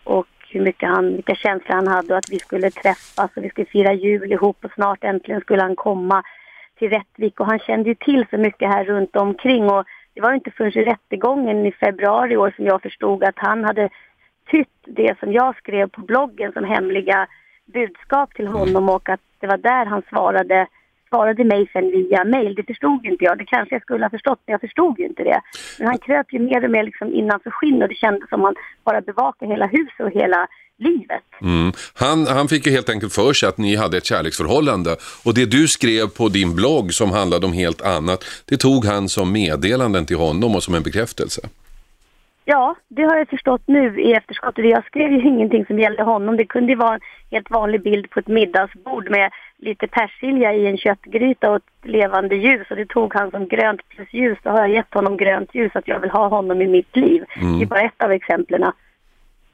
och 0.04 0.28
hur 0.52 0.62
mycket 0.62 0.90
han, 0.90 1.16
vilka 1.16 1.36
känslor 1.36 1.76
han 1.76 1.88
hade 1.88 2.14
och 2.14 2.18
att 2.18 2.32
vi 2.32 2.40
skulle 2.40 2.72
träffas 2.72 3.32
och 3.36 3.44
vi 3.44 3.50
skulle 3.50 3.68
fira 3.68 3.94
jul 3.94 4.32
ihop 4.32 4.66
och 4.66 4.72
snart 4.72 5.04
äntligen 5.04 5.42
skulle 5.42 5.62
han 5.62 5.76
komma 5.76 6.24
till 6.80 6.90
Rättvik. 6.90 7.40
Och 7.40 7.46
han 7.46 7.60
kände 7.60 7.90
ju 7.90 7.96
till 7.96 8.26
så 8.30 8.38
mycket 8.38 8.70
här 8.70 8.86
runt 8.86 9.16
omkring. 9.16 9.70
Och 9.70 9.86
det 10.14 10.22
var 10.22 10.30
ju 10.30 10.36
inte 10.36 10.52
förrän 10.52 10.78
i 10.78 10.84
rättegången 10.86 11.66
i 11.66 11.72
februari 11.72 12.34
i 12.34 12.38
år 12.38 12.54
som 12.56 12.66
jag 12.66 12.82
förstod 12.82 13.24
att 13.24 13.40
han 13.40 13.64
hade 13.64 13.90
tytt 14.52 14.78
det 14.86 15.20
som 15.20 15.34
jag 15.34 15.56
skrev 15.56 15.90
på 15.90 16.02
bloggen 16.02 16.52
som 16.52 16.64
hemliga 16.64 17.28
budskap 17.66 18.34
till 18.34 18.48
honom 18.48 18.90
och 18.90 19.10
att 19.10 19.22
det 19.40 19.48
var 19.48 19.58
där 19.58 19.86
han 19.86 20.02
svarade, 20.10 20.68
svarade 21.10 21.44
mig 21.44 21.70
sen 21.74 21.92
via 21.92 22.24
mail. 22.24 22.56
Det 22.56 22.64
förstod 22.64 23.06
inte 23.06 23.24
jag. 23.24 23.38
Det 23.38 23.46
kanske 23.46 23.76
jag 23.76 23.82
skulle 23.82 24.06
ha 24.06 24.10
förstått, 24.10 24.40
men 24.46 24.52
jag 24.52 24.62
förstod 24.62 25.00
ju 25.00 25.06
inte 25.06 25.24
det. 25.24 25.42
Men 25.80 25.88
han 25.88 25.98
kröp 25.98 26.34
ju 26.34 26.40
mer 26.40 26.64
och 26.66 26.72
mer 26.72 26.84
liksom 26.84 27.14
innanför 27.14 27.52
skinn 27.52 27.82
och 27.82 27.90
det 27.90 27.96
kändes 27.96 28.30
som 28.30 28.42
han 28.42 28.56
bara 28.86 29.02
bevakade 29.02 29.52
hela 29.52 29.68
huset 29.68 30.00
och 30.00 30.12
hela 30.12 30.48
livet. 30.80 31.24
Mm. 31.42 31.72
Han, 31.94 32.28
han 32.28 32.48
fick 32.48 32.66
ju 32.66 32.72
helt 32.72 32.90
enkelt 32.90 33.14
för 33.14 33.34
sig 33.34 33.50
att 33.50 33.58
ni 33.58 33.76
hade 33.76 33.98
ett 33.98 34.06
kärleksförhållande 34.06 34.96
och 35.26 35.34
det 35.34 35.46
du 35.46 35.68
skrev 35.68 36.08
på 36.08 36.30
din 36.30 36.56
blogg 36.56 36.94
som 36.94 37.12
handlade 37.12 37.46
om 37.46 37.54
helt 37.54 37.82
annat, 37.82 38.24
det 38.46 38.58
tog 38.58 38.86
han 38.86 39.10
som 39.10 39.32
meddelanden 39.32 40.06
till 40.06 40.18
honom 40.18 40.56
och 40.56 40.64
som 40.64 40.76
en 40.76 40.84
bekräftelse. 40.84 41.42
Ja, 42.52 42.76
det 42.88 43.04
har 43.04 43.18
jag 43.18 43.30
förstått 43.30 43.62
nu 43.66 44.02
i 44.02 44.14
efterskott. 44.14 44.54
Jag 44.58 44.86
skrev 44.86 45.12
ju 45.12 45.22
ingenting 45.22 45.66
som 45.66 45.80
gällde 45.80 46.04
honom. 46.04 46.38
Det 46.38 46.46
kunde 46.46 46.72
ju 46.72 46.76
vara 46.76 46.94
en 46.94 47.02
helt 47.32 47.52
vanlig 47.52 47.82
bild 47.84 48.10
på 48.10 48.20
ett 48.20 48.28
middagsbord 48.28 49.10
med 49.10 49.32
lite 49.58 49.88
persilja 49.88 50.54
i 50.54 50.68
en 50.68 50.78
köttgryta 50.78 51.50
och 51.50 51.56
ett 51.56 51.72
levande 51.84 52.36
ljus. 52.36 52.68
Och 52.70 52.76
det 52.76 52.86
tog 52.86 53.14
han 53.14 53.32
som 53.32 53.48
grönt 53.48 53.90
plus 53.90 54.14
ljus. 54.14 54.38
Då 54.44 54.50
har 54.50 54.60
jag 54.60 54.70
gett 54.70 54.94
honom 54.94 55.18
grönt 55.18 55.56
ljus 55.56 55.72
att 55.76 55.88
jag 55.88 56.00
vill 56.00 56.10
ha 56.10 56.28
honom 56.28 56.62
i 56.62 56.68
mitt 56.68 56.96
liv. 56.96 57.24
Det 57.36 57.64
är 57.64 57.66
bara 57.66 57.82
ett 57.82 58.04
av 58.04 58.12
exemplen. 58.12 58.64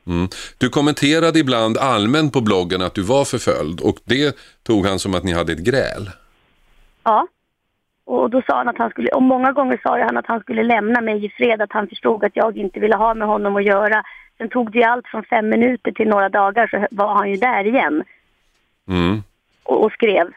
Mm. 0.07 0.27
Du 0.57 0.69
kommenterade 0.69 1.39
ibland 1.39 1.77
allmänt 1.77 2.33
på 2.33 2.41
bloggen 2.41 2.81
att 2.81 2.93
du 2.93 3.01
var 3.01 3.25
förföljd 3.25 3.81
och 3.81 3.97
det 4.03 4.37
tog 4.63 4.85
han 4.85 4.99
som 4.99 5.15
att 5.15 5.23
ni 5.23 5.33
hade 5.33 5.51
ett 5.53 5.65
gräl. 5.65 6.09
Ja. 7.03 7.27
Och 8.05 8.29
då 8.29 8.41
sa 8.41 8.57
han 8.57 8.67
att 8.67 8.77
han 8.77 8.89
skulle, 8.89 9.09
och 9.09 9.23
många 9.23 9.51
gånger 9.51 9.79
sa 9.83 9.99
han 9.99 10.17
att 10.17 10.27
han 10.27 10.39
skulle 10.39 10.63
lämna 10.63 11.01
mig 11.01 11.25
i 11.25 11.29
fred, 11.29 11.61
att 11.61 11.73
han 11.73 11.87
förstod 11.87 12.23
att 12.23 12.35
jag 12.35 12.57
inte 12.57 12.79
ville 12.79 12.95
ha 12.95 13.13
med 13.13 13.27
honom 13.27 13.55
att 13.55 13.65
göra. 13.65 14.03
Sen 14.37 14.49
tog 14.49 14.71
det 14.71 14.77
ju 14.77 14.83
allt 14.83 15.07
från 15.07 15.23
fem 15.23 15.49
minuter 15.49 15.91
till 15.91 16.07
några 16.07 16.29
dagar 16.29 16.67
så 16.67 16.87
var 16.91 17.15
han 17.15 17.31
ju 17.31 17.37
där 17.37 17.67
igen 17.67 18.03
Mm. 18.87 19.23
och, 19.63 19.83
och 19.83 19.91
skrev. 19.91 20.27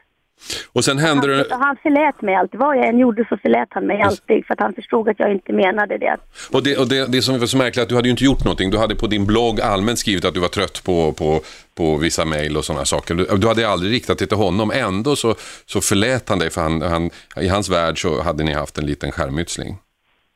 Och 0.72 0.84
sen 0.84 0.98
hände 0.98 1.26
det... 1.26 1.46
Han, 1.50 1.60
han 1.60 1.76
förlät 1.76 2.22
mig 2.22 2.34
alltid. 2.34 2.60
Vad 2.60 2.76
jag 2.76 2.86
än 2.86 2.98
gjorde 2.98 3.26
så 3.28 3.36
förlät 3.36 3.68
han 3.70 3.86
mig 3.86 4.02
alltid 4.02 4.46
för 4.46 4.54
att 4.54 4.60
han 4.60 4.74
förstod 4.74 5.08
att 5.08 5.20
jag 5.20 5.32
inte 5.32 5.52
menade 5.52 5.98
det. 5.98 6.16
Och 6.52 6.62
det, 6.62 6.76
och 6.76 6.88
det, 6.88 7.12
det 7.12 7.22
som 7.22 7.38
var 7.38 7.46
så 7.46 7.56
märkligt 7.56 7.82
att 7.82 7.88
du 7.88 7.94
hade 7.94 8.08
ju 8.08 8.10
inte 8.10 8.24
gjort 8.24 8.44
någonting. 8.44 8.70
Du 8.70 8.78
hade 8.78 8.94
på 8.94 9.06
din 9.06 9.26
blogg 9.26 9.60
allmänt 9.60 9.98
skrivit 9.98 10.24
att 10.24 10.34
du 10.34 10.40
var 10.40 10.48
trött 10.48 10.84
på, 10.84 11.12
på, 11.12 11.40
på 11.74 11.96
vissa 11.96 12.24
mejl 12.24 12.56
och 12.56 12.64
sådana 12.64 12.84
saker. 12.84 13.14
Du, 13.14 13.24
du 13.24 13.48
hade 13.48 13.68
aldrig 13.68 13.92
riktat 13.92 14.18
det 14.18 14.26
till 14.26 14.36
honom. 14.36 14.70
Ändå 14.70 15.16
så, 15.16 15.34
så 15.66 15.80
förlät 15.80 16.28
han 16.28 16.38
dig 16.38 16.50
för 16.50 16.60
han, 16.60 16.82
han, 16.82 17.10
i 17.36 17.48
hans 17.48 17.68
värld 17.68 18.02
så 18.02 18.22
hade 18.22 18.44
ni 18.44 18.52
haft 18.52 18.78
en 18.78 18.86
liten 18.86 19.12
skärmytsling. 19.12 19.76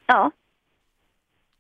Ja. 0.07 0.31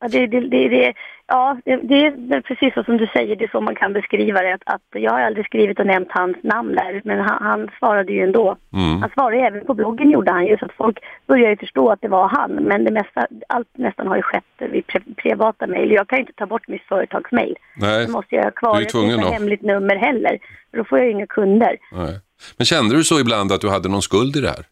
Det, 0.08 0.26
det, 0.26 0.40
det, 0.40 0.92
ja, 1.32 1.56
det, 1.64 1.76
det 1.76 2.00
är 2.36 2.40
precis 2.40 2.74
så 2.74 2.84
som 2.84 2.96
du 2.96 3.06
säger, 3.06 3.36
det 3.36 3.44
är 3.44 3.48
så 3.48 3.60
man 3.60 3.74
kan 3.74 3.92
beskriva 3.92 4.42
det. 4.42 4.54
Att, 4.54 4.62
att 4.74 4.86
jag 5.02 5.10
har 5.12 5.20
aldrig 5.20 5.46
skrivit 5.46 5.80
och 5.80 5.86
nämnt 5.86 6.08
hans 6.10 6.36
namn 6.42 6.74
där, 6.74 7.00
men 7.04 7.18
han, 7.20 7.38
han 7.42 7.70
svarade 7.78 8.12
ju 8.12 8.22
ändå. 8.22 8.56
Mm. 8.72 9.00
Han 9.00 9.10
svarade 9.14 9.36
ju 9.36 9.42
även 9.42 9.64
på 9.66 9.74
bloggen 9.74 10.10
gjorde 10.10 10.32
han 10.32 10.46
ju, 10.46 10.56
så 10.58 10.64
att 10.64 10.72
folk 10.72 10.98
börjar 11.26 11.50
ju 11.50 11.56
förstå 11.56 11.90
att 11.90 12.00
det 12.00 12.08
var 12.08 12.28
han. 12.28 12.50
Men 12.52 12.84
det 12.84 12.90
mesta, 12.90 13.26
allt 13.48 13.68
nästan 13.76 14.06
har 14.06 14.16
ju 14.16 14.22
skett 14.22 14.44
vid 14.58 14.86
pri, 14.86 15.00
privata 15.16 15.66
mejl. 15.66 15.90
Jag 15.90 16.08
kan 16.08 16.18
ju 16.18 16.20
inte 16.20 16.32
ta 16.32 16.46
bort 16.46 16.68
mitt 16.68 16.82
företagsmejl. 16.82 17.56
Nej, 17.76 18.06
Det 18.06 18.12
måste 18.12 18.34
jag 18.34 18.44
ha 18.44 18.50
kvar. 18.50 18.76
du 18.76 18.84
är 18.84 18.88
tvungen 18.88 19.20
då. 19.20 19.28
hemligt 19.28 19.62
nummer 19.62 19.96
heller, 19.96 20.38
för 20.70 20.78
då 20.78 20.84
får 20.84 20.98
jag 20.98 21.06
ju 21.06 21.12
inga 21.12 21.26
kunder. 21.26 21.76
nej. 21.92 22.20
Men 22.56 22.64
kände 22.64 22.96
du 22.96 23.04
så 23.04 23.20
ibland 23.20 23.52
att 23.52 23.60
du 23.60 23.68
hade 23.70 23.88
någon 23.88 24.02
skuld 24.02 24.36
i 24.36 24.40
det 24.40 24.48
här? 24.48 24.64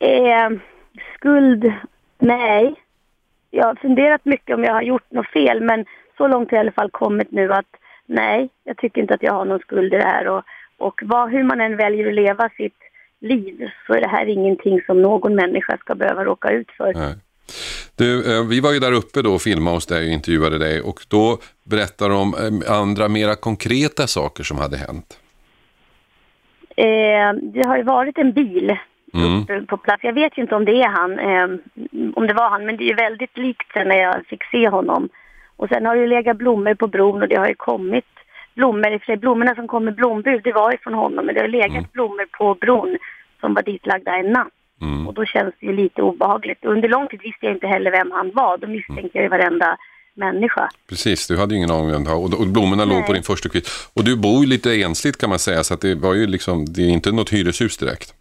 Eh, 0.00 0.50
skuld? 1.16 1.72
Nej. 2.18 2.74
Jag 3.54 3.66
har 3.66 3.74
funderat 3.74 4.24
mycket 4.24 4.56
om 4.56 4.64
jag 4.64 4.72
har 4.72 4.82
gjort 4.82 5.10
något 5.10 5.32
fel 5.32 5.60
men 5.60 5.84
så 6.16 6.28
långt 6.28 6.50
har 6.50 6.56
jag 6.56 6.64
i 6.64 6.66
alla 6.66 6.72
fall 6.72 6.90
kommit 6.90 7.30
nu 7.30 7.52
att 7.52 7.66
nej, 8.06 8.48
jag 8.64 8.76
tycker 8.76 9.00
inte 9.00 9.14
att 9.14 9.22
jag 9.22 9.32
har 9.32 9.44
någon 9.44 9.58
skuld 9.58 9.94
i 9.94 9.96
det 9.96 10.04
här. 10.04 10.28
Och, 10.28 10.42
och 10.78 11.00
vad, 11.04 11.30
hur 11.30 11.42
man 11.42 11.60
än 11.60 11.76
väljer 11.76 12.08
att 12.08 12.14
leva 12.14 12.48
sitt 12.56 12.78
liv 13.20 13.70
så 13.86 13.94
är 13.94 14.00
det 14.00 14.08
här 14.08 14.26
ingenting 14.26 14.80
som 14.86 15.02
någon 15.02 15.34
människa 15.34 15.76
ska 15.76 15.94
behöva 15.94 16.24
råka 16.24 16.50
ut 16.50 16.70
för. 16.70 16.92
Nej. 16.94 17.14
Du, 17.96 18.38
eh, 18.38 18.46
vi 18.48 18.60
var 18.60 18.72
ju 18.72 18.78
där 18.78 18.92
uppe 18.92 19.22
då 19.22 19.34
och 19.34 19.42
filmade 19.42 19.76
hos 19.76 19.86
dig 19.86 20.06
och 20.06 20.12
intervjuade 20.12 20.58
dig 20.58 20.80
och 20.80 21.00
då 21.08 21.38
berättar 21.64 22.08
de 22.08 22.18
om 22.18 22.62
eh, 22.62 22.72
andra 22.80 23.08
mera 23.08 23.34
konkreta 23.34 24.06
saker 24.06 24.44
som 24.44 24.58
hade 24.58 24.76
hänt. 24.76 25.20
Eh, 26.76 27.32
det 27.42 27.66
har 27.66 27.76
ju 27.76 27.82
varit 27.82 28.18
en 28.18 28.32
bil 28.32 28.76
Mm. 29.14 29.42
uppe 29.42 29.62
på 29.62 29.76
plats. 29.76 30.04
Jag 30.04 30.12
vet 30.12 30.38
ju 30.38 30.42
inte 30.42 30.54
om 30.54 30.64
det 30.64 30.82
är 30.82 30.88
han, 30.88 31.18
eh, 31.18 31.48
om 32.14 32.26
det 32.26 32.34
var 32.34 32.50
han, 32.50 32.66
men 32.66 32.76
det 32.76 32.84
är 32.84 32.88
ju 32.88 32.94
väldigt 32.94 33.38
likt 33.38 33.72
sen 33.72 33.88
när 33.88 33.96
jag 33.96 34.26
fick 34.26 34.44
se 34.44 34.68
honom. 34.68 35.08
Och 35.56 35.68
sen 35.68 35.86
har 35.86 35.94
det 35.94 36.00
ju 36.00 36.06
legat 36.06 36.36
blommor 36.36 36.74
på 36.74 36.86
bron 36.86 37.22
och 37.22 37.28
det 37.28 37.36
har 37.36 37.48
ju 37.48 37.54
kommit 37.54 38.04
blommor, 38.54 38.92
i 38.92 38.98
sig 38.98 39.16
blommorna 39.16 39.54
som 39.54 39.68
kom 39.68 39.84
med 39.84 39.94
blombud, 39.94 40.40
det 40.44 40.52
var 40.52 40.72
ju 40.72 40.78
från 40.78 40.94
honom, 40.94 41.26
men 41.26 41.34
det 41.34 41.40
har 41.40 41.48
legat 41.48 41.92
blommor 41.92 42.26
på 42.38 42.54
bron 42.54 42.96
som 43.40 43.54
var 43.54 43.62
ditlagda 43.62 44.16
en 44.16 44.32
natt. 44.32 44.48
Mm. 44.80 45.08
Och 45.08 45.14
då 45.14 45.24
känns 45.24 45.54
det 45.60 45.66
ju 45.66 45.72
lite 45.72 46.02
obehagligt. 46.02 46.64
Under 46.64 46.88
lång 46.88 47.08
tid 47.08 47.20
visste 47.22 47.46
jag 47.46 47.54
inte 47.54 47.66
heller 47.66 47.90
vem 47.90 48.10
han 48.10 48.30
var. 48.34 48.58
Då 48.58 48.66
misstänkte 48.66 49.18
jag 49.18 49.22
ju 49.22 49.28
varenda 49.28 49.76
människa. 50.14 50.68
Precis, 50.88 51.28
du 51.28 51.38
hade 51.38 51.54
ju 51.54 51.58
ingen 51.58 51.70
aning 51.70 51.94
om 51.94 52.04
det. 52.04 52.10
Och, 52.10 52.40
och 52.40 52.46
blommorna 52.46 52.84
Nej. 52.84 52.96
låg 52.96 53.06
på 53.06 53.12
din 53.12 53.22
första 53.22 53.48
kvist. 53.48 53.90
Och 53.96 54.04
du 54.04 54.16
bor 54.16 54.44
ju 54.44 54.46
lite 54.46 54.82
ensligt 54.82 55.20
kan 55.20 55.30
man 55.30 55.38
säga, 55.38 55.64
så 55.64 55.74
att 55.74 55.80
det 55.80 55.94
var 55.94 56.14
ju 56.14 56.26
liksom, 56.26 56.64
det 56.64 56.82
är 56.82 56.88
inte 56.88 57.12
något 57.12 57.32
hyreshus 57.32 57.76
direkt. 57.76 58.14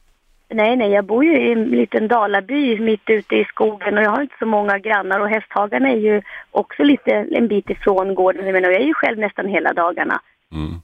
Nej, 0.53 0.75
nej, 0.75 0.91
jag 0.91 1.05
bor 1.05 1.25
ju 1.25 1.37
i 1.37 1.51
en 1.51 1.63
liten 1.63 2.07
dalaby 2.07 2.79
mitt 2.79 3.09
ute 3.09 3.35
i 3.35 3.45
skogen 3.45 3.97
och 3.97 4.03
jag 4.03 4.09
har 4.09 4.21
inte 4.21 4.35
så 4.39 4.45
många 4.45 4.79
grannar 4.79 5.19
och 5.19 5.29
hästhagarna 5.29 5.89
är 5.89 5.97
ju 5.97 6.21
också 6.51 6.83
lite 6.83 7.11
en 7.11 7.47
bit 7.47 7.69
ifrån 7.69 8.15
gården. 8.15 8.45
Jag 8.45 8.53
menar, 8.53 8.69
jag 8.69 8.81
är 8.81 8.85
ju 8.85 8.93
själv 8.93 9.19
nästan 9.19 9.47
hela 9.47 9.73
dagarna. 9.73 10.21
Mm. 10.51 10.81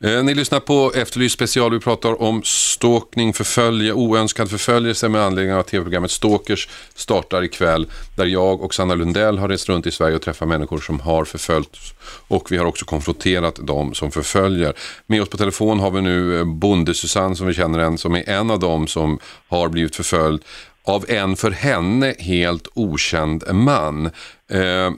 Eh, 0.00 0.24
ni 0.24 0.34
lyssnar 0.34 0.60
på 0.60 0.92
Efterlyst 0.94 1.34
special. 1.34 1.72
Vi 1.72 1.80
pratar 1.80 2.22
om 2.22 2.42
stalkning, 2.44 3.32
förfölje, 3.32 3.92
oönskad 3.92 4.50
förföljelse 4.50 5.08
med 5.08 5.20
anledning 5.20 5.54
av 5.54 5.60
att 5.60 5.66
tv-programmet 5.66 6.10
Stalkers 6.10 6.68
startar 6.94 7.44
ikväll. 7.44 7.86
Där 8.16 8.26
jag 8.26 8.62
och 8.62 8.74
Sanna 8.74 8.94
Lundell 8.94 9.38
har 9.38 9.48
rest 9.48 9.68
runt 9.68 9.86
i 9.86 9.90
Sverige 9.90 10.16
och 10.16 10.22
träffat 10.22 10.48
människor 10.48 10.78
som 10.78 11.00
har 11.00 11.24
förföljts. 11.24 11.94
Och 12.28 12.52
vi 12.52 12.56
har 12.56 12.64
också 12.64 12.84
konfronterat 12.84 13.66
dem 13.66 13.94
som 13.94 14.10
förföljer. 14.10 14.72
Med 15.06 15.22
oss 15.22 15.28
på 15.28 15.36
telefon 15.36 15.80
har 15.80 15.90
vi 15.90 16.00
nu 16.00 16.38
eh, 16.38 16.44
Bonde-Susanne 16.44 17.36
som 17.36 17.46
vi 17.46 17.54
känner 17.54 17.78
en 17.78 17.98
som 17.98 18.14
är 18.14 18.28
en 18.28 18.50
av 18.50 18.58
dem 18.58 18.86
som 18.86 19.18
har 19.48 19.68
blivit 19.68 19.96
förföljd 19.96 20.42
av 20.84 21.04
en 21.08 21.36
för 21.36 21.50
henne 21.50 22.14
helt 22.18 22.68
okänd 22.74 23.44
man. 23.52 24.06
Eh, 24.50 24.90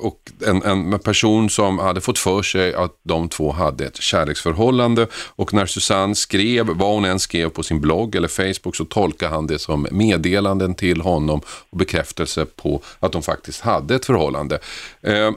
och 0.00 0.32
en, 0.46 0.62
en 0.62 0.98
person 0.98 1.50
som 1.50 1.78
hade 1.78 2.00
fått 2.00 2.18
för 2.18 2.42
sig 2.42 2.74
att 2.74 3.00
de 3.02 3.28
två 3.28 3.52
hade 3.52 3.86
ett 3.86 4.02
kärleksförhållande 4.02 5.06
och 5.12 5.54
när 5.54 5.66
Susanne 5.66 6.14
skrev, 6.14 6.66
vad 6.66 6.94
hon 6.94 7.04
än 7.04 7.18
skrev 7.18 7.48
på 7.48 7.62
sin 7.62 7.80
blogg 7.80 8.14
eller 8.14 8.28
Facebook 8.28 8.76
så 8.76 8.84
tolkade 8.84 9.34
han 9.34 9.46
det 9.46 9.58
som 9.58 9.86
meddelanden 9.90 10.74
till 10.74 11.00
honom 11.00 11.40
och 11.70 11.78
bekräftelse 11.78 12.44
på 12.44 12.82
att 13.00 13.12
de 13.12 13.22
faktiskt 13.22 13.60
hade 13.60 13.94
ett 13.94 14.06
förhållande. 14.06 14.58
Eh, 15.00 15.32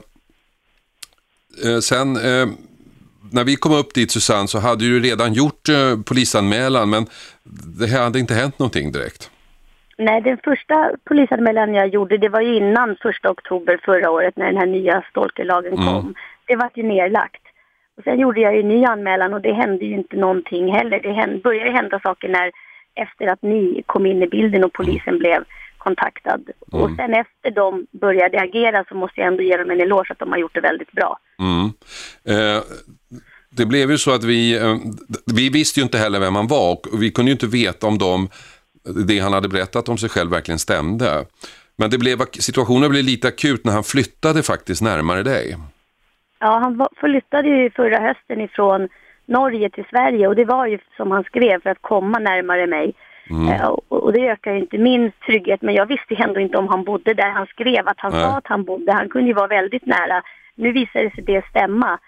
eh, 1.64 1.80
sen 1.80 2.18
eh, 2.18 2.47
när 3.32 3.43
vi 3.43 3.55
kom 3.55 3.72
upp 3.72 3.93
dit 3.93 4.12
Susanne 4.12 4.47
så 4.47 4.59
hade 4.59 4.86
du 4.86 4.99
redan 4.99 5.34
gjort 5.34 5.70
eh, 5.70 5.99
polisanmälan 5.99 6.89
men 6.89 7.07
det 7.78 7.88
hade 7.88 8.20
inte 8.20 8.34
hänt 8.34 8.59
någonting 8.59 8.91
direkt. 8.91 9.30
Nej, 10.02 10.22
den 10.22 10.38
första 10.43 10.91
polisanmälan 11.04 11.74
jag 11.74 11.88
gjorde, 11.88 12.18
det 12.18 12.30
var 12.30 12.41
ju 12.41 12.56
innan 12.56 12.95
första 13.02 13.32
oktober 13.32 13.80
förra 13.86 14.12
året 14.12 14.38
när 14.38 14.45
den 14.45 14.58
här 14.58 14.66
nya 14.66 15.04
stalkerlagen 15.10 15.76
kom. 15.76 16.16
Det 16.45 16.56
var 16.56 16.70
ju 16.74 16.84
nerlagt. 16.84 17.41
Och 17.97 18.04
sen 18.04 18.20
gjorde 18.20 18.41
jag 18.41 18.54
ju 18.54 18.60
en 18.60 18.68
ny 18.68 18.86
anmälan 18.86 19.34
och 19.34 19.41
det 19.41 19.54
hände 19.54 19.86
ju 19.86 19.95
inte 19.95 20.16
någonting 20.16 20.74
heller. 20.74 20.99
Det 20.99 21.12
hände, 21.12 21.38
började 21.38 21.72
hända 21.72 21.99
saker 21.99 22.28
när, 22.28 22.52
efter 22.95 23.28
att 23.28 23.41
ni 23.41 23.84
kom 23.86 24.06
in 24.06 24.24
i 24.24 24.28
bilden 24.28 24.64
och 24.64 24.74
polisen 24.74 25.18
blev 25.18 25.43
kontaktad. 25.78 26.41
Och 26.72 26.89
sen 26.97 27.14
efter 27.14 27.52
de 27.52 27.88
började 27.91 28.39
agera 28.39 28.86
så 28.89 28.95
måste 28.95 29.22
jag 29.22 29.28
ändå 29.28 29.43
ge 29.43 29.58
dem 29.58 29.72
en 29.72 29.82
eloge 29.82 30.12
att 30.12 30.20
de 30.20 30.32
har 30.32 30.38
gjort 30.38 30.56
det 30.56 30.62
väldigt 30.62 30.91
bra. 30.91 31.20
Mm. 31.39 31.66
Eh, 32.26 32.62
det 33.49 33.66
blev 33.66 33.91
ju 33.91 33.97
så 33.97 34.12
att 34.12 34.24
vi, 34.24 34.58
eh, 34.58 34.76
vi 35.36 35.49
visste 35.49 35.80
ju 35.80 35.84
inte 35.84 35.97
heller 35.97 36.20
vem 36.20 36.36
han 36.36 36.47
var 36.47 36.72
och 36.72 37.04
vi 37.04 37.12
kunde 37.12 37.32
ju 37.32 37.34
inte 37.34 37.47
veta 37.47 37.88
om 37.88 37.97
de, 37.97 38.30
det 39.07 39.19
han 39.19 39.34
hade 39.34 39.49
berättat 39.49 39.89
om 39.89 39.97
sig 39.97 40.09
själv 40.09 40.32
verkligen 40.32 40.59
stämde. 40.59 41.25
Men 41.75 41.89
det 41.89 41.97
blev, 41.97 42.17
situationen 42.39 42.89
blev 42.89 43.03
lite 43.03 43.27
akut 43.27 43.65
när 43.65 43.73
han 43.73 43.84
flyttade 43.84 44.43
faktiskt 44.43 44.82
närmare 44.82 45.23
dig. 45.23 45.57
Ja, 46.39 46.59
han 46.59 46.88
flyttade 46.99 47.49
ju 47.49 47.69
förra 47.69 47.99
hösten 47.99 48.41
ifrån 48.41 48.89
Norge 49.25 49.69
till 49.69 49.86
Sverige 49.89 50.27
och 50.27 50.36
det 50.36 50.45
var 50.45 50.67
ju 50.67 50.79
som 50.97 51.11
han 51.11 51.23
skrev 51.23 51.61
för 51.61 51.69
att 51.69 51.82
komma 51.82 52.19
närmare 52.19 52.67
mig. 52.67 52.93
Eh, 53.29 53.67
och, 53.88 54.13
det 54.13 54.27
ökar 54.27 54.53
ju 54.53 54.59
inte 54.59 54.77
min 54.77 55.11
trygghet 55.25 55.61
men 55.61 55.75
jag 55.75 55.86
visste 55.86 56.15
ändå 56.15 56.39
inte 56.39 56.57
om 56.57 56.67
han 56.67 56.84
bodde 56.84 57.13
där 57.13 57.29
han 57.29 57.45
skrev 57.45 57.88
att 57.88 57.99
han 57.99 58.11
Nej. 58.11 58.21
sa 58.21 58.38
att 58.38 58.47
han 58.47 58.63
bodde. 58.63 58.93
Han 58.93 59.09
kunde 59.09 59.27
ju 59.27 59.34
vara 59.34 59.47
väldigt 59.47 59.86
nära. 59.86 60.23
Nu 60.55 60.71
visade 60.71 61.11
sig 61.11 61.23
det 61.23 61.45
stämma. 61.49 61.99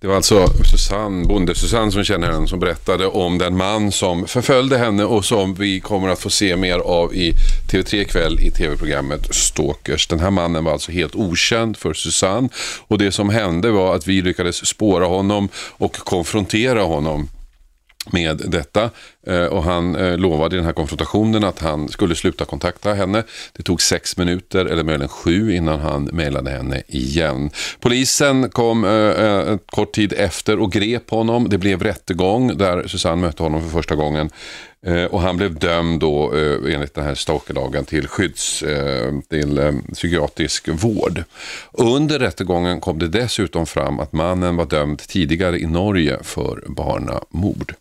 Det 0.00 0.06
var 0.06 0.16
alltså 0.16 0.46
Susanne, 0.70 1.26
bonde-Susanne 1.26 1.92
som 1.92 2.04
känner 2.04 2.32
henne 2.32 2.48
som 2.48 2.60
berättade 2.60 3.06
om 3.06 3.38
den 3.38 3.56
man 3.56 3.92
som 3.92 4.26
förföljde 4.26 4.78
henne 4.78 5.04
och 5.04 5.24
som 5.24 5.54
vi 5.54 5.80
kommer 5.80 6.08
att 6.08 6.18
få 6.18 6.30
se 6.30 6.56
mer 6.56 6.78
av 6.78 7.14
i 7.14 7.34
TV3 7.70 7.94
ikväll 7.94 8.40
i 8.40 8.50
tv-programmet 8.50 9.34
Stalkers. 9.34 10.06
Den 10.06 10.20
här 10.20 10.30
mannen 10.30 10.64
var 10.64 10.72
alltså 10.72 10.92
helt 10.92 11.14
okänd 11.14 11.76
för 11.76 11.94
Susanne 11.94 12.48
och 12.88 12.98
det 12.98 13.12
som 13.12 13.28
hände 13.28 13.70
var 13.70 13.94
att 13.94 14.06
vi 14.06 14.22
lyckades 14.22 14.66
spåra 14.66 15.06
honom 15.06 15.48
och 15.54 15.96
konfrontera 15.96 16.82
honom 16.82 17.28
med 18.12 18.42
detta 18.46 18.90
Eh, 19.26 19.44
och 19.44 19.62
han 19.62 19.96
eh, 19.96 20.18
lovade 20.18 20.56
i 20.56 20.58
den 20.58 20.66
här 20.66 20.72
konfrontationen 20.72 21.44
att 21.44 21.58
han 21.58 21.88
skulle 21.88 22.14
sluta 22.14 22.44
kontakta 22.44 22.94
henne. 22.94 23.22
Det 23.56 23.62
tog 23.62 23.82
sex 23.82 24.16
minuter 24.16 24.66
eller 24.66 24.84
möjligen 24.84 25.08
sju 25.08 25.54
innan 25.54 25.80
han 25.80 26.04
mejlade 26.04 26.50
henne 26.50 26.82
igen. 26.86 27.50
Polisen 27.80 28.50
kom 28.50 28.84
eh, 28.84 28.90
eh 28.90 29.56
kort 29.66 29.92
tid 29.92 30.12
efter 30.12 30.58
och 30.58 30.72
grep 30.72 31.10
honom. 31.10 31.48
Det 31.48 31.58
blev 31.58 31.82
rättegång 31.82 32.56
där 32.56 32.88
Susanne 32.88 33.22
mötte 33.22 33.42
honom 33.42 33.62
för 33.62 33.68
första 33.68 33.94
gången. 33.94 34.30
Eh, 34.86 35.04
och 35.04 35.20
han 35.20 35.36
blev 35.36 35.58
dömd 35.58 36.00
då 36.00 36.34
eh, 36.34 36.74
enligt 36.74 36.94
den 36.94 37.04
här 37.04 37.14
stalkerlagen 37.14 37.84
till 37.84 38.08
skydds, 38.08 38.64
till 39.30 39.80
psykiatrisk 39.92 40.68
vård. 40.68 41.24
Under 41.72 42.18
rättegången 42.18 42.80
kom 42.80 42.98
det 42.98 43.08
dessutom 43.08 43.66
fram 43.66 44.00
att 44.00 44.12
mannen 44.12 44.56
var 44.56 44.66
dömd 44.66 44.98
tidigare 44.98 45.58
i 45.58 45.66
Norge 45.66 46.18
för 46.22 46.64
barnamord. 46.66 47.74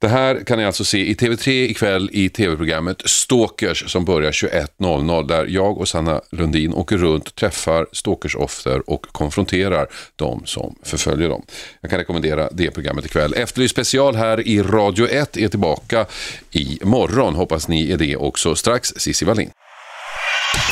Det 0.00 0.08
här 0.08 0.44
kan 0.44 0.58
ni 0.58 0.64
alltså 0.64 0.84
se 0.84 0.98
i 0.98 1.14
TV3 1.14 1.48
ikväll 1.48 2.10
i 2.12 2.28
tv-programmet 2.28 3.02
Stalkers 3.04 3.90
som 3.90 4.04
börjar 4.04 4.32
21.00 4.32 5.28
där 5.28 5.46
jag 5.46 5.78
och 5.78 5.88
Sanna 5.88 6.20
Lundin 6.30 6.74
åker 6.74 6.98
runt, 6.98 7.34
träffar 7.34 7.86
stalkers 7.92 8.36
offer 8.36 8.90
och 8.90 9.06
konfronterar 9.12 9.88
de 10.16 10.42
som 10.44 10.74
förföljer 10.82 11.28
dem. 11.28 11.42
Jag 11.80 11.90
kan 11.90 11.98
rekommendera 11.98 12.48
det 12.52 12.70
programmet 12.70 13.04
ikväll. 13.04 13.34
Efterlyst 13.34 13.74
special 13.74 14.16
här 14.16 14.48
i 14.48 14.62
Radio 14.62 15.08
1 15.08 15.36
är 15.36 15.48
tillbaka 15.48 16.06
imorgon. 16.50 17.34
Hoppas 17.34 17.68
ni 17.68 17.92
är 17.92 17.96
det 17.96 18.16
också. 18.16 18.54
Strax 18.54 18.88
Cissi 18.96 19.24
Wallin. 19.24 19.50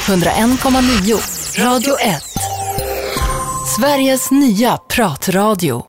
101,9 0.07 1.65
Radio 1.65 1.95
1. 2.01 2.23
Sveriges 3.77 4.31
nya 4.31 4.77
pratradio. 4.77 5.83